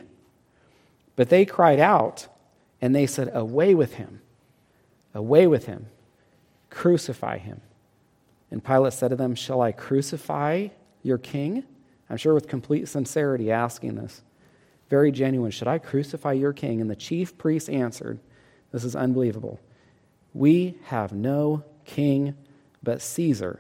But 1.16 1.30
they 1.30 1.46
cried 1.46 1.80
out, 1.80 2.28
and 2.80 2.94
they 2.94 3.08
said, 3.08 3.32
Away 3.34 3.74
with 3.74 3.96
him! 3.96 4.22
Away 5.16 5.48
with 5.48 5.66
him! 5.66 5.88
Crucify 6.70 7.40
him. 7.40 7.62
And 8.52 8.64
Pilate 8.64 8.94
said 8.94 9.08
to 9.08 9.16
them, 9.16 9.34
Shall 9.34 9.62
I 9.62 9.72
crucify 9.72 10.68
your 11.02 11.18
king? 11.18 11.64
I'm 12.08 12.18
sure 12.18 12.36
with 12.36 12.48
complete 12.48 12.88
sincerity 12.88 13.52
asking 13.52 13.96
this. 13.96 14.22
Very 14.90 15.12
genuine. 15.12 15.52
Should 15.52 15.68
I 15.68 15.80
crucify 15.80 16.34
your 16.34 16.54
king? 16.54 16.82
And 16.82 16.90
the 16.90 16.96
chief 16.96 17.38
priests 17.38 17.70
answered, 17.70 18.20
This 18.72 18.84
is 18.84 18.96
unbelievable. 18.96 19.60
We 20.34 20.76
have 20.86 21.12
no 21.12 21.64
king 21.86 22.36
but 22.84 23.02
Caesar. 23.02 23.60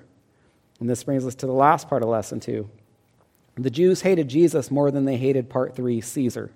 And 0.80 0.90
this 0.90 1.04
brings 1.04 1.26
us 1.26 1.36
to 1.36 1.48
the 1.48 1.54
last 1.54 1.90
part 1.90 2.04
of 2.04 2.10
lesson 2.10 2.40
two. 2.40 2.70
The 3.56 3.72
Jews 3.72 4.02
hated 4.02 4.28
Jesus 4.28 4.70
more 4.70 4.92
than 4.92 5.06
they 5.06 5.18
hated 5.18 5.50
part 5.50 5.76
three, 5.76 6.00
Caesar. 6.00 6.52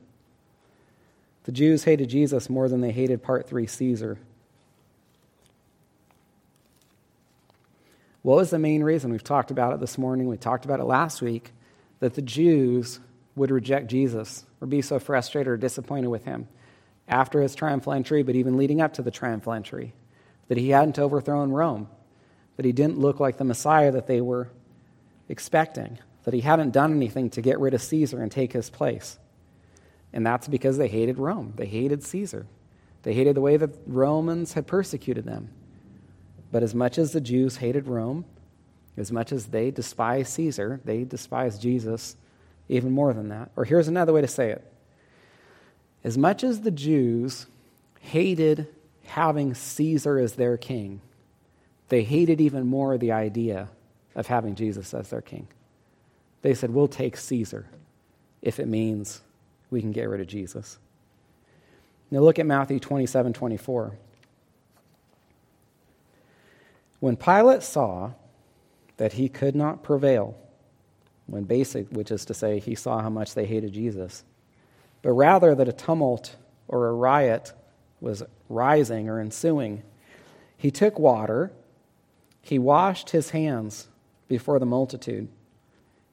The 1.46 1.52
Jews 1.52 1.84
hated 1.84 2.10
Jesus 2.10 2.50
more 2.50 2.70
than 2.70 2.82
they 2.82 2.92
hated 2.92 3.24
part 3.24 3.48
three, 3.48 3.66
Caesar. 3.66 4.20
What 8.22 8.38
was 8.38 8.52
the 8.52 8.60
main 8.60 8.84
reason? 8.84 9.12
We've 9.12 9.24
talked 9.24 9.50
about 9.50 9.74
it 9.74 9.80
this 9.80 9.98
morning, 9.98 10.28
we 10.28 10.38
talked 10.38 10.66
about 10.66 10.80
it 10.80 10.84
last 10.84 11.24
week, 11.24 11.52
that 12.00 12.14
the 12.14 12.22
Jews 12.22 13.00
would 13.36 13.50
reject 13.50 13.88
Jesus 13.88 14.46
or 14.62 14.68
be 14.68 14.82
so 14.82 15.00
frustrated 15.00 15.48
or 15.48 15.58
disappointed 15.58 16.08
with 16.08 16.24
him 16.24 16.48
after 17.08 17.42
his 17.42 17.56
triumphal 17.56 17.94
entry, 17.94 18.24
but 18.24 18.36
even 18.36 18.56
leading 18.56 18.80
up 18.80 18.94
to 18.94 19.02
the 19.02 19.12
triumphal 19.12 19.54
entry, 19.54 19.94
that 20.48 20.58
he 20.58 20.70
hadn't 20.70 21.00
overthrown 21.00 21.52
Rome, 21.52 21.90
that 22.56 22.66
he 22.66 22.72
didn't 22.72 23.00
look 23.00 23.20
like 23.20 23.38
the 23.38 23.44
Messiah 23.44 23.92
that 23.92 24.08
they 24.08 24.22
were 24.22 24.50
expecting, 25.28 25.98
that 26.24 26.34
he 26.34 26.42
hadn't 26.42 26.72
done 26.72 26.94
anything 26.94 27.30
to 27.32 27.42
get 27.42 27.60
rid 27.60 27.74
of 27.74 27.82
Caesar 27.82 28.22
and 28.22 28.32
take 28.32 28.54
his 28.54 28.70
place. 28.70 29.18
And 30.14 30.26
that's 30.26 30.48
because 30.48 30.78
they 30.78 30.88
hated 30.88 31.18
Rome. 31.18 31.54
They 31.56 31.66
hated 31.66 32.04
Caesar. 32.04 32.46
They 33.04 33.14
hated 33.14 33.36
the 33.36 33.42
way 33.42 33.58
that 33.58 33.72
Romans 33.88 34.54
had 34.54 34.68
persecuted 34.68 35.26
them. 35.26 35.50
But 36.52 36.64
as 36.64 36.76
much 36.76 36.98
as 36.98 37.14
the 37.14 37.22
Jews 37.22 37.58
hated 37.58 37.88
Rome, 37.88 38.26
as 38.98 39.12
much 39.12 39.32
as 39.32 39.48
they 39.48 39.72
despised 39.72 40.34
Caesar, 40.34 40.82
they 40.84 41.04
despised 41.06 41.62
Jesus 41.62 42.18
even 42.72 42.92
more 42.92 43.14
than 43.14 43.30
that. 43.30 43.52
Or 43.56 43.66
here's 43.66 43.88
another 43.88 44.14
way 44.14 44.22
to 44.22 44.28
say 44.28 44.50
it 44.50 44.66
as 46.04 46.18
much 46.18 46.44
as 46.44 46.62
the 46.62 46.72
Jews 46.72 47.46
hated 48.00 48.68
having 49.06 49.54
Caesar 49.54 50.18
as 50.18 50.34
their 50.34 50.58
king, 50.58 51.02
they 51.90 52.04
hated 52.04 52.42
even 52.42 52.66
more 52.66 52.98
the 52.98 53.12
idea 53.12 53.70
of 54.16 54.28
having 54.28 54.56
Jesus 54.56 54.94
as 54.94 55.10
their 55.10 55.22
king. 55.22 55.48
They 56.42 56.54
said, 56.54 56.72
We'll 56.72 56.88
take 56.88 57.18
Caesar 57.18 57.68
if 58.42 58.60
it 58.60 58.68
means 58.68 59.22
we 59.70 59.82
can 59.82 59.92
get 59.92 60.10
rid 60.10 60.22
of 60.22 60.28
Jesus. 60.28 60.80
Now 62.10 62.20
look 62.20 62.40
at 62.40 62.46
Matthew 62.46 62.80
27 62.80 63.34
24. 63.34 63.98
When 67.00 67.16
Pilate 67.16 67.64
saw 67.64 68.12
that 68.98 69.14
he 69.14 69.28
could 69.28 69.56
not 69.56 69.84
prevail, 69.84 70.36
when 71.32 71.44
basic, 71.44 71.90
which 71.90 72.12
is 72.12 72.26
to 72.26 72.34
say, 72.34 72.60
he 72.60 72.76
saw 72.76 73.02
how 73.02 73.10
much 73.10 73.34
they 73.34 73.46
hated 73.46 73.74
Jesus, 73.74 74.24
but 75.02 75.14
rather 75.14 75.56
that 75.56 75.68
a 75.68 75.74
tumult 75.74 76.36
or 76.68 76.88
a 76.88 76.94
riot 76.94 77.54
was 78.00 78.24
rising 78.50 79.10
or 79.10 79.20
ensuing, 79.20 79.82
he 80.58 80.70
took 80.70 81.00
water, 81.00 81.52
he 82.42 82.60
washed 82.60 83.12
his 83.12 83.32
hands 83.32 83.88
before 84.28 84.60
the 84.60 84.66
multitude, 84.66 85.28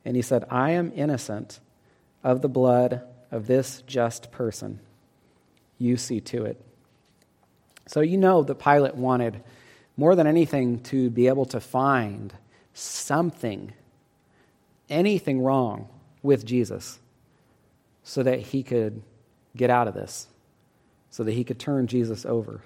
and 0.05 0.17
he 0.17 0.23
said, 0.23 0.45
I 0.51 0.71
am 0.71 0.93
innocent 0.95 1.61
of 2.25 2.41
the 2.41 2.49
blood 2.49 3.03
of 3.31 3.47
this 3.47 3.83
just 3.87 4.33
person. 4.33 4.81
You 5.79 5.97
see 5.97 6.21
to 6.21 6.45
it. 6.45 6.61
So 7.87 8.01
you 8.01 8.17
know 8.17 8.43
that 8.43 8.55
Pilate 8.57 8.95
wanted 8.95 9.43
more 9.99 10.15
than 10.15 10.29
anything, 10.29 10.79
to 10.79 11.11
be 11.11 11.27
able 11.27 11.45
to 11.45 11.59
find 11.59 12.33
something, 12.73 13.73
anything 14.89 15.41
wrong 15.41 15.89
with 16.23 16.45
Jesus 16.45 16.99
so 18.03 18.23
that 18.23 18.41
he 18.41 18.63
could 18.63 19.03
get 19.57 19.71
out 19.71 19.89
of 19.89 19.95
this, 19.95 20.29
so 21.11 21.25
that 21.25 21.33
he 21.33 21.45
could 21.45 21.59
turn 21.59 21.87
Jesus 21.87 22.25
over. 22.25 22.63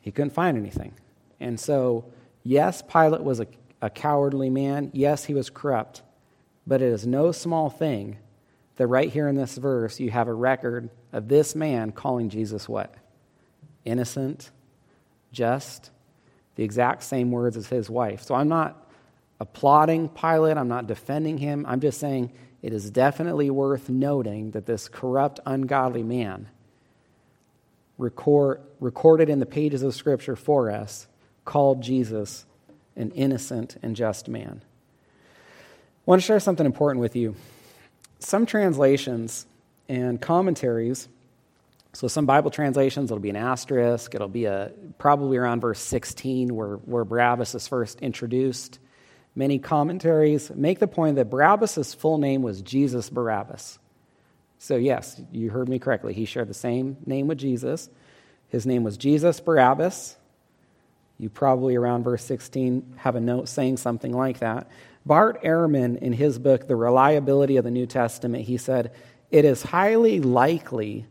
He 0.00 0.10
couldn't 0.10 0.34
find 0.34 0.58
anything. 0.58 0.92
And 1.40 1.58
so, 1.58 2.04
yes, 2.42 2.82
Pilate 2.82 3.22
was 3.22 3.40
a, 3.40 3.46
a 3.80 3.90
cowardly 3.90 4.50
man. 4.50 4.90
Yes, 4.92 5.24
he 5.24 5.34
was 5.34 5.50
corrupt. 5.50 6.02
But 6.66 6.82
it 6.82 6.88
is 6.92 7.06
no 7.06 7.32
small 7.32 7.70
thing 7.70 8.18
that 8.76 8.86
right 8.86 9.10
here 9.10 9.28
in 9.28 9.36
this 9.36 9.56
verse, 9.56 10.00
you 10.00 10.10
have 10.10 10.28
a 10.28 10.34
record 10.34 10.90
of 11.12 11.28
this 11.28 11.54
man 11.54 11.92
calling 11.92 12.28
Jesus 12.28 12.68
what? 12.68 12.94
Innocent, 13.84 14.50
just, 15.32 15.90
the 16.56 16.64
exact 16.64 17.02
same 17.02 17.30
words 17.30 17.56
as 17.56 17.68
his 17.68 17.88
wife. 17.88 18.22
So 18.22 18.34
I'm 18.34 18.48
not 18.48 18.83
applauding 19.40 20.08
Pilate, 20.08 20.56
I'm 20.56 20.68
not 20.68 20.86
defending 20.86 21.38
him. 21.38 21.64
I'm 21.68 21.80
just 21.80 21.98
saying 21.98 22.32
it 22.62 22.72
is 22.72 22.90
definitely 22.90 23.50
worth 23.50 23.88
noting 23.88 24.52
that 24.52 24.66
this 24.66 24.88
corrupt, 24.88 25.40
ungodly 25.46 26.02
man 26.02 26.48
record, 27.98 28.60
recorded 28.80 29.28
in 29.28 29.38
the 29.38 29.46
pages 29.46 29.82
of 29.82 29.94
Scripture 29.94 30.36
for 30.36 30.70
us 30.70 31.06
called 31.44 31.82
Jesus 31.82 32.46
an 32.96 33.10
innocent 33.12 33.76
and 33.82 33.94
just 33.94 34.28
man. 34.28 34.62
I 34.62 36.02
want 36.06 36.20
to 36.20 36.26
share 36.26 36.40
something 36.40 36.66
important 36.66 37.00
with 37.00 37.16
you. 37.16 37.34
Some 38.18 38.46
translations 38.46 39.46
and 39.88 40.20
commentaries 40.20 41.08
so 41.94 42.08
some 42.08 42.26
Bible 42.26 42.50
translations, 42.50 43.10
it'll 43.10 43.20
be 43.20 43.30
an 43.30 43.36
asterisk. 43.36 44.16
It'll 44.16 44.26
be 44.26 44.46
a 44.46 44.72
probably 44.98 45.36
around 45.36 45.60
verse 45.60 45.78
16 45.78 46.54
where, 46.54 46.74
where 46.76 47.04
Barabbas 47.04 47.54
is 47.54 47.68
first 47.68 48.00
introduced. 48.00 48.80
Many 49.36 49.58
commentaries 49.58 50.50
make 50.54 50.78
the 50.78 50.86
point 50.86 51.16
that 51.16 51.30
Barabbas' 51.30 51.94
full 51.94 52.18
name 52.18 52.42
was 52.42 52.62
Jesus 52.62 53.10
Barabbas. 53.10 53.78
So 54.58 54.76
yes, 54.76 55.20
you 55.32 55.50
heard 55.50 55.68
me 55.68 55.78
correctly. 55.78 56.14
He 56.14 56.24
shared 56.24 56.48
the 56.48 56.54
same 56.54 56.96
name 57.04 57.26
with 57.26 57.38
Jesus. 57.38 57.90
His 58.48 58.64
name 58.64 58.84
was 58.84 58.96
Jesus 58.96 59.40
Barabbas. 59.40 60.16
You 61.18 61.28
probably 61.28 61.74
around 61.74 62.04
verse 62.04 62.24
16 62.24 62.94
have 62.98 63.16
a 63.16 63.20
note 63.20 63.48
saying 63.48 63.78
something 63.78 64.12
like 64.12 64.38
that. 64.38 64.68
Bart 65.06 65.42
Ehrman, 65.42 65.98
in 65.98 66.12
his 66.12 66.38
book, 66.38 66.66
The 66.66 66.76
Reliability 66.76 67.56
of 67.56 67.64
the 67.64 67.70
New 67.70 67.86
Testament, 67.86 68.44
he 68.44 68.56
said, 68.56 68.92
It 69.30 69.44
is 69.44 69.62
highly 69.62 70.20
likely 70.20 71.06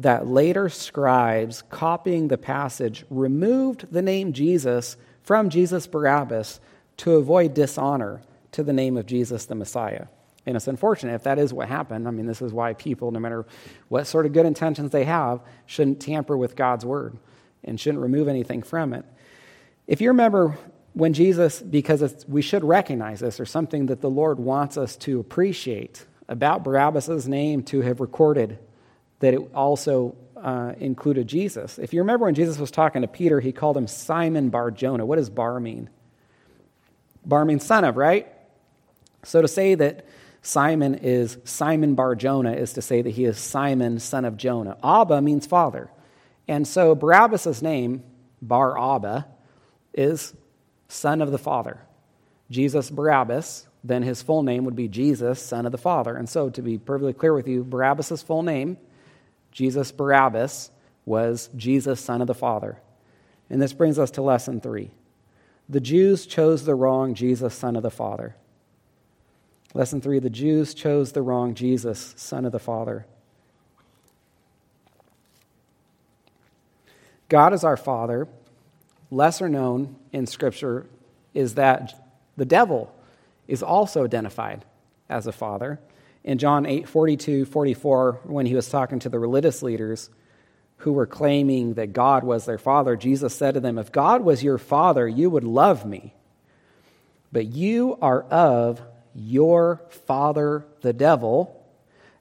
that 0.00 0.26
later 0.26 0.68
scribes, 0.68 1.62
copying 1.62 2.28
the 2.28 2.38
passage, 2.38 3.04
removed 3.10 3.86
the 3.90 4.02
name 4.02 4.32
Jesus 4.32 4.96
from 5.22 5.50
Jesus 5.50 5.86
Barabbas 5.86 6.60
to 6.98 7.16
avoid 7.16 7.54
dishonor 7.54 8.22
to 8.52 8.62
the 8.62 8.72
name 8.72 8.96
of 8.96 9.06
Jesus 9.06 9.46
the 9.46 9.54
Messiah. 9.54 10.06
And 10.46 10.56
it's 10.56 10.68
unfortunate 10.68 11.14
if 11.14 11.24
that 11.24 11.38
is 11.38 11.52
what 11.52 11.68
happened. 11.68 12.08
I 12.08 12.10
mean, 12.10 12.26
this 12.26 12.40
is 12.40 12.52
why 12.52 12.72
people, 12.72 13.10
no 13.10 13.20
matter 13.20 13.44
what 13.88 14.06
sort 14.06 14.24
of 14.24 14.32
good 14.32 14.46
intentions 14.46 14.90
they 14.90 15.04
have, 15.04 15.40
shouldn't 15.66 16.00
tamper 16.00 16.36
with 16.36 16.56
God's 16.56 16.84
word 16.84 17.18
and 17.64 17.78
shouldn't 17.78 18.02
remove 18.02 18.28
anything 18.28 18.62
from 18.62 18.94
it. 18.94 19.04
If 19.86 20.00
you 20.00 20.08
remember 20.08 20.56
when 20.94 21.12
Jesus, 21.12 21.60
because 21.60 22.24
we 22.26 22.42
should 22.42 22.64
recognize 22.64 23.20
this, 23.20 23.38
or 23.40 23.46
something 23.46 23.86
that 23.86 24.00
the 24.00 24.10
Lord 24.10 24.38
wants 24.38 24.76
us 24.76 24.96
to 24.96 25.20
appreciate 25.20 26.04
about 26.28 26.64
Barabbas' 26.64 27.26
name 27.26 27.62
to 27.64 27.82
have 27.82 28.00
recorded 28.00 28.58
that 29.20 29.34
it 29.34 29.40
also 29.54 30.16
uh, 30.36 30.72
included 30.78 31.26
Jesus. 31.26 31.78
If 31.78 31.92
you 31.92 32.00
remember 32.00 32.24
when 32.24 32.34
Jesus 32.34 32.58
was 32.58 32.70
talking 32.70 33.02
to 33.02 33.08
Peter, 33.08 33.40
he 33.40 33.52
called 33.52 33.76
him 33.76 33.86
Simon 33.86 34.50
Bar 34.50 34.70
Jonah. 34.70 35.04
What 35.04 35.16
does 35.16 35.30
bar 35.30 35.60
mean? 35.60 35.90
Bar 37.28 37.44
means 37.44 37.64
son 37.64 37.84
of, 37.84 37.96
right? 37.96 38.26
So 39.22 39.42
to 39.42 39.48
say 39.48 39.74
that 39.76 40.06
Simon 40.42 40.94
is 40.96 41.38
Simon 41.44 41.94
Bar 41.94 42.14
Jonah 42.14 42.52
is 42.52 42.72
to 42.72 42.82
say 42.82 43.02
that 43.02 43.10
he 43.10 43.24
is 43.24 43.38
Simon, 43.38 44.00
son 44.00 44.24
of 44.24 44.36
Jonah. 44.36 44.78
Abba 44.82 45.20
means 45.20 45.46
father. 45.46 45.90
And 46.48 46.66
so 46.66 46.94
Barabbas' 46.94 47.60
name, 47.60 48.02
Bar 48.40 48.78
Abba, 48.78 49.26
is 49.92 50.34
son 50.88 51.20
of 51.20 51.30
the 51.30 51.38
Father. 51.38 51.80
Jesus 52.50 52.88
Barabbas, 52.88 53.66
then 53.84 54.02
his 54.02 54.22
full 54.22 54.42
name 54.42 54.64
would 54.64 54.76
be 54.76 54.88
Jesus, 54.88 55.40
son 55.40 55.66
of 55.66 55.72
the 55.72 55.78
Father. 55.78 56.16
And 56.16 56.28
so, 56.28 56.48
to 56.50 56.62
be 56.62 56.78
perfectly 56.78 57.12
clear 57.12 57.34
with 57.34 57.46
you, 57.46 57.62
Barabbas' 57.62 58.22
full 58.22 58.42
name, 58.42 58.78
Jesus 59.52 59.92
Barabbas, 59.92 60.70
was 61.04 61.50
Jesus, 61.56 62.00
son 62.00 62.20
of 62.20 62.26
the 62.26 62.34
Father. 62.34 62.80
And 63.50 63.60
this 63.60 63.72
brings 63.72 63.98
us 63.98 64.10
to 64.12 64.22
lesson 64.22 64.60
three. 64.60 64.90
The 65.68 65.80
Jews 65.80 66.26
chose 66.26 66.64
the 66.64 66.74
wrong 66.74 67.14
Jesus, 67.14 67.54
son 67.54 67.76
of 67.76 67.82
the 67.82 67.90
Father. 67.90 68.34
Lesson 69.74 70.00
three 70.00 70.18
the 70.18 70.30
Jews 70.30 70.72
chose 70.74 71.12
the 71.12 71.22
wrong 71.22 71.54
Jesus, 71.54 72.14
son 72.16 72.44
of 72.44 72.52
the 72.52 72.58
Father. 72.58 73.06
God 77.28 77.52
is 77.52 77.64
our 77.64 77.76
Father, 77.76 78.26
lesser 79.10 79.48
known 79.48 79.96
in 80.12 80.26
Scripture 80.26 80.86
is 81.34 81.54
that 81.54 81.94
the 82.36 82.46
devil 82.46 82.94
is 83.46 83.62
also 83.62 84.04
identified 84.04 84.64
as 85.08 85.26
a 85.26 85.32
father. 85.32 85.78
In 86.24 86.38
John 86.38 86.66
8 86.66 86.88
42, 86.88 87.44
44, 87.44 88.20
when 88.24 88.46
he 88.46 88.54
was 88.54 88.68
talking 88.68 88.98
to 89.00 89.08
the 89.08 89.18
religious 89.18 89.62
leaders 89.62 90.10
who 90.78 90.92
were 90.92 91.06
claiming 91.06 91.74
that 91.74 91.92
God 91.92 92.24
was 92.24 92.44
their 92.44 92.58
father, 92.58 92.96
Jesus 92.96 93.34
said 93.34 93.54
to 93.54 93.60
them, 93.60 93.78
If 93.78 93.92
God 93.92 94.22
was 94.22 94.42
your 94.42 94.58
father, 94.58 95.06
you 95.08 95.30
would 95.30 95.44
love 95.44 95.84
me. 95.84 96.14
But 97.30 97.46
you 97.46 97.98
are 98.00 98.22
of 98.22 98.80
your 99.14 99.82
father, 100.06 100.64
the 100.80 100.92
devil, 100.92 101.54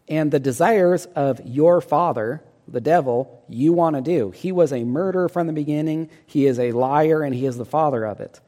and 0.07 0.31
the 0.31 0.39
desires 0.39 1.05
of 1.15 1.39
your 1.45 1.81
father 1.81 2.41
the 2.67 2.81
devil, 2.81 3.43
you 3.47 3.73
want 3.73 3.95
to 3.95 4.01
do. 4.01 4.31
He 4.31 4.51
was 4.51 4.73
a 4.73 4.83
murderer 4.83 5.29
from 5.29 5.47
the 5.47 5.53
beginning, 5.53 6.09
he 6.25 6.45
is 6.45 6.59
a 6.59 6.71
liar, 6.73 7.23
and 7.23 7.33
he 7.33 7.45
is 7.45 7.57
the 7.57 7.65
father 7.65 8.05
of 8.05 8.19
it. 8.19 8.39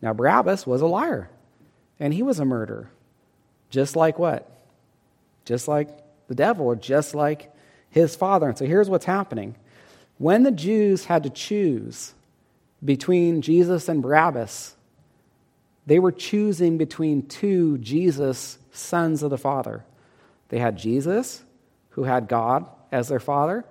Now, 0.00 0.12
Barabbas 0.12 0.66
was 0.66 0.80
a 0.80 0.86
liar, 0.86 1.30
and 2.00 2.12
he 2.12 2.22
was 2.22 2.40
a 2.40 2.44
murderer. 2.44 2.90
Just 3.70 3.94
like 3.94 4.18
what? 4.18 4.50
Just 5.44 5.68
like 5.68 5.88
the 6.28 6.34
devil, 6.34 6.66
or 6.66 6.76
just 6.76 7.14
like 7.14 7.51
his 7.92 8.16
father. 8.16 8.48
And 8.48 8.58
so 8.58 8.66
here's 8.66 8.90
what's 8.90 9.04
happening. 9.04 9.54
When 10.18 10.42
the 10.42 10.50
Jews 10.50 11.04
had 11.04 11.22
to 11.22 11.30
choose 11.30 12.14
between 12.84 13.42
Jesus 13.42 13.88
and 13.88 14.02
Barabbas, 14.02 14.74
they 15.86 15.98
were 15.98 16.12
choosing 16.12 16.78
between 16.78 17.28
two 17.28 17.78
Jesus 17.78 18.58
sons 18.72 19.22
of 19.22 19.30
the 19.30 19.38
Father. 19.38 19.84
They 20.48 20.58
had 20.58 20.76
Jesus, 20.76 21.42
who 21.90 22.04
had 22.04 22.28
God 22.28 22.66
as 22.90 23.08
their 23.08 23.20
father, 23.20 23.64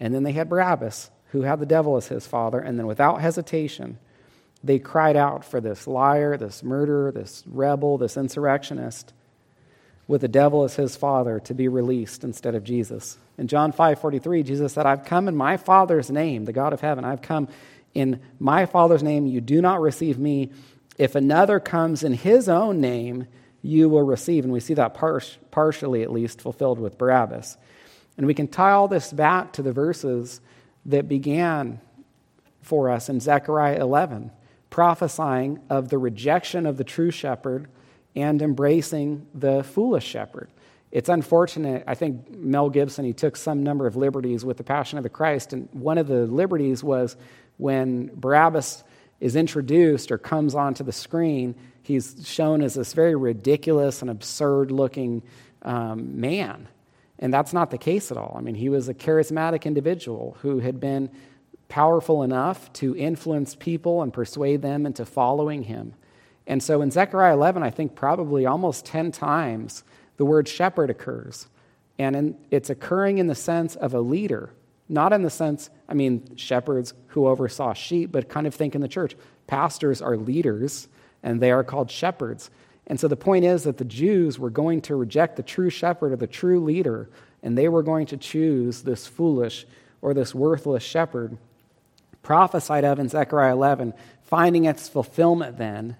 and 0.00 0.14
then 0.14 0.22
they 0.22 0.32
had 0.32 0.48
Barabbas, 0.48 1.10
who 1.28 1.42
had 1.42 1.60
the 1.60 1.66
devil 1.66 1.96
as 1.96 2.08
his 2.08 2.26
father, 2.26 2.58
and 2.58 2.78
then 2.78 2.86
without 2.86 3.20
hesitation, 3.20 3.98
they 4.64 4.78
cried 4.78 5.16
out 5.16 5.44
for 5.44 5.60
this 5.60 5.86
liar, 5.86 6.36
this 6.36 6.62
murderer, 6.62 7.10
this 7.12 7.42
rebel, 7.46 7.98
this 7.98 8.16
insurrectionist, 8.16 9.12
with 10.08 10.20
the 10.20 10.28
devil 10.28 10.64
as 10.64 10.76
his 10.76 10.96
father 10.96 11.38
to 11.40 11.54
be 11.54 11.68
released 11.68 12.24
instead 12.24 12.54
of 12.54 12.64
Jesus. 12.64 13.18
In 13.38 13.46
John 13.46 13.72
5:43, 13.72 14.42
Jesus 14.42 14.72
said, 14.72 14.86
"I've 14.86 15.04
come 15.04 15.28
in 15.28 15.36
my 15.36 15.56
Father's 15.56 16.10
name, 16.10 16.44
the 16.44 16.52
God 16.52 16.72
of 16.72 16.80
heaven. 16.80 17.04
I've 17.04 17.22
come 17.22 17.48
in 17.94 18.20
my 18.38 18.66
Father's 18.66 19.02
name. 19.02 19.26
You 19.26 19.40
do 19.40 19.60
not 19.62 19.80
receive 19.80 20.18
me. 20.18 20.50
If 20.98 21.14
another 21.14 21.60
comes 21.60 22.02
in 22.02 22.14
his 22.14 22.48
own 22.48 22.80
name, 22.80 23.26
you 23.62 23.88
will 23.88 24.02
receive." 24.02 24.44
And 24.44 24.52
we 24.52 24.60
see 24.60 24.74
that 24.74 24.94
par- 24.94 25.22
partially, 25.50 26.02
at 26.02 26.12
least, 26.12 26.40
fulfilled 26.40 26.78
with 26.78 26.98
Barabbas. 26.98 27.56
And 28.18 28.26
we 28.26 28.34
can 28.34 28.48
tie 28.48 28.72
all 28.72 28.88
this 28.88 29.12
back 29.12 29.52
to 29.54 29.62
the 29.62 29.72
verses 29.72 30.40
that 30.84 31.08
began 31.08 31.80
for 32.60 32.90
us 32.90 33.08
in 33.08 33.20
Zechariah 33.20 33.80
11, 33.80 34.30
prophesying 34.68 35.58
of 35.70 35.88
the 35.88 35.98
rejection 35.98 36.66
of 36.66 36.76
the 36.76 36.84
true 36.84 37.10
shepherd 37.10 37.68
and 38.14 38.42
embracing 38.42 39.26
the 39.34 39.62
foolish 39.62 40.04
shepherd. 40.04 40.48
It's 40.90 41.08
unfortunate. 41.08 41.84
I 41.86 41.94
think 41.94 42.30
Mel 42.30 42.68
Gibson, 42.68 43.04
he 43.04 43.14
took 43.14 43.36
some 43.36 43.62
number 43.62 43.86
of 43.86 43.96
liberties 43.96 44.44
with 44.44 44.58
the 44.58 44.64
Passion 44.64 44.98
of 44.98 45.04
the 45.04 45.10
Christ. 45.10 45.54
And 45.54 45.68
one 45.72 45.96
of 45.96 46.06
the 46.06 46.26
liberties 46.26 46.84
was 46.84 47.16
when 47.56 48.10
Barabbas 48.14 48.84
is 49.18 49.34
introduced 49.34 50.12
or 50.12 50.18
comes 50.18 50.54
onto 50.54 50.84
the 50.84 50.92
screen, 50.92 51.54
he's 51.82 52.22
shown 52.24 52.60
as 52.62 52.74
this 52.74 52.92
very 52.92 53.14
ridiculous 53.14 54.02
and 54.02 54.10
absurd 54.10 54.70
looking 54.70 55.22
um, 55.62 56.20
man. 56.20 56.68
And 57.18 57.32
that's 57.32 57.52
not 57.52 57.70
the 57.70 57.78
case 57.78 58.10
at 58.10 58.18
all. 58.18 58.34
I 58.36 58.42
mean, 58.42 58.56
he 58.56 58.68
was 58.68 58.88
a 58.88 58.94
charismatic 58.94 59.64
individual 59.64 60.36
who 60.42 60.58
had 60.58 60.80
been 60.80 61.08
powerful 61.68 62.22
enough 62.22 62.70
to 62.74 62.94
influence 62.96 63.54
people 63.54 64.02
and 64.02 64.12
persuade 64.12 64.60
them 64.60 64.84
into 64.84 65.06
following 65.06 65.62
him. 65.62 65.94
And 66.46 66.62
so 66.62 66.82
in 66.82 66.90
Zechariah 66.90 67.34
11, 67.34 67.62
I 67.62 67.70
think 67.70 67.94
probably 67.94 68.46
almost 68.46 68.84
10 68.86 69.12
times 69.12 69.84
the 70.16 70.24
word 70.24 70.48
shepherd 70.48 70.90
occurs. 70.90 71.48
And 71.98 72.16
in, 72.16 72.36
it's 72.50 72.70
occurring 72.70 73.18
in 73.18 73.26
the 73.26 73.34
sense 73.34 73.76
of 73.76 73.94
a 73.94 74.00
leader, 74.00 74.50
not 74.88 75.12
in 75.12 75.22
the 75.22 75.30
sense, 75.30 75.70
I 75.88 75.94
mean, 75.94 76.36
shepherds 76.36 76.94
who 77.08 77.28
oversaw 77.28 77.74
sheep, 77.74 78.10
but 78.12 78.28
kind 78.28 78.46
of 78.46 78.54
think 78.54 78.74
in 78.74 78.80
the 78.80 78.88
church. 78.88 79.16
Pastors 79.46 80.02
are 80.02 80.16
leaders, 80.16 80.88
and 81.22 81.40
they 81.40 81.52
are 81.52 81.64
called 81.64 81.90
shepherds. 81.90 82.50
And 82.86 82.98
so 82.98 83.06
the 83.06 83.16
point 83.16 83.44
is 83.44 83.64
that 83.64 83.78
the 83.78 83.84
Jews 83.84 84.38
were 84.38 84.50
going 84.50 84.80
to 84.82 84.96
reject 84.96 85.36
the 85.36 85.42
true 85.42 85.70
shepherd 85.70 86.12
or 86.12 86.16
the 86.16 86.26
true 86.26 86.60
leader, 86.60 87.08
and 87.42 87.56
they 87.56 87.68
were 87.68 87.82
going 87.82 88.06
to 88.06 88.16
choose 88.16 88.82
this 88.82 89.06
foolish 89.06 89.66
or 90.00 90.14
this 90.14 90.34
worthless 90.34 90.82
shepherd, 90.82 91.38
prophesied 92.22 92.84
of 92.84 92.98
in 92.98 93.08
Zechariah 93.08 93.52
11, 93.52 93.94
finding 94.22 94.64
its 94.64 94.88
fulfillment 94.88 95.58
then 95.58 95.96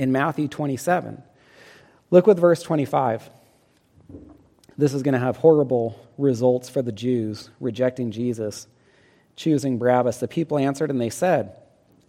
in 0.00 0.10
Matthew 0.12 0.48
27. 0.48 1.22
Look 2.10 2.26
with 2.26 2.38
verse 2.38 2.62
25. 2.62 3.28
This 4.78 4.94
is 4.94 5.02
going 5.02 5.12
to 5.12 5.20
have 5.20 5.36
horrible 5.36 6.00
results 6.16 6.70
for 6.70 6.80
the 6.80 6.90
Jews 6.90 7.50
rejecting 7.60 8.10
Jesus, 8.10 8.66
choosing 9.36 9.76
Barabbas. 9.78 10.16
The 10.16 10.26
people 10.26 10.56
answered 10.56 10.88
and 10.88 10.98
they 10.98 11.10
said, 11.10 11.54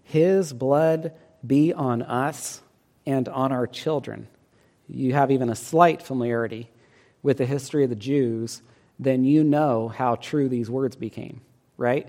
His 0.04 0.54
blood 0.54 1.12
be 1.46 1.74
on 1.74 2.02
us 2.02 2.62
and 3.06 3.28
on 3.28 3.52
our 3.52 3.68
children. 3.68 4.30
You 4.88 5.14
have 5.14 5.30
even 5.30 5.50
a 5.50 5.56
slight 5.56 6.02
familiarity 6.02 6.70
with 7.22 7.40
the 7.40 7.46
history 7.46 7.84
of 7.84 7.90
the 7.90 7.98
Jews, 7.98 8.62
then 9.00 9.26
you 9.26 9.44
know 9.44 9.90
how 9.90 10.16
true 10.16 10.48
these 10.48 10.70
words 10.70 10.96
became, 10.96 11.42
right? 11.76 12.08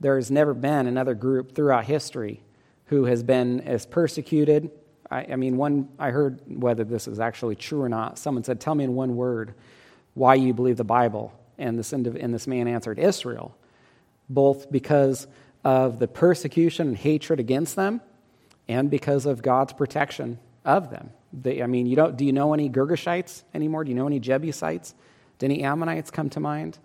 There 0.00 0.16
has 0.16 0.30
never 0.30 0.52
been 0.52 0.86
another 0.86 1.14
group 1.14 1.54
throughout 1.54 1.86
history 1.86 2.42
who 2.86 3.06
has 3.06 3.22
been 3.22 3.62
as 3.62 3.86
persecuted. 3.86 4.70
I, 5.14 5.32
I 5.32 5.36
mean, 5.36 5.56
one, 5.56 5.88
I 5.96 6.10
heard 6.10 6.40
whether 6.48 6.82
this 6.82 7.06
is 7.06 7.20
actually 7.20 7.54
true 7.54 7.80
or 7.80 7.88
not. 7.88 8.18
Someone 8.18 8.42
said, 8.42 8.60
Tell 8.60 8.74
me 8.74 8.82
in 8.82 8.94
one 8.96 9.14
word 9.14 9.54
why 10.14 10.34
you 10.34 10.52
believe 10.52 10.76
the 10.76 10.84
Bible. 10.84 11.32
And 11.56 11.78
this, 11.78 11.92
and 11.92 12.34
this 12.34 12.48
man 12.48 12.66
answered, 12.66 12.98
Israel, 12.98 13.56
both 14.28 14.72
because 14.72 15.28
of 15.62 16.00
the 16.00 16.08
persecution 16.08 16.88
and 16.88 16.96
hatred 16.96 17.38
against 17.38 17.76
them 17.76 18.00
and 18.66 18.90
because 18.90 19.24
of 19.24 19.40
God's 19.40 19.72
protection 19.72 20.40
of 20.64 20.90
them. 20.90 21.10
They, 21.32 21.62
I 21.62 21.66
mean, 21.66 21.86
you 21.86 21.94
don't, 21.94 22.16
do 22.16 22.24
you 22.24 22.32
know 22.32 22.52
any 22.52 22.68
Girgashites 22.68 23.44
anymore? 23.54 23.84
Do 23.84 23.90
you 23.90 23.96
know 23.96 24.08
any 24.08 24.18
Jebusites? 24.18 24.94
Do 25.38 25.46
any 25.46 25.62
Ammonites 25.62 26.10
come 26.10 26.28
to 26.30 26.40
mind? 26.40 26.78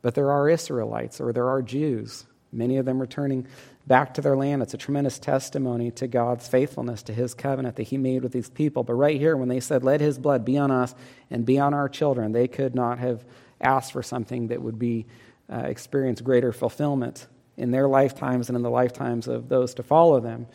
But 0.00 0.14
there 0.14 0.30
are 0.30 0.48
Israelites 0.48 1.20
or 1.20 1.32
there 1.32 1.48
are 1.48 1.60
Jews, 1.60 2.24
many 2.54 2.76
of 2.76 2.86
them 2.86 3.00
returning 3.00 3.46
back 3.86 4.14
to 4.14 4.20
their 4.20 4.36
land. 4.36 4.62
It's 4.62 4.74
a 4.74 4.78
tremendous 4.78 5.18
testimony 5.18 5.90
to 5.92 6.06
God's 6.06 6.48
faithfulness 6.48 7.02
to 7.04 7.12
his 7.12 7.34
covenant 7.34 7.76
that 7.76 7.84
he 7.84 7.98
made 7.98 8.22
with 8.22 8.32
these 8.32 8.50
people. 8.50 8.82
But 8.82 8.94
right 8.94 9.18
here, 9.20 9.36
when 9.36 9.48
they 9.48 9.60
said, 9.60 9.84
Let 9.84 10.00
his 10.00 10.18
blood 10.18 10.44
be 10.44 10.56
on 10.58 10.70
us 10.70 10.94
and 11.30 11.44
be 11.44 11.58
on 11.58 11.74
our 11.74 11.88
children, 11.88 12.32
they 12.32 12.48
could 12.48 12.74
not 12.74 12.98
have 12.98 13.24
asked 13.60 13.92
for 13.92 14.02
something 14.02 14.48
that 14.48 14.62
would 14.62 14.78
be 14.78 15.06
uh, 15.52 15.56
experience 15.56 16.20
greater 16.20 16.52
fulfillment 16.52 17.26
in 17.56 17.70
their 17.70 17.88
lifetimes 17.88 18.48
and 18.48 18.56
in 18.56 18.62
the 18.62 18.70
lifetimes 18.70 19.28
of 19.28 19.48
those 19.48 19.74
to 19.74 19.82
follow 19.82 20.20
them. 20.20 20.46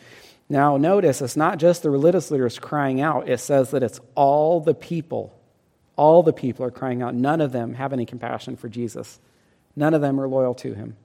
Now, 0.48 0.76
notice 0.76 1.22
it's 1.22 1.36
not 1.36 1.58
just 1.58 1.82
the 1.82 1.90
religious 1.90 2.30
leaders 2.30 2.58
crying 2.58 3.00
out, 3.00 3.28
it 3.28 3.38
says 3.38 3.70
that 3.70 3.82
it's 3.82 4.00
all 4.14 4.60
the 4.60 4.74
people. 4.74 5.32
All 5.96 6.22
the 6.22 6.32
people 6.32 6.64
are 6.64 6.70
crying 6.70 7.02
out. 7.02 7.14
None 7.14 7.40
of 7.40 7.52
them 7.52 7.74
have 7.74 7.92
any 7.92 8.04
compassion 8.04 8.56
for 8.56 8.68
Jesus, 8.68 9.20
none 9.76 9.94
of 9.94 10.00
them 10.00 10.20
are 10.20 10.28
loyal 10.28 10.54
to 10.56 10.74
him. 10.74 10.96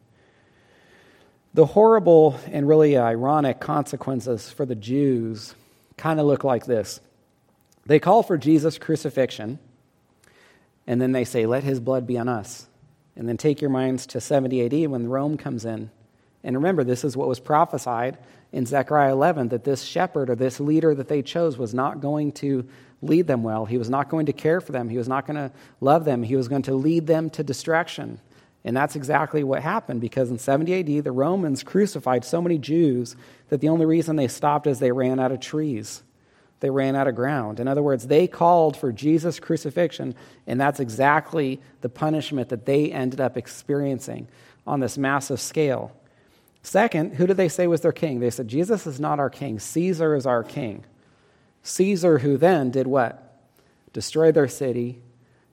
The 1.56 1.68
horrible 1.68 2.38
and 2.52 2.68
really 2.68 2.98
ironic 2.98 3.62
consequences 3.62 4.52
for 4.52 4.66
the 4.66 4.76
Jews 4.76 5.56
kind 5.96 6.20
of 6.20 6.26
look 6.26 6.44
like 6.44 6.66
this 6.66 7.00
they 7.86 7.98
call 7.98 8.24
for 8.24 8.38
Jesus' 8.38 8.78
crucifixion, 8.78 9.60
and 10.86 11.00
then 11.00 11.14
they 11.14 11.24
say, 11.24 11.46
Let 11.46 11.64
his 11.64 11.80
blood 11.80 12.06
be 12.06 12.18
on 12.18 12.28
us. 12.28 12.68
And 13.16 13.30
then 13.30 13.38
take 13.38 13.62
your 13.62 13.70
minds 13.70 14.06
to 14.08 14.20
70 14.20 14.66
AD 14.66 14.92
when 14.92 15.08
Rome 15.08 15.38
comes 15.38 15.64
in. 15.64 15.92
And 16.44 16.58
remember, 16.58 16.84
this 16.84 17.06
is 17.06 17.16
what 17.16 17.30
was 17.30 17.40
prophesied 17.40 18.18
in 18.52 18.66
Zechariah 18.66 19.14
11 19.14 19.48
that 19.48 19.64
this 19.64 19.84
shepherd 19.84 20.30
or 20.30 20.36
this 20.36 20.60
leader 20.60 20.94
that 20.94 21.08
they 21.08 21.22
chose 21.22 21.58
was 21.58 21.74
not 21.74 22.02
going 22.02 22.34
to 22.34 22.68
lead 23.02 23.28
them 23.28 23.44
well. 23.44 23.64
He 23.64 23.78
was 23.78 23.90
not 23.90 24.10
going 24.10 24.26
to 24.26 24.34
care 24.34 24.60
for 24.60 24.74
them. 24.74 24.90
He 24.90 24.98
was 24.98 25.08
not 25.08 25.26
going 25.26 25.38
to 25.38 25.56
love 25.80 26.04
them. 26.04 26.22
He 26.22 26.36
was 26.36 26.50
going 26.50 26.64
to 26.64 26.74
lead 26.74 27.08
them 27.08 27.30
to 27.30 27.46
destruction. 27.46 28.20
And 28.66 28.76
that's 28.76 28.96
exactly 28.96 29.44
what 29.44 29.62
happened 29.62 30.02
because 30.02 30.32
in 30.32 30.40
70 30.40 30.98
AD, 30.98 31.04
the 31.04 31.12
Romans 31.12 31.62
crucified 31.62 32.26
so 32.26 32.42
many 32.42 32.58
Jews 32.58 33.16
that 33.50 33.62
the 33.62 33.70
only 33.70 33.86
reason 33.86 34.16
they 34.16 34.28
stopped 34.28 34.66
is 34.66 34.80
they 34.80 34.92
ran 34.92 35.20
out 35.20 35.32
of 35.32 35.40
trees. 35.40 36.02
They 36.62 36.72
ran 36.72 36.96
out 36.96 37.08
of 37.08 37.14
ground. 37.14 37.60
In 37.60 37.68
other 37.68 37.84
words, 37.84 38.08
they 38.08 38.26
called 38.26 38.76
for 38.76 38.92
Jesus' 38.92 39.40
crucifixion, 39.40 40.16
and 40.48 40.60
that's 40.60 40.80
exactly 40.80 41.62
the 41.82 41.90
punishment 41.90 42.50
that 42.50 42.66
they 42.66 42.92
ended 42.92 43.22
up 43.22 43.38
experiencing 43.38 44.28
on 44.66 44.80
this 44.80 44.98
massive 44.98 45.40
scale. 45.40 45.92
Second, 46.64 47.14
who 47.16 47.28
did 47.28 47.38
they 47.38 47.50
say 47.50 47.68
was 47.68 47.82
their 47.82 47.92
king? 47.92 48.20
They 48.20 48.32
said, 48.32 48.48
Jesus 48.48 48.88
is 48.88 49.00
not 49.00 49.20
our 49.20 49.30
king, 49.30 49.60
Caesar 49.60 50.16
is 50.16 50.26
our 50.26 50.44
king. 50.44 50.86
Caesar, 51.62 52.18
who 52.18 52.36
then 52.36 52.72
did 52.72 52.88
what? 52.88 53.38
Destroyed 53.94 54.34
their 54.34 54.48
city, 54.48 55.04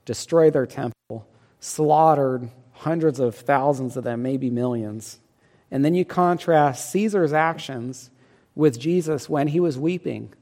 destroyed 0.05 0.53
their 0.53 0.65
temple, 0.65 1.27
slaughtered 1.59 2.49
hundreds 2.73 3.19
of 3.19 3.35
thousands 3.35 3.95
of 3.95 4.03
them, 4.03 4.21
maybe 4.21 4.49
millions. 4.49 5.19
And 5.71 5.83
then 5.83 5.95
you 5.95 6.05
contrast 6.05 6.91
Caesar's 6.91 7.33
actions 7.33 8.09
with 8.55 8.79
Jesus 8.79 9.29
when 9.29 9.47
he 9.47 9.59
was 9.59 9.77
weeping, 9.77 10.33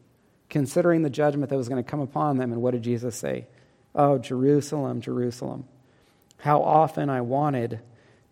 considering 0.50 1.02
the 1.02 1.10
judgment 1.10 1.50
that 1.50 1.58
was 1.58 1.70
going 1.70 1.84
to 1.84 1.90
come 1.90 2.00
upon 2.00 2.38
them. 2.38 2.52
And 2.52 2.62
what 2.62 2.72
did 2.72 2.84
Jesus 2.84 3.16
say? 3.16 3.48
Oh, 3.94 4.18
Jerusalem, 4.18 5.02
Jerusalem, 5.02 5.66
how 6.38 6.62
often 6.64 7.10
I 7.10 7.22
wanted 7.22 7.80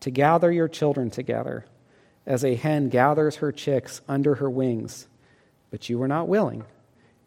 to 0.01 0.11
gather 0.11 0.51
your 0.51 0.67
children 0.67 1.09
together 1.09 1.65
as 2.25 2.43
a 2.43 2.55
hen 2.55 2.89
gathers 2.89 3.37
her 3.37 3.51
chicks 3.51 4.01
under 4.07 4.35
her 4.35 4.49
wings, 4.49 5.07
but 5.71 5.89
you 5.89 5.97
were 5.97 6.07
not 6.07 6.27
willing. 6.27 6.63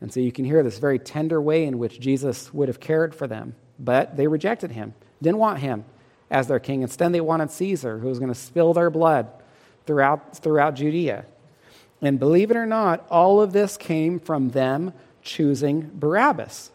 And 0.00 0.12
so 0.12 0.20
you 0.20 0.32
can 0.32 0.44
hear 0.44 0.62
this 0.62 0.78
very 0.78 0.98
tender 0.98 1.40
way 1.40 1.64
in 1.64 1.78
which 1.78 2.00
Jesus 2.00 2.52
would 2.52 2.68
have 2.68 2.80
cared 2.80 3.14
for 3.14 3.26
them, 3.26 3.54
but 3.78 4.16
they 4.16 4.26
rejected 4.26 4.72
him, 4.72 4.94
didn't 5.20 5.38
want 5.38 5.60
him 5.60 5.84
as 6.32 6.48
their 6.48 6.58
king. 6.58 6.82
Instead, 6.82 7.12
they 7.12 7.20
wanted 7.20 7.50
Caesar, 7.50 7.98
who 7.98 8.08
was 8.08 8.18
going 8.18 8.32
to 8.32 8.34
spill 8.34 8.72
their 8.72 8.90
blood 8.90 9.28
throughout, 9.86 10.36
throughout 10.38 10.74
Judea. 10.74 11.26
And 12.00 12.18
believe 12.18 12.50
it 12.50 12.56
or 12.56 12.66
not, 12.66 13.06
all 13.10 13.40
of 13.40 13.52
this 13.52 13.76
came 13.76 14.18
from 14.18 14.48
them 14.48 14.92
choosing 15.20 15.90
Barabbas. 15.94 16.72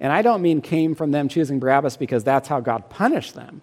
And 0.00 0.12
I 0.12 0.22
don't 0.22 0.40
mean 0.40 0.62
came 0.62 0.94
from 0.94 1.10
them 1.10 1.28
choosing 1.28 1.58
Barabbas 1.60 1.96
because 1.96 2.24
that's 2.24 2.48
how 2.48 2.60
God 2.60 2.88
punished 2.88 3.34
them. 3.34 3.60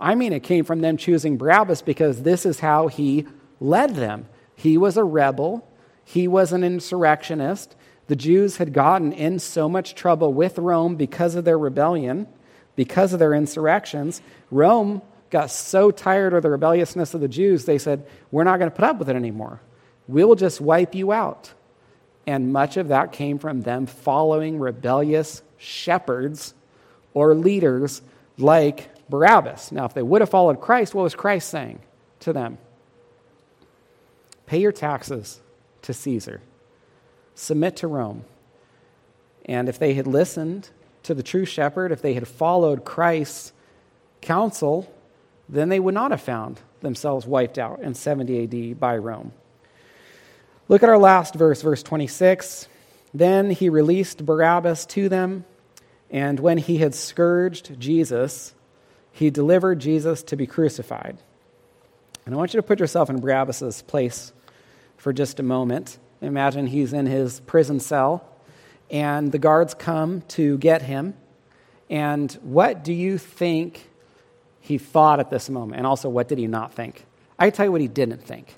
I 0.00 0.14
mean 0.14 0.32
it 0.32 0.42
came 0.42 0.64
from 0.64 0.80
them 0.80 0.96
choosing 0.96 1.36
Barabbas 1.36 1.82
because 1.82 2.22
this 2.22 2.44
is 2.44 2.60
how 2.60 2.88
he 2.88 3.26
led 3.60 3.94
them. 3.94 4.26
He 4.54 4.76
was 4.76 4.96
a 4.96 5.04
rebel, 5.04 5.68
he 6.04 6.26
was 6.26 6.52
an 6.52 6.64
insurrectionist. 6.64 7.76
The 8.06 8.16
Jews 8.16 8.56
had 8.56 8.72
gotten 8.72 9.12
in 9.12 9.38
so 9.38 9.68
much 9.68 9.94
trouble 9.94 10.32
with 10.32 10.58
Rome 10.58 10.96
because 10.96 11.34
of 11.34 11.44
their 11.44 11.58
rebellion 11.58 12.26
because 12.78 13.12
of 13.12 13.18
their 13.18 13.34
insurrections, 13.34 14.22
Rome 14.52 15.02
got 15.30 15.50
so 15.50 15.90
tired 15.90 16.32
of 16.32 16.44
the 16.44 16.50
rebelliousness 16.50 17.12
of 17.12 17.20
the 17.20 17.26
Jews, 17.26 17.64
they 17.64 17.76
said, 17.76 18.06
We're 18.30 18.44
not 18.44 18.60
going 18.60 18.70
to 18.70 18.76
put 18.76 18.84
up 18.84 19.00
with 19.00 19.10
it 19.10 19.16
anymore. 19.16 19.60
We 20.06 20.22
will 20.22 20.36
just 20.36 20.60
wipe 20.60 20.94
you 20.94 21.10
out. 21.10 21.52
And 22.24 22.52
much 22.52 22.76
of 22.76 22.86
that 22.88 23.10
came 23.10 23.40
from 23.40 23.62
them 23.62 23.86
following 23.86 24.60
rebellious 24.60 25.42
shepherds 25.56 26.54
or 27.14 27.34
leaders 27.34 28.00
like 28.36 28.90
Barabbas. 29.08 29.72
Now, 29.72 29.84
if 29.86 29.94
they 29.94 30.02
would 30.02 30.20
have 30.20 30.30
followed 30.30 30.60
Christ, 30.60 30.94
what 30.94 31.02
was 31.02 31.16
Christ 31.16 31.48
saying 31.48 31.80
to 32.20 32.32
them? 32.32 32.58
Pay 34.46 34.60
your 34.60 34.70
taxes 34.70 35.40
to 35.82 35.92
Caesar, 35.92 36.42
submit 37.34 37.74
to 37.78 37.88
Rome. 37.88 38.24
And 39.46 39.68
if 39.68 39.80
they 39.80 39.94
had 39.94 40.06
listened 40.06 40.70
to 41.04 41.14
the 41.14 41.22
true 41.22 41.44
shepherd, 41.44 41.92
if 41.92 42.02
they 42.02 42.14
had 42.14 42.28
followed 42.28 42.84
Christ's 42.84 43.52
counsel, 44.20 44.92
then 45.48 45.68
they 45.68 45.80
would 45.80 45.94
not 45.94 46.10
have 46.10 46.20
found 46.20 46.60
themselves 46.80 47.26
wiped 47.26 47.58
out 47.58 47.80
in 47.80 47.94
70 47.94 48.72
AD 48.72 48.80
by 48.80 48.96
Rome. 48.96 49.32
Look 50.68 50.82
at 50.82 50.88
our 50.88 50.98
last 50.98 51.34
verse, 51.34 51.62
verse 51.62 51.82
26. 51.82 52.68
Then 53.14 53.50
he 53.50 53.68
released 53.68 54.26
Barabbas 54.26 54.84
to 54.86 55.08
them, 55.08 55.44
and 56.10 56.38
when 56.38 56.58
he 56.58 56.78
had 56.78 56.94
scourged 56.94 57.80
Jesus, 57.80 58.54
he 59.10 59.30
delivered 59.30 59.78
Jesus 59.78 60.22
to 60.24 60.36
be 60.36 60.46
crucified. 60.46 61.18
And 62.26 62.34
I 62.34 62.38
want 62.38 62.52
you 62.52 62.58
to 62.58 62.66
put 62.66 62.80
yourself 62.80 63.08
in 63.08 63.20
Barabbas' 63.20 63.82
place 63.82 64.32
for 64.98 65.12
just 65.12 65.40
a 65.40 65.42
moment. 65.42 65.98
Imagine 66.20 66.66
he's 66.66 66.92
in 66.92 67.06
his 67.06 67.40
prison 67.40 67.80
cell 67.80 68.24
and 68.90 69.32
the 69.32 69.38
guards 69.38 69.74
come 69.74 70.22
to 70.28 70.58
get 70.58 70.82
him. 70.82 71.14
And 71.90 72.32
what 72.42 72.84
do 72.84 72.92
you 72.92 73.18
think 73.18 73.88
he 74.60 74.78
thought 74.78 75.20
at 75.20 75.30
this 75.30 75.48
moment? 75.48 75.78
And 75.78 75.86
also, 75.86 76.08
what 76.08 76.28
did 76.28 76.38
he 76.38 76.46
not 76.46 76.72
think? 76.72 77.04
I 77.38 77.50
tell 77.50 77.66
you 77.66 77.72
what 77.72 77.80
he 77.80 77.88
didn't 77.88 78.22
think 78.22 78.54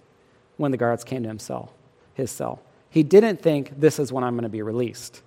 when 0.56 0.70
the 0.70 0.76
guards 0.76 1.04
came 1.04 1.22
to 1.22 1.28
him 1.28 1.38
cell, 1.38 1.72
his 2.14 2.30
cell. 2.30 2.60
He 2.88 3.02
didn't 3.02 3.40
think, 3.40 3.78
this 3.78 3.98
is 3.98 4.12
when 4.12 4.24
I'm 4.24 4.34
going 4.34 4.42
to 4.42 4.48
be 4.48 4.62
released. 4.62 5.22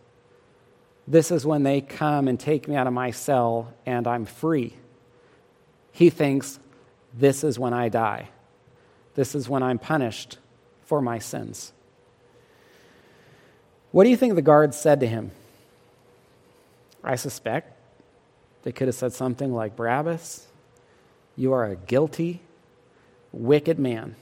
This 1.07 1.31
is 1.31 1.45
when 1.45 1.63
they 1.63 1.81
come 1.81 2.27
and 2.27 2.39
take 2.39 2.67
me 2.67 2.75
out 2.75 2.87
of 2.87 2.93
my 2.93 3.11
cell 3.11 3.73
and 3.85 4.07
I'm 4.07 4.25
free. 4.25 4.73
He 5.91 6.09
thinks, 6.09 6.59
this 7.13 7.43
is 7.43 7.59
when 7.59 7.73
I 7.73 7.89
die. 7.89 8.29
This 9.15 9.35
is 9.35 9.47
when 9.47 9.63
I'm 9.63 9.79
punished 9.79 10.39
for 10.85 11.01
my 11.01 11.19
sins. 11.19 11.71
What 13.93 14.05
do 14.05 14.09
you 14.09 14.17
think 14.17 14.33
the 14.33 14.41
guards 14.41 14.75
said 14.75 15.01
to 15.01 15.07
him? 15.07 15.29
I 17.03 17.15
suspect 17.15 17.77
they 18.63 18.71
could 18.71 18.87
have 18.87 18.95
said 18.95 19.13
something 19.13 19.53
like 19.53 19.75
Barabbas, 19.75 20.47
you 21.35 21.53
are 21.53 21.65
a 21.65 21.75
guilty, 21.75 22.41
wicked 23.31 23.77
man. 23.77 24.15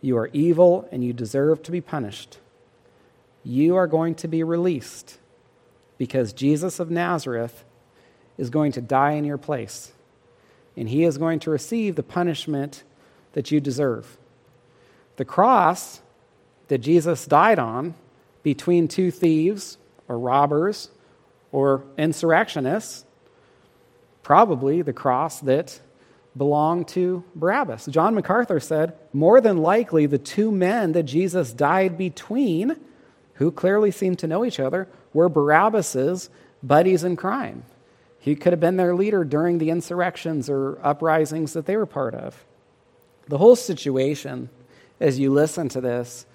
You 0.00 0.16
are 0.16 0.30
evil 0.32 0.88
and 0.90 1.04
you 1.04 1.12
deserve 1.12 1.62
to 1.64 1.70
be 1.70 1.82
punished. 1.82 2.38
You 3.44 3.76
are 3.76 3.86
going 3.86 4.14
to 4.14 4.28
be 4.28 4.42
released 4.42 5.18
because 5.98 6.32
Jesus 6.32 6.80
of 6.80 6.90
Nazareth 6.90 7.64
is 8.38 8.48
going 8.48 8.72
to 8.72 8.80
die 8.80 9.12
in 9.12 9.26
your 9.26 9.38
place, 9.38 9.92
and 10.74 10.88
he 10.88 11.04
is 11.04 11.18
going 11.18 11.38
to 11.40 11.50
receive 11.50 11.96
the 11.96 12.02
punishment 12.02 12.82
that 13.34 13.50
you 13.50 13.60
deserve. 13.60 14.16
The 15.16 15.26
cross 15.26 16.00
that 16.68 16.78
Jesus 16.78 17.26
died 17.26 17.58
on 17.58 17.94
between 18.46 18.86
two 18.86 19.10
thieves 19.10 19.76
or 20.06 20.16
robbers 20.16 20.88
or 21.50 21.82
insurrectionists, 21.98 23.04
probably 24.22 24.82
the 24.82 24.92
cross 24.92 25.40
that 25.40 25.80
belonged 26.36 26.86
to 26.86 27.24
Barabbas. 27.34 27.86
John 27.86 28.14
MacArthur 28.14 28.60
said, 28.60 28.96
more 29.12 29.40
than 29.40 29.56
likely, 29.56 30.06
the 30.06 30.16
two 30.16 30.52
men 30.52 30.92
that 30.92 31.02
Jesus 31.02 31.52
died 31.52 31.98
between, 31.98 32.76
who 33.34 33.50
clearly 33.50 33.90
seemed 33.90 34.20
to 34.20 34.28
know 34.28 34.44
each 34.44 34.60
other, 34.60 34.86
were 35.12 35.28
Barabbas's 35.28 36.30
buddies 36.62 37.02
in 37.02 37.16
crime. 37.16 37.64
He 38.20 38.36
could 38.36 38.52
have 38.52 38.60
been 38.60 38.76
their 38.76 38.94
leader 38.94 39.24
during 39.24 39.58
the 39.58 39.70
insurrections 39.70 40.48
or 40.48 40.78
uprisings 40.84 41.52
that 41.54 41.66
they 41.66 41.76
were 41.76 41.84
part 41.84 42.14
of. 42.14 42.44
The 43.26 43.38
whole 43.38 43.56
situation, 43.56 44.50
as 45.00 45.18
you 45.18 45.32
listen 45.32 45.68
to 45.70 45.80
this, 45.80 46.26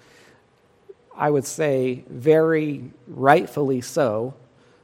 I 1.16 1.30
would 1.30 1.44
say 1.44 2.04
very 2.08 2.90
rightfully 3.06 3.80
so, 3.80 4.34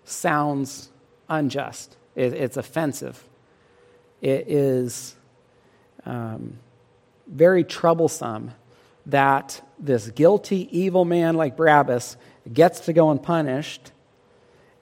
sounds 0.04 0.90
unjust. 1.28 1.96
It, 2.14 2.32
it's 2.34 2.56
offensive. 2.56 3.22
It 4.20 4.48
is 4.48 5.14
um, 6.04 6.58
very 7.26 7.64
troublesome 7.64 8.52
that 9.06 9.60
this 9.78 10.10
guilty, 10.10 10.68
evil 10.76 11.04
man 11.04 11.36
like 11.36 11.56
Barabbas 11.56 12.16
gets 12.52 12.80
to 12.80 12.92
go 12.92 13.10
unpunished, 13.10 13.92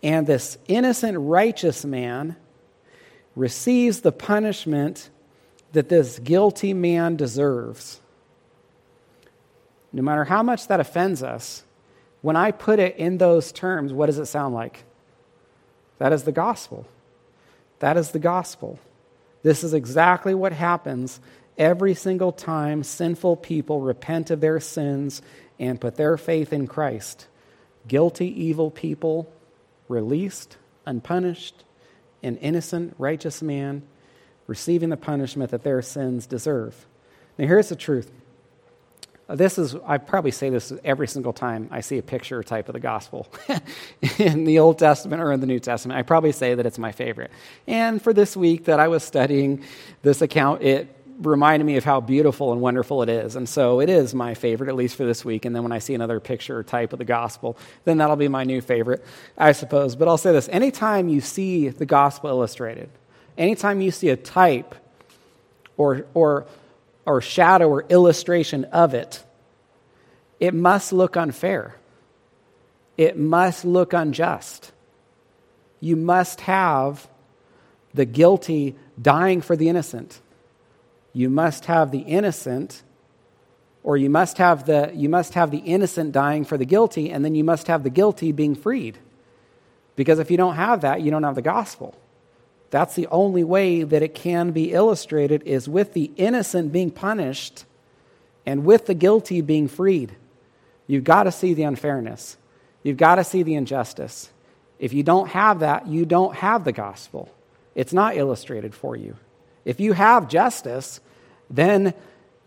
and 0.03 0.27
this 0.27 0.59
innocent, 0.69 1.17
righteous 1.19 1.85
man 1.85 2.37
receives 3.35 4.01
the 4.01 4.13
punishment 4.13 5.11
that 5.73 5.89
this 5.89 6.19
guilty 6.19 6.73
man 6.73 7.17
deserves. 7.17 8.01
No 9.97 10.03
matter 10.03 10.25
how 10.25 10.43
much 10.43 10.69
that 10.69 10.79
offends 10.79 11.23
us, 11.23 11.65
when 12.21 12.37
I 12.37 12.51
put 12.51 12.79
it 12.79 12.97
in 12.99 13.17
those 13.17 13.51
terms, 13.51 13.95
what 13.95 14.07
does 14.07 14.19
it 14.19 14.27
sound 14.27 14.55
like? 14.55 14.85
That 15.97 16.13
is 16.13 16.25
the 16.25 16.33
gospel. 16.33 16.87
That 17.79 17.97
is 17.97 18.11
the 18.11 18.19
gospel. 18.19 18.79
This 19.43 19.65
is 19.65 19.73
exactly 19.73 20.35
what 20.35 20.53
happens 20.53 21.19
every 21.57 21.95
single 21.95 22.31
time 22.31 22.83
sinful 22.83 23.37
people 23.37 23.81
repent 23.81 24.31
of 24.31 24.43
their 24.43 24.61
sins 24.61 25.23
and 25.59 25.81
put 25.81 25.97
their 25.97 26.19
faith 26.19 26.53
in 26.53 26.67
Christ. 26.67 27.27
Guilty, 27.89 28.29
evil 28.29 28.71
people 28.71 29.33
released, 29.89 30.59
unpunished, 30.85 31.65
an 32.23 32.37
innocent, 32.37 32.95
righteous 32.99 33.41
man 33.41 33.83
receiving 34.47 34.91
the 34.91 34.99
punishment 34.99 35.53
that 35.53 35.63
their 35.63 35.81
sins 35.81 36.27
deserve. 36.27 36.87
Now, 37.39 37.47
here's 37.47 37.71
the 37.71 37.77
truth. 37.77 38.13
This 39.29 39.59
is, 39.59 39.75
I 39.85 39.99
probably 39.99 40.31
say 40.31 40.51
this 40.51 40.73
every 40.85 41.09
single 41.09 41.33
time 41.33 41.69
I 41.73 41.81
see 41.81 41.99
a 41.99 42.03
picture 42.03 42.45
type 42.45 42.69
of 42.69 42.75
the 42.75 42.81
gospel 42.81 43.27
in 44.19 44.45
the 44.45 44.61
Old 44.61 44.79
Testament 44.79 45.21
or 45.21 45.33
in 45.33 45.41
the 45.41 45.49
New 45.49 45.59
Testament. 45.59 45.99
I 45.99 46.03
probably 46.03 46.31
say 46.31 46.55
that 46.55 46.65
it's 46.65 46.79
my 46.79 46.93
favorite. 46.93 47.33
And 47.67 48.01
for 48.01 48.13
this 48.13 48.37
week 48.37 48.67
that 48.67 48.79
I 48.79 48.87
was 48.87 49.03
studying 49.03 49.65
this 50.03 50.23
account, 50.23 50.63
it 50.63 50.95
reminded 51.19 51.65
me 51.65 51.77
of 51.77 51.83
how 51.83 52.01
beautiful 52.01 52.53
and 52.53 52.61
wonderful 52.61 53.03
it 53.03 53.09
is. 53.09 53.35
And 53.35 53.49
so 53.49 53.81
it 53.81 53.89
is 53.89 54.15
my 54.15 54.35
favorite, 54.35 54.69
at 54.69 54.77
least 54.77 54.95
for 54.95 55.05
this 55.05 55.25
week. 55.25 55.45
And 55.45 55.57
then 55.57 55.65
when 55.65 55.73
I 55.73 55.81
see 55.81 55.95
another 55.95 56.21
picture 56.21 56.59
or 56.59 56.63
type 56.63 56.93
of 56.93 57.01
the 57.01 57.05
gospel, 57.05 57.57
then 57.85 57.99
that'll 57.99 58.17
be 58.17 58.29
my 58.29 58.45
new 58.45 58.61
favorite, 58.61 59.05
I 59.37 59.53
suppose. 59.53 59.97
But 59.97 60.07
I'll 60.07 60.19
say 60.19 60.31
this 60.31 60.49
anytime 60.51 61.09
you 61.09 61.21
see 61.21 61.69
the 61.69 61.87
gospel 61.87 62.31
illustrated, 62.31 62.91
anytime 63.37 63.81
you 63.81 63.91
see 63.91 64.11
a 64.11 64.17
type 64.17 64.77
or, 65.77 66.07
or, 66.15 66.47
or 67.07 67.21
shadow 67.21 67.69
or 67.69 67.85
illustration 67.89 68.65
of 68.67 68.93
it, 68.93 69.25
it 70.39 70.53
must 70.53 70.93
look 70.93 71.17
unfair. 71.17 71.77
It 72.97 73.17
must 73.19 73.65
look 73.65 73.93
unjust. 73.93 74.73
You 75.81 75.97
must 75.97 76.43
have 76.43 77.09
the 77.95 78.05
guilty 78.05 78.75
dying 79.01 79.41
for 79.41 79.57
the 79.57 79.69
innocent 79.69 80.21
you 81.17 81.31
must 81.31 81.65
have 81.65 81.93
the 81.93 82.01
innocent 82.01 82.83
or 83.83 83.97
you 83.97 84.11
must 84.11 84.37
have 84.37 84.67
the 84.67 84.93
you 84.95 85.09
must 85.09 85.33
have 85.33 85.51
the 85.51 85.59
innocent 85.59 86.13
dying 86.13 86.45
for 86.45 86.59
the 86.59 86.67
guilty 86.67 87.11
and 87.11 87.25
then 87.25 87.35
you 87.35 87.43
must 87.43 87.69
have 87.69 87.83
the 87.83 87.89
guilty 87.89 88.33
being 88.33 88.55
freed 88.55 88.99
because 89.97 90.19
if 90.19 90.31
you 90.31 90.37
don't 90.37 90.57
have 90.57 90.83
that 90.83 91.01
you 91.01 91.11
don't 91.11 91.23
have 91.23 91.35
the 91.35 91.41
gospel 91.41 91.97
that's 92.71 92.95
the 92.95 93.07
only 93.09 93.45
way 93.45 93.83
that 93.83 94.03
it 94.03 94.15
can 94.15 94.51
be 94.51 94.73
illustrated 94.73 95.43
is 95.45 95.69
with 95.69 95.93
the 95.93 96.11
innocent 96.17 96.73
being 96.73 96.91
punished 96.91 97.65
and 98.45 98.65
with 98.65 98.87
the 98.87 98.95
guilty 98.95 99.41
being 99.41 99.69
freed 99.69 100.15
you've 100.87 101.05
got 101.05 101.25
to 101.25 101.33
see 101.33 101.55
the 101.55 101.63
unfairness 101.63 102.37
you've 102.83 102.97
got 102.97 103.17
to 103.17 103.25
see 103.25 103.43
the 103.43 103.55
injustice 103.55 104.31
if 104.79 104.93
you 104.93 105.03
don't 105.03 105.29
have 105.29 105.61
that 105.61 105.87
you 105.87 106.05
don't 106.05 106.35
have 106.37 106.65
the 106.65 106.73
gospel 106.73 107.29
it's 107.75 107.93
not 107.93 108.17
illustrated 108.17 108.75
for 108.75 108.97
you 108.97 109.17
if 109.65 109.81
you 109.81 109.93
have 109.93 110.29
justice 110.29 111.01
then 111.51 111.95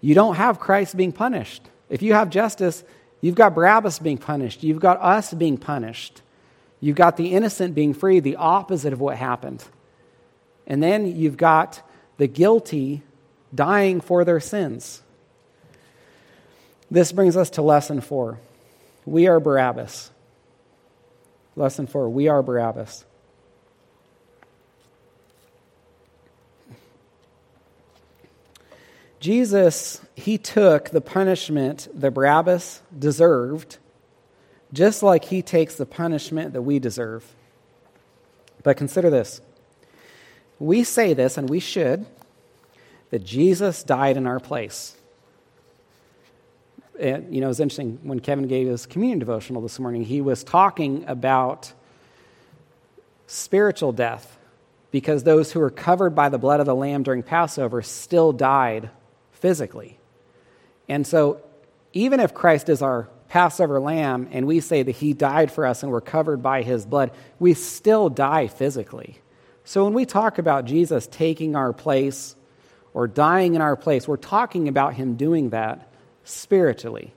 you 0.01 0.15
don't 0.15 0.35
have 0.35 0.59
Christ 0.59 0.95
being 0.95 1.11
punished. 1.11 1.63
If 1.89 2.01
you 2.01 2.13
have 2.13 2.29
justice, 2.29 2.83
you've 3.21 3.35
got 3.35 3.55
Barabbas 3.55 3.99
being 3.99 4.17
punished. 4.17 4.63
You've 4.63 4.79
got 4.79 4.99
us 5.01 5.33
being 5.33 5.57
punished. 5.57 6.21
You've 6.79 6.95
got 6.95 7.17
the 7.17 7.33
innocent 7.33 7.75
being 7.75 7.93
free, 7.93 8.19
the 8.19 8.37
opposite 8.37 8.93
of 8.93 9.01
what 9.01 9.17
happened. 9.17 9.63
And 10.69 10.81
then 10.81 11.17
you've 11.17 11.35
got 11.35 11.81
the 12.17 12.27
guilty 12.27 13.01
dying 13.53 13.99
for 13.99 14.23
their 14.23 14.39
sins. 14.39 15.01
This 16.91 17.11
brings 17.11 17.35
us 17.35 17.49
to 17.51 17.61
lesson 17.61 18.01
four. 18.01 18.39
We 19.05 19.27
are 19.27 19.39
Barabbas. 19.39 20.11
Lesson 21.55 21.87
four, 21.87 22.09
we 22.09 22.27
are 22.27 22.43
Barabbas. 22.43 23.05
Jesus, 29.19 29.99
he 30.15 30.37
took 30.37 30.91
the 30.91 31.01
punishment 31.01 31.89
that 31.93 32.13
Barabbas 32.13 32.81
deserved, 32.97 33.77
just 34.71 35.03
like 35.03 35.25
he 35.25 35.41
takes 35.41 35.75
the 35.75 35.85
punishment 35.85 36.53
that 36.53 36.61
we 36.61 36.79
deserve. 36.79 37.25
But 38.63 38.77
consider 38.77 39.09
this. 39.09 39.41
We 40.59 40.83
say 40.83 41.13
this, 41.13 41.37
and 41.37 41.49
we 41.49 41.59
should, 41.59 42.05
that 43.09 43.23
Jesus 43.23 43.83
died 43.83 44.17
in 44.17 44.27
our 44.27 44.39
place. 44.39 44.95
And, 46.99 47.33
you 47.33 47.39
know, 47.39 47.47
it 47.47 47.49
was 47.49 47.59
interesting 47.61 47.99
when 48.03 48.19
Kevin 48.19 48.47
gave 48.47 48.67
his 48.67 48.85
communion 48.85 49.19
devotional 49.19 49.61
this 49.61 49.79
morning, 49.79 50.03
he 50.03 50.19
was 50.19 50.43
talking 50.43 51.05
about 51.07 51.71
spiritual 53.27 53.93
death 53.93 54.37
because 54.91 55.23
those 55.23 55.51
who 55.51 55.59
were 55.59 55.69
covered 55.69 56.11
by 56.11 56.29
the 56.29 56.37
blood 56.37 56.59
of 56.59 56.65
the 56.65 56.75
Lamb 56.75 57.03
during 57.03 57.23
Passover 57.23 57.81
still 57.81 58.33
died 58.33 58.89
physically. 59.31 59.97
And 60.89 61.05
so, 61.07 61.41
even 61.93 62.19
if 62.19 62.33
Christ 62.33 62.69
is 62.69 62.81
our 62.81 63.07
Passover 63.29 63.79
lamb 63.79 64.27
and 64.31 64.47
we 64.47 64.59
say 64.59 64.83
that 64.83 64.91
he 64.91 65.13
died 65.13 65.51
for 65.51 65.65
us 65.65 65.83
and 65.83 65.91
we're 65.91 66.01
covered 66.01 66.41
by 66.41 66.63
his 66.63 66.85
blood, 66.85 67.11
we 67.39 67.53
still 67.53 68.09
die 68.09 68.47
physically. 68.47 69.19
So, 69.63 69.83
when 69.83 69.93
we 69.93 70.05
talk 70.05 70.37
about 70.37 70.65
Jesus 70.65 71.07
taking 71.07 71.55
our 71.55 71.73
place 71.73 72.35
or 72.93 73.07
dying 73.07 73.55
in 73.55 73.61
our 73.61 73.75
place, 73.75 74.07
we're 74.07 74.17
talking 74.17 74.67
about 74.67 74.95
him 74.95 75.15
doing 75.15 75.51
that 75.51 75.91
spiritually. 76.23 77.13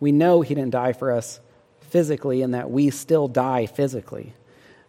We 0.00 0.12
know 0.12 0.40
he 0.40 0.54
didn't 0.54 0.70
die 0.70 0.92
for 0.92 1.10
us 1.10 1.40
physically 1.80 2.42
and 2.42 2.54
that 2.54 2.70
we 2.70 2.90
still 2.90 3.28
die 3.28 3.66
physically. 3.66 4.34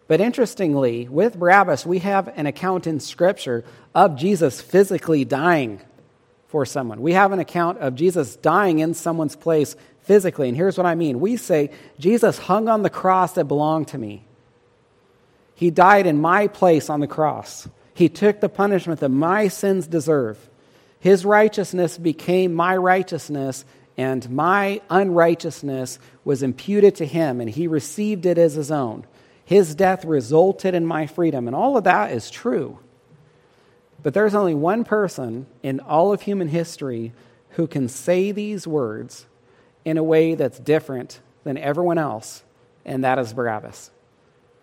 But 0.08 0.22
interestingly, 0.22 1.08
with 1.08 1.38
Barabbas, 1.38 1.86
we 1.86 2.00
have 2.00 2.30
an 2.38 2.45
account 2.45 2.88
in 2.88 3.00
Scripture 3.00 3.66
of 3.93 4.16
Jesus 4.16 4.62
physically 4.62 5.26
dying 5.26 5.82
for 6.48 6.66
someone. 6.66 7.02
We 7.02 7.14
have 7.14 7.34
an 7.34 7.39
account 7.39 7.80
of 7.80 7.95
Jesus 7.95 8.36
dying 8.38 8.80
in 8.80 8.93
someone's 8.93 9.36
place 9.36 9.76
physically. 10.04 10.48
And 10.48 10.56
here's 10.56 10.78
what 10.78 10.86
I 10.86 10.95
mean 10.95 11.20
we 11.20 11.36
say, 11.36 11.72
Jesus 12.00 12.38
hung 12.38 12.70
on 12.70 12.84
the 12.84 12.89
cross 12.89 13.34
that 13.34 13.45
belonged 13.45 13.89
to 13.89 13.98
me. 13.98 14.26
He 15.58 15.72
died 15.72 16.05
in 16.05 16.22
my 16.22 16.45
place 16.45 16.88
on 16.88 16.99
the 16.99 17.08
cross. 17.08 17.68
He 17.95 18.10
took 18.10 18.41
the 18.41 18.47
punishment 18.47 18.99
that 18.99 19.10
my 19.10 19.47
sins 19.47 19.88
deserve. 19.88 20.38
His 20.99 21.26
righteousness 21.26 21.97
became 21.97 22.53
my 22.53 22.78
righteousness, 22.78 23.66
and 23.97 24.30
my 24.30 24.82
unrighteousness 24.91 25.97
was 26.24 26.43
imputed 26.43 26.93
to 26.97 27.08
him, 27.08 27.41
and 27.41 27.49
he 27.49 27.66
received 27.66 28.28
it 28.28 28.38
as 28.38 28.53
his 28.53 28.70
own. 28.70 29.08
His 29.45 29.74
death 29.74 30.05
resulted 30.05 30.76
in 30.76 30.86
my 30.86 31.08
freedom. 31.08 31.47
And 31.47 31.55
all 31.55 31.76
of 31.76 31.86
that 31.86 32.12
is 32.12 32.30
true. 32.30 32.78
But 34.03 34.14
there's 34.14 34.36
only 34.36 34.53
one 34.53 34.84
person 34.84 35.47
in 35.64 35.80
all 35.80 36.14
of 36.14 36.22
human 36.22 36.49
history 36.49 37.14
who 37.51 37.66
can 37.66 37.89
say 37.89 38.32
these 38.32 38.68
words 38.68 39.26
in 39.84 39.97
a 39.97 40.03
way 40.03 40.36
that's 40.36 40.60
different 40.60 41.20
than 41.43 41.58
everyone 41.58 41.97
else, 41.97 42.43
and 42.86 43.03
that 43.03 43.18
is 43.18 43.34
Barabbas. 43.34 43.89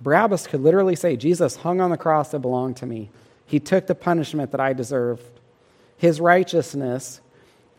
Barabbas 0.00 0.46
could 0.46 0.60
literally 0.60 0.96
say, 0.96 1.16
Jesus 1.16 1.56
hung 1.56 1.80
on 1.80 1.90
the 1.90 1.96
cross 1.96 2.30
that 2.30 2.40
belonged 2.40 2.76
to 2.78 2.86
me. 2.86 3.10
He 3.46 3.60
took 3.60 3.86
the 3.86 3.94
punishment 3.94 4.50
that 4.50 4.60
I 4.60 4.72
deserved. 4.72 5.40
His 5.96 6.20
righteousness 6.20 7.20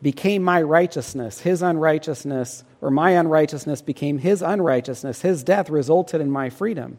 became 0.01 0.43
my 0.43 0.61
righteousness. 0.61 1.39
His 1.41 1.61
unrighteousness, 1.61 2.63
or 2.81 2.91
my 2.91 3.11
unrighteousness, 3.11 3.81
became 3.81 4.19
his 4.19 4.41
unrighteousness. 4.41 5.21
His 5.21 5.43
death 5.43 5.69
resulted 5.69 6.21
in 6.21 6.29
my 6.29 6.49
freedom. 6.49 6.97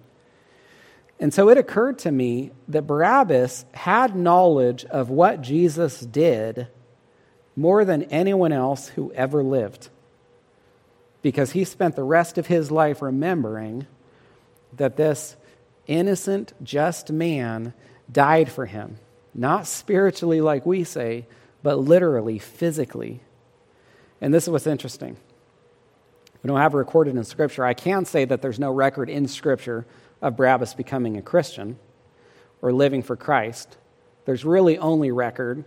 And 1.19 1.33
so 1.33 1.49
it 1.49 1.57
occurred 1.57 1.99
to 2.01 2.12
me 2.12 2.51
that 2.69 2.87
Barabbas 2.87 3.64
had 3.73 4.14
knowledge 4.14 4.85
of 4.87 5.09
what 5.09 5.41
Jesus 5.41 6.01
did 6.01 6.69
more 7.55 7.85
than 7.85 8.03
anyone 8.05 8.53
else 8.53 8.89
who 8.89 9.12
ever 9.12 9.43
lived. 9.43 9.89
Because 11.23 11.53
he 11.53 11.64
spent 11.64 11.97
the 11.97 12.05
rest 12.05 12.37
of 12.37 12.49
his 12.49 12.71
life 12.71 13.01
remembering 13.01 13.87
that 14.77 14.97
this 14.97 15.37
innocent, 15.87 16.53
just 16.62 17.11
man 17.11 17.74
died 18.11 18.51
for 18.51 18.66
him. 18.66 18.99
Not 19.35 19.66
spiritually, 19.66 20.41
like 20.41 20.64
we 20.64 20.85
say, 20.85 21.27
but 21.62 21.79
literally, 21.79 22.39
physically. 22.39 23.20
And 24.20 24.33
this 24.33 24.45
is 24.45 24.51
what's 24.51 24.66
interesting. 24.66 25.16
We 26.43 26.49
don't 26.49 26.59
have 26.59 26.74
it 26.74 26.79
recorded 26.79 27.16
in 27.16 27.24
Scripture. 27.24 27.64
I 27.64 27.74
can 27.74 28.05
say 28.05 28.24
that 28.24 28.41
there's 28.41 28.59
no 28.59 28.72
record 28.72 29.11
in 29.11 29.27
Scripture 29.29 29.87
of 30.22 30.37
Barabbas 30.37 30.74
becoming 30.74 31.16
a 31.16 31.22
Christian 31.22 31.79
or 32.62 32.72
living 32.72 33.03
for 33.03 33.16
Christ. 33.16 33.77
There's 34.24 34.45
really 34.45 34.79
only 34.79 35.11
record 35.11 35.64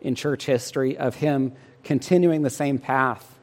in 0.00 0.14
church 0.14 0.46
history 0.46 0.96
of 0.96 1.16
him 1.16 1.54
continuing 1.84 2.42
the 2.42 2.50
same 2.50 2.78
path, 2.78 3.38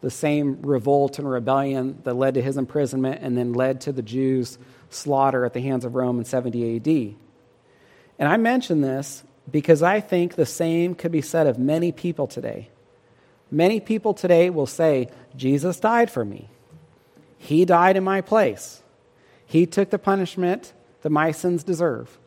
the 0.00 0.10
same 0.10 0.62
revolt 0.62 1.18
and 1.18 1.30
rebellion 1.30 2.00
that 2.04 2.14
led 2.14 2.34
to 2.34 2.42
his 2.42 2.56
imprisonment 2.56 3.20
and 3.22 3.36
then 3.36 3.52
led 3.52 3.82
to 3.82 3.92
the 3.92 4.02
Jews' 4.02 4.58
slaughter 4.88 5.44
at 5.44 5.52
the 5.52 5.60
hands 5.60 5.84
of 5.84 5.94
Rome 5.94 6.18
in 6.18 6.24
70 6.24 6.76
AD. 6.76 7.16
And 8.18 8.28
I 8.28 8.36
mention 8.36 8.80
this 8.80 9.24
because 9.50 9.82
I 9.82 10.00
think 10.00 10.34
the 10.34 10.46
same 10.46 10.94
could 10.94 11.12
be 11.12 11.22
said 11.22 11.46
of 11.46 11.58
many 11.58 11.92
people 11.92 12.26
today. 12.26 12.70
Many 13.50 13.80
people 13.80 14.14
today 14.14 14.48
will 14.48 14.66
say, 14.66 15.08
Jesus 15.36 15.80
died 15.80 16.10
for 16.10 16.24
me. 16.24 16.48
He 17.36 17.64
died 17.64 17.96
in 17.96 18.04
my 18.04 18.20
place. 18.20 18.82
He 19.44 19.66
took 19.66 19.90
the 19.90 19.98
punishment 19.98 20.72
that 21.02 21.10
my 21.10 21.32
sins 21.32 21.64
deserve. 21.64 22.18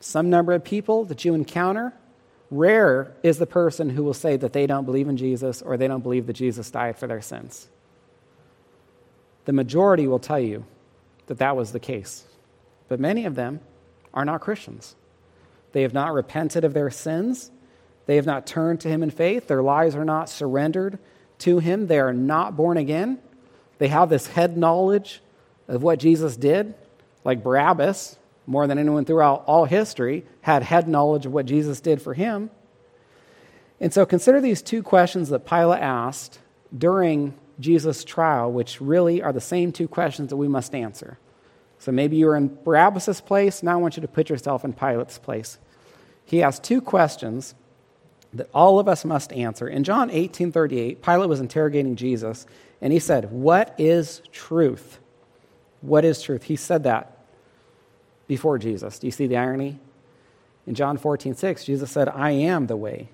Some 0.00 0.30
number 0.30 0.52
of 0.52 0.64
people 0.64 1.04
that 1.06 1.24
you 1.24 1.34
encounter, 1.34 1.92
rare 2.50 3.12
is 3.22 3.38
the 3.38 3.46
person 3.46 3.90
who 3.90 4.02
will 4.04 4.14
say 4.14 4.36
that 4.36 4.52
they 4.52 4.66
don't 4.66 4.84
believe 4.84 5.08
in 5.08 5.16
Jesus 5.16 5.62
or 5.62 5.76
they 5.76 5.88
don't 5.88 6.02
believe 6.02 6.26
that 6.26 6.34
Jesus 6.34 6.70
died 6.70 6.98
for 6.98 7.06
their 7.06 7.22
sins. 7.22 7.68
The 9.46 9.52
majority 9.52 10.06
will 10.06 10.18
tell 10.18 10.40
you 10.40 10.64
that 11.26 11.38
that 11.38 11.56
was 11.56 11.72
the 11.72 11.80
case. 11.80 12.24
But 12.88 13.00
many 13.00 13.24
of 13.24 13.34
them 13.34 13.60
are 14.14 14.24
not 14.24 14.40
Christians. 14.40 14.94
They 15.72 15.82
have 15.82 15.94
not 15.94 16.12
repented 16.12 16.64
of 16.64 16.74
their 16.74 16.90
sins. 16.90 17.50
They 18.06 18.16
have 18.16 18.26
not 18.26 18.46
turned 18.46 18.80
to 18.80 18.88
Him 18.88 19.02
in 19.02 19.10
faith. 19.10 19.46
Their 19.46 19.62
lives 19.62 19.94
are 19.94 20.04
not 20.04 20.28
surrendered 20.28 20.98
to 21.40 21.58
Him. 21.58 21.86
They 21.86 21.98
are 21.98 22.12
not 22.12 22.56
born 22.56 22.76
again. 22.76 23.18
They 23.78 23.88
have 23.88 24.08
this 24.08 24.28
head 24.28 24.56
knowledge 24.56 25.20
of 25.68 25.82
what 25.82 25.98
Jesus 25.98 26.36
did, 26.36 26.74
like 27.24 27.42
Barabbas, 27.42 28.16
more 28.46 28.66
than 28.66 28.78
anyone 28.78 29.04
throughout 29.04 29.44
all 29.46 29.64
history, 29.64 30.24
had 30.42 30.62
head 30.62 30.88
knowledge 30.88 31.26
of 31.26 31.32
what 31.32 31.46
Jesus 31.46 31.80
did 31.80 32.00
for 32.00 32.14
him. 32.14 32.50
And 33.80 33.92
so 33.92 34.06
consider 34.06 34.40
these 34.40 34.62
two 34.62 34.82
questions 34.82 35.28
that 35.28 35.44
Pilate 35.46 35.82
asked 35.82 36.38
during 36.76 37.34
Jesus' 37.58 38.04
trial, 38.04 38.50
which 38.50 38.80
really 38.80 39.22
are 39.22 39.32
the 39.32 39.40
same 39.40 39.72
two 39.72 39.88
questions 39.88 40.30
that 40.30 40.36
we 40.36 40.48
must 40.48 40.74
answer. 40.74 41.18
So 41.78 41.92
maybe 41.92 42.16
you're 42.16 42.36
in 42.36 42.56
Barabbas' 42.64 43.20
place. 43.20 43.62
Now 43.62 43.72
I 43.72 43.76
want 43.76 43.96
you 43.96 44.00
to 44.00 44.08
put 44.08 44.30
yourself 44.30 44.64
in 44.64 44.72
Pilate's 44.72 45.18
place. 45.18 45.58
He 46.24 46.42
asked 46.42 46.62
two 46.62 46.80
questions 46.80 47.54
that 48.32 48.48
all 48.54 48.78
of 48.78 48.88
us 48.88 49.04
must 49.04 49.32
answer. 49.32 49.68
In 49.68 49.84
John 49.84 50.10
18 50.10 50.52
38, 50.52 51.02
Pilate 51.02 51.28
was 51.28 51.40
interrogating 51.40 51.96
Jesus, 51.96 52.46
and 52.80 52.92
he 52.92 52.98
said, 52.98 53.30
What 53.30 53.74
is 53.78 54.22
truth? 54.32 54.98
What 55.80 56.04
is 56.04 56.22
truth? 56.22 56.44
He 56.44 56.56
said 56.56 56.82
that 56.84 57.15
before 58.26 58.58
Jesus. 58.58 58.98
Do 58.98 59.06
you 59.06 59.10
see 59.10 59.26
the 59.26 59.36
irony? 59.36 59.78
In 60.66 60.74
John 60.74 60.96
14 60.96 61.34
6, 61.34 61.64
Jesus 61.64 61.90
said, 61.90 62.08
I 62.08 62.30
am 62.30 62.66
the 62.66 62.76
way. 62.76 63.08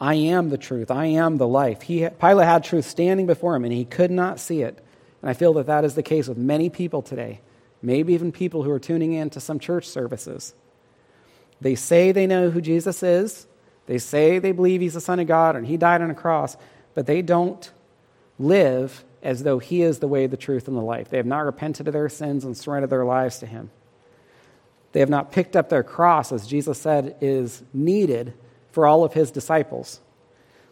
I 0.00 0.14
am 0.14 0.48
the 0.48 0.58
truth. 0.58 0.90
I 0.90 1.06
am 1.06 1.36
the 1.36 1.48
life. 1.48 1.82
He, 1.82 2.08
Pilate 2.08 2.46
had 2.46 2.64
truth 2.64 2.86
standing 2.86 3.26
before 3.26 3.54
him, 3.54 3.64
and 3.64 3.72
he 3.72 3.84
could 3.84 4.10
not 4.10 4.40
see 4.40 4.62
it. 4.62 4.82
And 5.20 5.30
I 5.30 5.34
feel 5.34 5.52
that 5.54 5.66
that 5.66 5.84
is 5.84 5.94
the 5.94 6.02
case 6.02 6.26
with 6.26 6.38
many 6.38 6.70
people 6.70 7.02
today, 7.02 7.40
maybe 7.82 8.14
even 8.14 8.32
people 8.32 8.62
who 8.62 8.70
are 8.70 8.78
tuning 8.78 9.12
in 9.12 9.30
to 9.30 9.40
some 9.40 9.58
church 9.58 9.86
services. 9.86 10.54
They 11.60 11.74
say 11.74 12.12
they 12.12 12.26
know 12.26 12.50
who 12.50 12.62
Jesus 12.62 13.02
is, 13.02 13.46
they 13.86 13.98
say 13.98 14.38
they 14.38 14.52
believe 14.52 14.80
he's 14.80 14.94
the 14.94 15.00
Son 15.00 15.20
of 15.20 15.26
God 15.26 15.56
and 15.56 15.66
he 15.66 15.76
died 15.76 16.00
on 16.00 16.10
a 16.10 16.14
cross, 16.14 16.56
but 16.94 17.06
they 17.06 17.22
don't 17.22 17.70
live 18.38 19.04
as 19.22 19.42
though 19.42 19.58
he 19.58 19.82
is 19.82 19.98
the 19.98 20.08
way, 20.08 20.26
the 20.26 20.36
truth, 20.36 20.68
and 20.68 20.76
the 20.76 20.82
life. 20.82 21.10
They 21.10 21.18
have 21.18 21.26
not 21.26 21.44
repented 21.44 21.88
of 21.88 21.92
their 21.92 22.08
sins 22.08 22.44
and 22.44 22.56
surrendered 22.56 22.90
their 22.90 23.04
lives 23.04 23.40
to 23.40 23.46
him. 23.46 23.70
They 24.92 25.00
have 25.00 25.08
not 25.08 25.32
picked 25.32 25.56
up 25.56 25.68
their 25.68 25.82
cross, 25.82 26.32
as 26.32 26.46
Jesus 26.46 26.78
said 26.78 27.16
is 27.20 27.62
needed 27.72 28.34
for 28.72 28.86
all 28.86 29.04
of 29.04 29.12
his 29.12 29.30
disciples. 29.30 30.00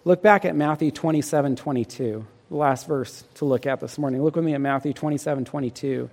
Look 0.05 0.23
back 0.23 0.45
at 0.45 0.57
Matthew 0.57 0.91
27 0.91 1.57
22, 1.57 2.27
the 2.51 2.57
last 2.57 2.87
verse 2.87 3.25
to 3.35 3.45
look 3.45 3.67
at 3.67 3.81
this 3.81 3.99
morning. 3.99 4.23
Look 4.23 4.37
with 4.37 4.45
me 4.45 4.55
at 4.55 4.61
Matthew 4.61 4.93
27 4.93 5.45
22. 5.45 6.11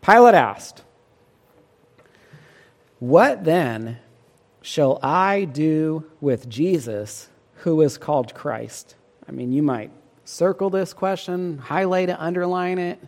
Pilate 0.00 0.34
asked, 0.34 0.82
What 2.98 3.44
then 3.44 3.98
shall 4.62 4.98
I 5.02 5.44
do 5.44 6.04
with 6.20 6.48
Jesus 6.48 7.28
who 7.56 7.80
is 7.82 7.98
called 7.98 8.34
Christ? 8.34 8.94
I 9.28 9.32
mean, 9.32 9.52
you 9.52 9.62
might 9.62 9.90
circle 10.24 10.70
this 10.70 10.92
question, 10.92 11.58
highlight 11.58 12.08
it, 12.10 12.16
underline 12.18 12.78
it, 12.78 13.00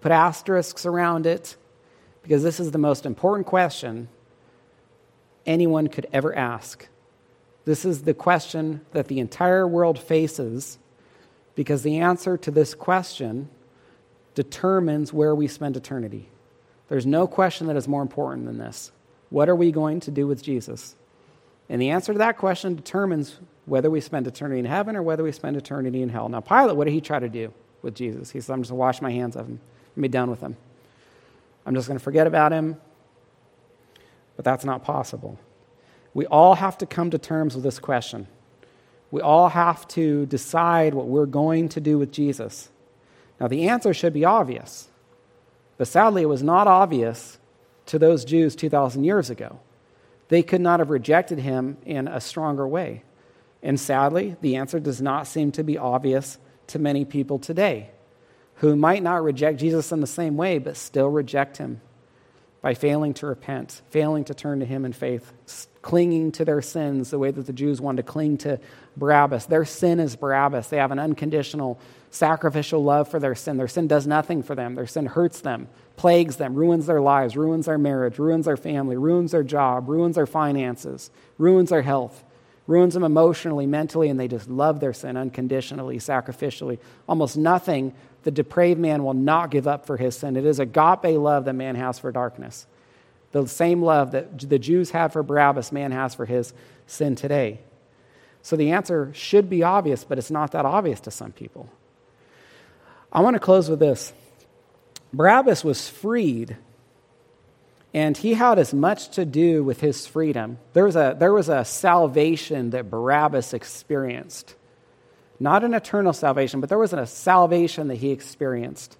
put 0.00 0.12
asterisks 0.12 0.86
around 0.86 1.26
it, 1.26 1.56
because 2.28 2.42
this 2.42 2.60
is 2.60 2.72
the 2.72 2.78
most 2.78 3.06
important 3.06 3.46
question 3.46 4.06
anyone 5.46 5.86
could 5.86 6.06
ever 6.12 6.36
ask. 6.36 6.86
This 7.64 7.86
is 7.86 8.02
the 8.02 8.12
question 8.12 8.82
that 8.92 9.08
the 9.08 9.18
entire 9.18 9.66
world 9.66 9.98
faces 9.98 10.78
because 11.54 11.82
the 11.82 12.00
answer 12.00 12.36
to 12.36 12.50
this 12.50 12.74
question 12.74 13.48
determines 14.34 15.10
where 15.10 15.34
we 15.34 15.48
spend 15.48 15.74
eternity. 15.74 16.28
There's 16.88 17.06
no 17.06 17.26
question 17.26 17.66
that 17.68 17.76
is 17.76 17.88
more 17.88 18.02
important 18.02 18.44
than 18.44 18.58
this. 18.58 18.92
What 19.30 19.48
are 19.48 19.56
we 19.56 19.72
going 19.72 20.00
to 20.00 20.10
do 20.10 20.26
with 20.26 20.42
Jesus? 20.42 20.96
And 21.70 21.80
the 21.80 21.88
answer 21.88 22.12
to 22.12 22.18
that 22.18 22.36
question 22.36 22.76
determines 22.76 23.40
whether 23.64 23.88
we 23.88 24.02
spend 24.02 24.26
eternity 24.26 24.58
in 24.58 24.66
heaven 24.66 24.96
or 24.96 25.02
whether 25.02 25.22
we 25.22 25.32
spend 25.32 25.56
eternity 25.56 26.02
in 26.02 26.10
hell. 26.10 26.28
Now, 26.28 26.40
Pilate, 26.40 26.76
what 26.76 26.84
did 26.84 26.92
he 26.92 27.00
try 27.00 27.20
to 27.20 27.28
do 27.30 27.54
with 27.80 27.94
Jesus? 27.94 28.30
He 28.30 28.42
said, 28.42 28.52
I'm 28.52 28.60
just 28.60 28.70
going 28.70 28.76
to 28.76 28.80
wash 28.80 29.00
my 29.00 29.12
hands 29.12 29.34
of 29.34 29.46
him 29.46 29.60
and 29.94 30.02
be 30.02 30.08
done 30.08 30.28
with 30.28 30.42
him. 30.42 30.58
I'm 31.68 31.74
just 31.74 31.86
going 31.86 31.98
to 31.98 32.02
forget 32.02 32.26
about 32.26 32.50
him. 32.50 32.78
But 34.36 34.46
that's 34.46 34.64
not 34.64 34.84
possible. 34.84 35.38
We 36.14 36.24
all 36.24 36.54
have 36.54 36.78
to 36.78 36.86
come 36.86 37.10
to 37.10 37.18
terms 37.18 37.54
with 37.54 37.62
this 37.62 37.78
question. 37.78 38.26
We 39.10 39.20
all 39.20 39.50
have 39.50 39.86
to 39.88 40.24
decide 40.24 40.94
what 40.94 41.08
we're 41.08 41.26
going 41.26 41.68
to 41.70 41.80
do 41.80 41.98
with 41.98 42.10
Jesus. 42.10 42.70
Now, 43.38 43.48
the 43.48 43.68
answer 43.68 43.92
should 43.92 44.14
be 44.14 44.24
obvious, 44.24 44.88
but 45.76 45.88
sadly, 45.88 46.22
it 46.22 46.26
was 46.26 46.42
not 46.42 46.66
obvious 46.66 47.38
to 47.86 47.98
those 47.98 48.24
Jews 48.24 48.56
2,000 48.56 49.04
years 49.04 49.28
ago. 49.28 49.60
They 50.28 50.42
could 50.42 50.62
not 50.62 50.80
have 50.80 50.88
rejected 50.88 51.38
him 51.38 51.76
in 51.84 52.08
a 52.08 52.20
stronger 52.20 52.66
way. 52.66 53.02
And 53.62 53.78
sadly, 53.78 54.36
the 54.40 54.56
answer 54.56 54.80
does 54.80 55.02
not 55.02 55.26
seem 55.26 55.52
to 55.52 55.62
be 55.62 55.76
obvious 55.76 56.38
to 56.68 56.78
many 56.78 57.04
people 57.04 57.38
today 57.38 57.90
who 58.58 58.76
might 58.76 59.02
not 59.02 59.22
reject 59.22 59.58
Jesus 59.58 59.92
in 59.92 60.00
the 60.00 60.06
same 60.06 60.36
way, 60.36 60.58
but 60.58 60.76
still 60.76 61.08
reject 61.08 61.56
him 61.58 61.80
by 62.60 62.74
failing 62.74 63.14
to 63.14 63.26
repent, 63.26 63.82
failing 63.90 64.24
to 64.24 64.34
turn 64.34 64.60
to 64.60 64.66
him 64.66 64.84
in 64.84 64.92
faith, 64.92 65.32
clinging 65.80 66.32
to 66.32 66.44
their 66.44 66.60
sins 66.60 67.10
the 67.10 67.18
way 67.18 67.30
that 67.30 67.46
the 67.46 67.52
Jews 67.52 67.80
wanted 67.80 67.98
to 68.04 68.12
cling 68.12 68.38
to 68.38 68.58
Barabbas. 68.96 69.46
Their 69.46 69.64
sin 69.64 70.00
is 70.00 70.16
Barabbas. 70.16 70.68
They 70.68 70.78
have 70.78 70.90
an 70.90 70.98
unconditional, 70.98 71.78
sacrificial 72.10 72.82
love 72.82 73.08
for 73.08 73.20
their 73.20 73.36
sin. 73.36 73.58
Their 73.58 73.68
sin 73.68 73.86
does 73.86 74.08
nothing 74.08 74.42
for 74.42 74.56
them, 74.56 74.74
their 74.74 74.88
sin 74.88 75.06
hurts 75.06 75.40
them, 75.40 75.68
plagues 75.96 76.36
them, 76.36 76.56
ruins 76.56 76.86
their 76.86 77.00
lives, 77.00 77.36
ruins 77.36 77.66
their 77.66 77.78
marriage, 77.78 78.18
ruins 78.18 78.46
their 78.46 78.56
family, 78.56 78.96
ruins 78.96 79.30
their 79.30 79.44
job, 79.44 79.88
ruins 79.88 80.16
their 80.16 80.26
finances, 80.26 81.12
ruins 81.38 81.70
their 81.70 81.82
health 81.82 82.24
ruins 82.68 82.92
them 82.94 83.02
emotionally, 83.02 83.66
mentally, 83.66 84.10
and 84.10 84.20
they 84.20 84.28
just 84.28 84.48
love 84.48 84.78
their 84.78 84.92
sin 84.92 85.16
unconditionally, 85.16 85.96
sacrificially. 85.96 86.78
Almost 87.08 87.36
nothing 87.36 87.94
the 88.24 88.30
depraved 88.30 88.80
man 88.80 89.04
will 89.04 89.14
not 89.14 89.50
give 89.50 89.66
up 89.66 89.86
for 89.86 89.96
his 89.96 90.16
sin. 90.16 90.36
It 90.36 90.44
is 90.44 90.58
agape 90.58 91.04
love 91.04 91.44
that 91.44 91.54
man 91.54 91.76
has 91.76 91.98
for 91.98 92.12
darkness. 92.12 92.66
The 93.32 93.46
same 93.46 93.82
love 93.82 94.12
that 94.12 94.38
the 94.48 94.58
Jews 94.58 94.90
had 94.90 95.12
for 95.12 95.22
Barabbas, 95.22 95.70
man 95.72 95.92
has 95.92 96.14
for 96.14 96.24
his 96.24 96.52
sin 96.86 97.14
today. 97.14 97.60
So 98.42 98.56
the 98.56 98.70
answer 98.72 99.12
should 99.14 99.50
be 99.50 99.62
obvious, 99.62 100.04
but 100.04 100.18
it's 100.18 100.30
not 100.30 100.52
that 100.52 100.64
obvious 100.64 101.00
to 101.00 101.10
some 101.10 101.32
people. 101.32 101.68
I 103.12 103.20
want 103.20 103.34
to 103.34 103.40
close 103.40 103.68
with 103.68 103.78
this 103.78 104.12
Barabbas 105.12 105.64
was 105.64 105.88
freed 105.88 106.56
and 107.94 108.16
he 108.16 108.34
had 108.34 108.58
as 108.58 108.74
much 108.74 109.08
to 109.10 109.24
do 109.24 109.64
with 109.64 109.80
his 109.80 110.06
freedom. 110.06 110.58
There 110.74 110.84
was 110.84 110.96
a, 110.96 111.16
there 111.18 111.32
was 111.32 111.48
a 111.48 111.64
salvation 111.64 112.70
that 112.70 112.90
Barabbas 112.90 113.54
experienced. 113.54 114.54
Not 115.40 115.64
an 115.64 115.74
eternal 115.74 116.12
salvation, 116.12 116.60
but 116.60 116.68
there 116.68 116.78
was 116.78 116.92
a 116.92 117.06
salvation 117.06 117.88
that 117.88 117.96
he 117.96 118.10
experienced. 118.10 118.96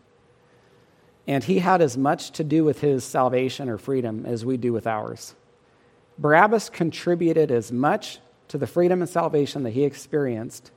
And 1.26 1.42
he 1.42 1.58
had 1.58 1.82
as 1.82 1.96
much 1.96 2.30
to 2.32 2.44
do 2.44 2.64
with 2.64 2.80
his 2.80 3.04
salvation 3.04 3.68
or 3.68 3.76
freedom 3.76 4.24
as 4.24 4.44
we 4.44 4.56
do 4.56 4.72
with 4.72 4.86
ours. 4.86 5.34
Barabbas 6.18 6.70
contributed 6.70 7.50
as 7.50 7.70
much 7.70 8.18
to 8.48 8.58
the 8.58 8.66
freedom 8.66 9.02
and 9.02 9.10
salvation 9.10 9.62
that 9.64 9.70
he 9.70 9.84
experienced 9.84 10.70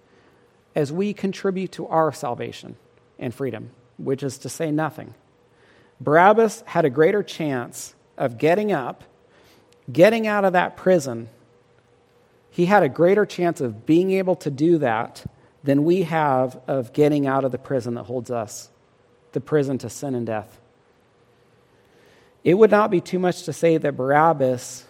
as 0.75 0.91
we 0.91 1.13
contribute 1.13 1.71
to 1.73 1.87
our 1.87 2.11
salvation 2.11 2.75
and 3.17 3.33
freedom, 3.33 3.71
which 3.97 4.23
is 4.23 4.37
to 4.39 4.49
say 4.49 4.71
nothing. 4.71 5.13
Barabbas 5.99 6.63
had 6.65 6.85
a 6.85 6.89
greater 6.89 7.23
chance 7.23 7.93
of 8.17 8.37
getting 8.37 8.71
up, 8.71 9.03
getting 9.91 10.27
out 10.27 10.43
of 10.43 10.53
that 10.53 10.75
prison, 10.75 11.29
he 12.51 12.65
had 12.65 12.83
a 12.83 12.89
greater 12.89 13.25
chance 13.25 13.61
of 13.61 13.85
being 13.85 14.11
able 14.11 14.35
to 14.35 14.51
do 14.51 14.77
that 14.79 15.23
than 15.63 15.83
we 15.83 16.03
have 16.03 16.59
of 16.67 16.93
getting 16.93 17.27
out 17.27 17.43
of 17.43 17.51
the 17.51 17.57
prison 17.57 17.95
that 17.95 18.03
holds 18.03 18.31
us, 18.31 18.69
the 19.33 19.41
prison 19.41 19.77
to 19.79 19.89
sin 19.89 20.15
and 20.15 20.25
death. 20.25 20.59
It 22.43 22.55
would 22.55 22.71
not 22.71 22.89
be 22.89 23.01
too 23.01 23.19
much 23.19 23.43
to 23.43 23.53
say 23.53 23.77
that 23.77 23.95
Barabbas 23.95 24.85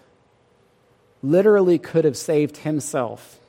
literally 1.22 1.78
could 1.78 2.06
have 2.06 2.18
saved 2.18 2.58
himself 2.58 3.40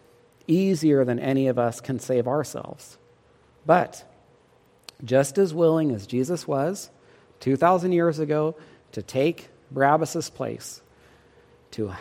easier 0.46 1.04
than 1.04 1.18
any 1.18 1.46
of 1.46 1.58
us 1.58 1.80
can 1.80 1.98
save 1.98 2.26
ourselves. 2.26 2.98
But 3.64 4.04
just 5.04 5.38
as 5.38 5.54
willing 5.54 5.92
as 5.92 6.06
Jesus 6.06 6.46
was 6.46 6.90
2,000 7.40 7.92
years 7.92 8.18
ago 8.18 8.56
to 8.92 9.02
take 9.02 9.48
Barabbas' 9.70 10.30
place, 10.30 10.82
to 11.72 11.92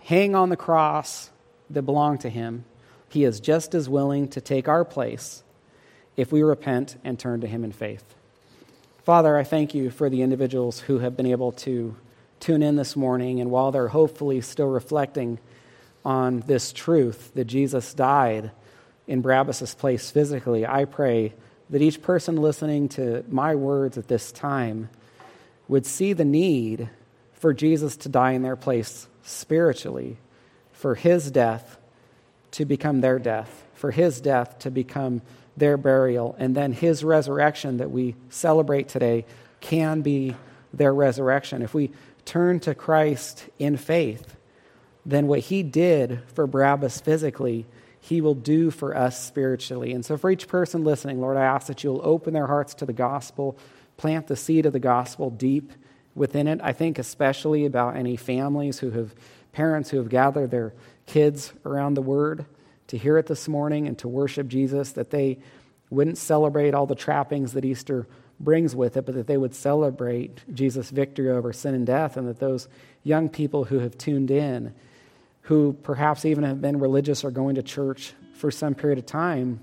hang 0.00 0.34
on 0.34 0.50
the 0.50 0.56
cross 0.56 1.30
that 1.70 1.82
belonged 1.82 2.20
to 2.20 2.28
him, 2.28 2.64
he 3.08 3.24
is 3.24 3.40
just 3.40 3.74
as 3.74 3.88
willing 3.88 4.28
to 4.28 4.40
take 4.40 4.68
our 4.68 4.84
place 4.84 5.42
if 6.16 6.32
we 6.32 6.42
repent 6.42 6.96
and 7.04 7.18
turn 7.18 7.40
to 7.40 7.46
him 7.46 7.64
in 7.64 7.72
faith. 7.72 8.04
Father, 9.04 9.36
I 9.36 9.44
thank 9.44 9.74
you 9.74 9.90
for 9.90 10.10
the 10.10 10.22
individuals 10.22 10.80
who 10.80 10.98
have 10.98 11.16
been 11.16 11.26
able 11.26 11.52
to 11.52 11.94
tune 12.40 12.62
in 12.62 12.76
this 12.76 12.96
morning, 12.96 13.40
and 13.40 13.50
while 13.50 13.70
they're 13.70 13.88
hopefully 13.88 14.40
still 14.40 14.66
reflecting 14.66 15.38
on 16.04 16.40
this 16.40 16.72
truth 16.72 17.32
that 17.34 17.44
Jesus 17.44 17.94
died 17.94 18.50
in 19.06 19.22
Barabbas' 19.22 19.74
place 19.74 20.10
physically, 20.10 20.66
I 20.66 20.84
pray 20.84 21.34
that 21.70 21.82
each 21.82 22.02
person 22.02 22.36
listening 22.36 22.88
to 22.90 23.24
my 23.28 23.54
words 23.54 23.98
at 23.98 24.08
this 24.08 24.32
time 24.32 24.88
would 25.68 25.86
see 25.86 26.12
the 26.12 26.24
need 26.24 26.88
for 27.32 27.52
Jesus 27.52 27.96
to 27.98 28.08
die 28.08 28.32
in 28.32 28.42
their 28.42 28.56
place 28.56 29.08
spiritually, 29.22 30.16
for 30.72 30.94
his 30.94 31.30
death 31.30 31.78
to 32.56 32.64
become 32.64 33.02
their 33.02 33.18
death, 33.18 33.64
for 33.74 33.90
his 33.90 34.18
death 34.18 34.58
to 34.58 34.70
become 34.70 35.20
their 35.58 35.76
burial, 35.76 36.34
and 36.38 36.56
then 36.56 36.72
his 36.72 37.04
resurrection 37.04 37.76
that 37.76 37.90
we 37.90 38.14
celebrate 38.30 38.88
today 38.88 39.26
can 39.60 40.00
be 40.00 40.34
their 40.72 40.94
resurrection. 40.94 41.60
If 41.60 41.74
we 41.74 41.90
turn 42.24 42.58
to 42.60 42.74
Christ 42.74 43.44
in 43.58 43.76
faith, 43.76 44.36
then 45.04 45.26
what 45.26 45.40
he 45.40 45.62
did 45.62 46.22
for 46.32 46.46
Barabbas 46.46 46.98
physically, 46.98 47.66
he 48.00 48.22
will 48.22 48.34
do 48.34 48.70
for 48.70 48.96
us 48.96 49.22
spiritually. 49.22 49.92
And 49.92 50.02
so, 50.02 50.16
for 50.16 50.30
each 50.30 50.48
person 50.48 50.82
listening, 50.82 51.20
Lord, 51.20 51.36
I 51.36 51.44
ask 51.44 51.66
that 51.66 51.84
you'll 51.84 52.00
open 52.02 52.32
their 52.32 52.46
hearts 52.46 52.72
to 52.76 52.86
the 52.86 52.94
gospel, 52.94 53.58
plant 53.98 54.28
the 54.28 54.36
seed 54.36 54.64
of 54.64 54.72
the 54.72 54.78
gospel 54.78 55.28
deep 55.28 55.72
within 56.14 56.48
it. 56.48 56.60
I 56.62 56.72
think 56.72 56.98
especially 56.98 57.66
about 57.66 57.96
any 57.96 58.16
families 58.16 58.78
who 58.78 58.92
have 58.92 59.14
parents 59.52 59.90
who 59.90 59.98
have 59.98 60.08
gathered 60.08 60.50
their 60.50 60.72
kids 61.06 61.52
around 61.64 61.94
the 61.94 62.02
word 62.02 62.44
to 62.88 62.98
hear 62.98 63.18
it 63.18 63.26
this 63.26 63.48
morning 63.48 63.86
and 63.86 63.98
to 63.98 64.08
worship 64.08 64.48
Jesus, 64.48 64.92
that 64.92 65.10
they 65.10 65.38
wouldn't 65.90 66.18
celebrate 66.18 66.74
all 66.74 66.86
the 66.86 66.94
trappings 66.94 67.52
that 67.52 67.64
Easter 67.64 68.06
brings 68.38 68.76
with 68.76 68.96
it, 68.96 69.06
but 69.06 69.14
that 69.14 69.26
they 69.26 69.36
would 69.36 69.54
celebrate 69.54 70.42
Jesus' 70.52 70.90
victory 70.90 71.30
over 71.30 71.52
sin 71.52 71.74
and 71.74 71.86
death, 71.86 72.16
and 72.16 72.28
that 72.28 72.38
those 72.38 72.68
young 73.02 73.28
people 73.28 73.64
who 73.64 73.78
have 73.78 73.96
tuned 73.96 74.30
in, 74.30 74.74
who 75.42 75.72
perhaps 75.72 76.24
even 76.24 76.44
have 76.44 76.60
been 76.60 76.78
religious 76.78 77.24
or 77.24 77.30
going 77.30 77.54
to 77.54 77.62
church 77.62 78.14
for 78.34 78.50
some 78.50 78.74
period 78.74 78.98
of 78.98 79.06
time, 79.06 79.60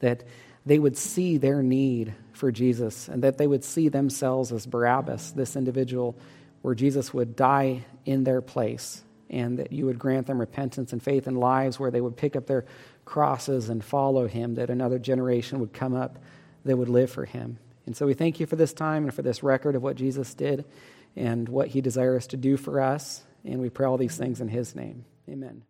that 0.00 0.24
they 0.66 0.78
would 0.78 0.96
see 0.96 1.38
their 1.38 1.62
need 1.62 2.14
for 2.32 2.50
Jesus 2.52 3.08
and 3.08 3.22
that 3.22 3.38
they 3.38 3.46
would 3.46 3.64
see 3.64 3.88
themselves 3.88 4.52
as 4.52 4.66
Barabbas, 4.66 5.32
this 5.32 5.56
individual 5.56 6.16
where 6.62 6.74
Jesus 6.74 7.14
would 7.14 7.36
die 7.36 7.84
in 8.04 8.24
their 8.24 8.40
place, 8.40 9.02
and 9.30 9.58
that 9.58 9.72
you 9.72 9.86
would 9.86 9.98
grant 9.98 10.26
them 10.26 10.38
repentance 10.38 10.92
and 10.92 11.02
faith 11.02 11.26
and 11.26 11.38
lives 11.38 11.78
where 11.78 11.90
they 11.90 12.00
would 12.00 12.16
pick 12.16 12.36
up 12.36 12.46
their 12.46 12.64
crosses 13.04 13.68
and 13.68 13.84
follow 13.84 14.26
him, 14.26 14.54
that 14.54 14.70
another 14.70 14.98
generation 14.98 15.60
would 15.60 15.72
come 15.72 15.94
up 15.94 16.18
that 16.64 16.76
would 16.76 16.88
live 16.88 17.10
for 17.10 17.24
him. 17.24 17.58
And 17.86 17.96
so 17.96 18.06
we 18.06 18.14
thank 18.14 18.40
you 18.40 18.46
for 18.46 18.56
this 18.56 18.72
time 18.72 19.04
and 19.04 19.14
for 19.14 19.22
this 19.22 19.42
record 19.42 19.74
of 19.74 19.82
what 19.82 19.96
Jesus 19.96 20.34
did 20.34 20.64
and 21.16 21.48
what 21.48 21.68
he 21.68 21.80
desires 21.80 22.26
to 22.28 22.36
do 22.36 22.56
for 22.56 22.80
us. 22.80 23.22
And 23.44 23.60
we 23.60 23.70
pray 23.70 23.86
all 23.86 23.96
these 23.96 24.16
things 24.16 24.40
in 24.40 24.48
his 24.48 24.74
name. 24.74 25.04
Amen. 25.28 25.67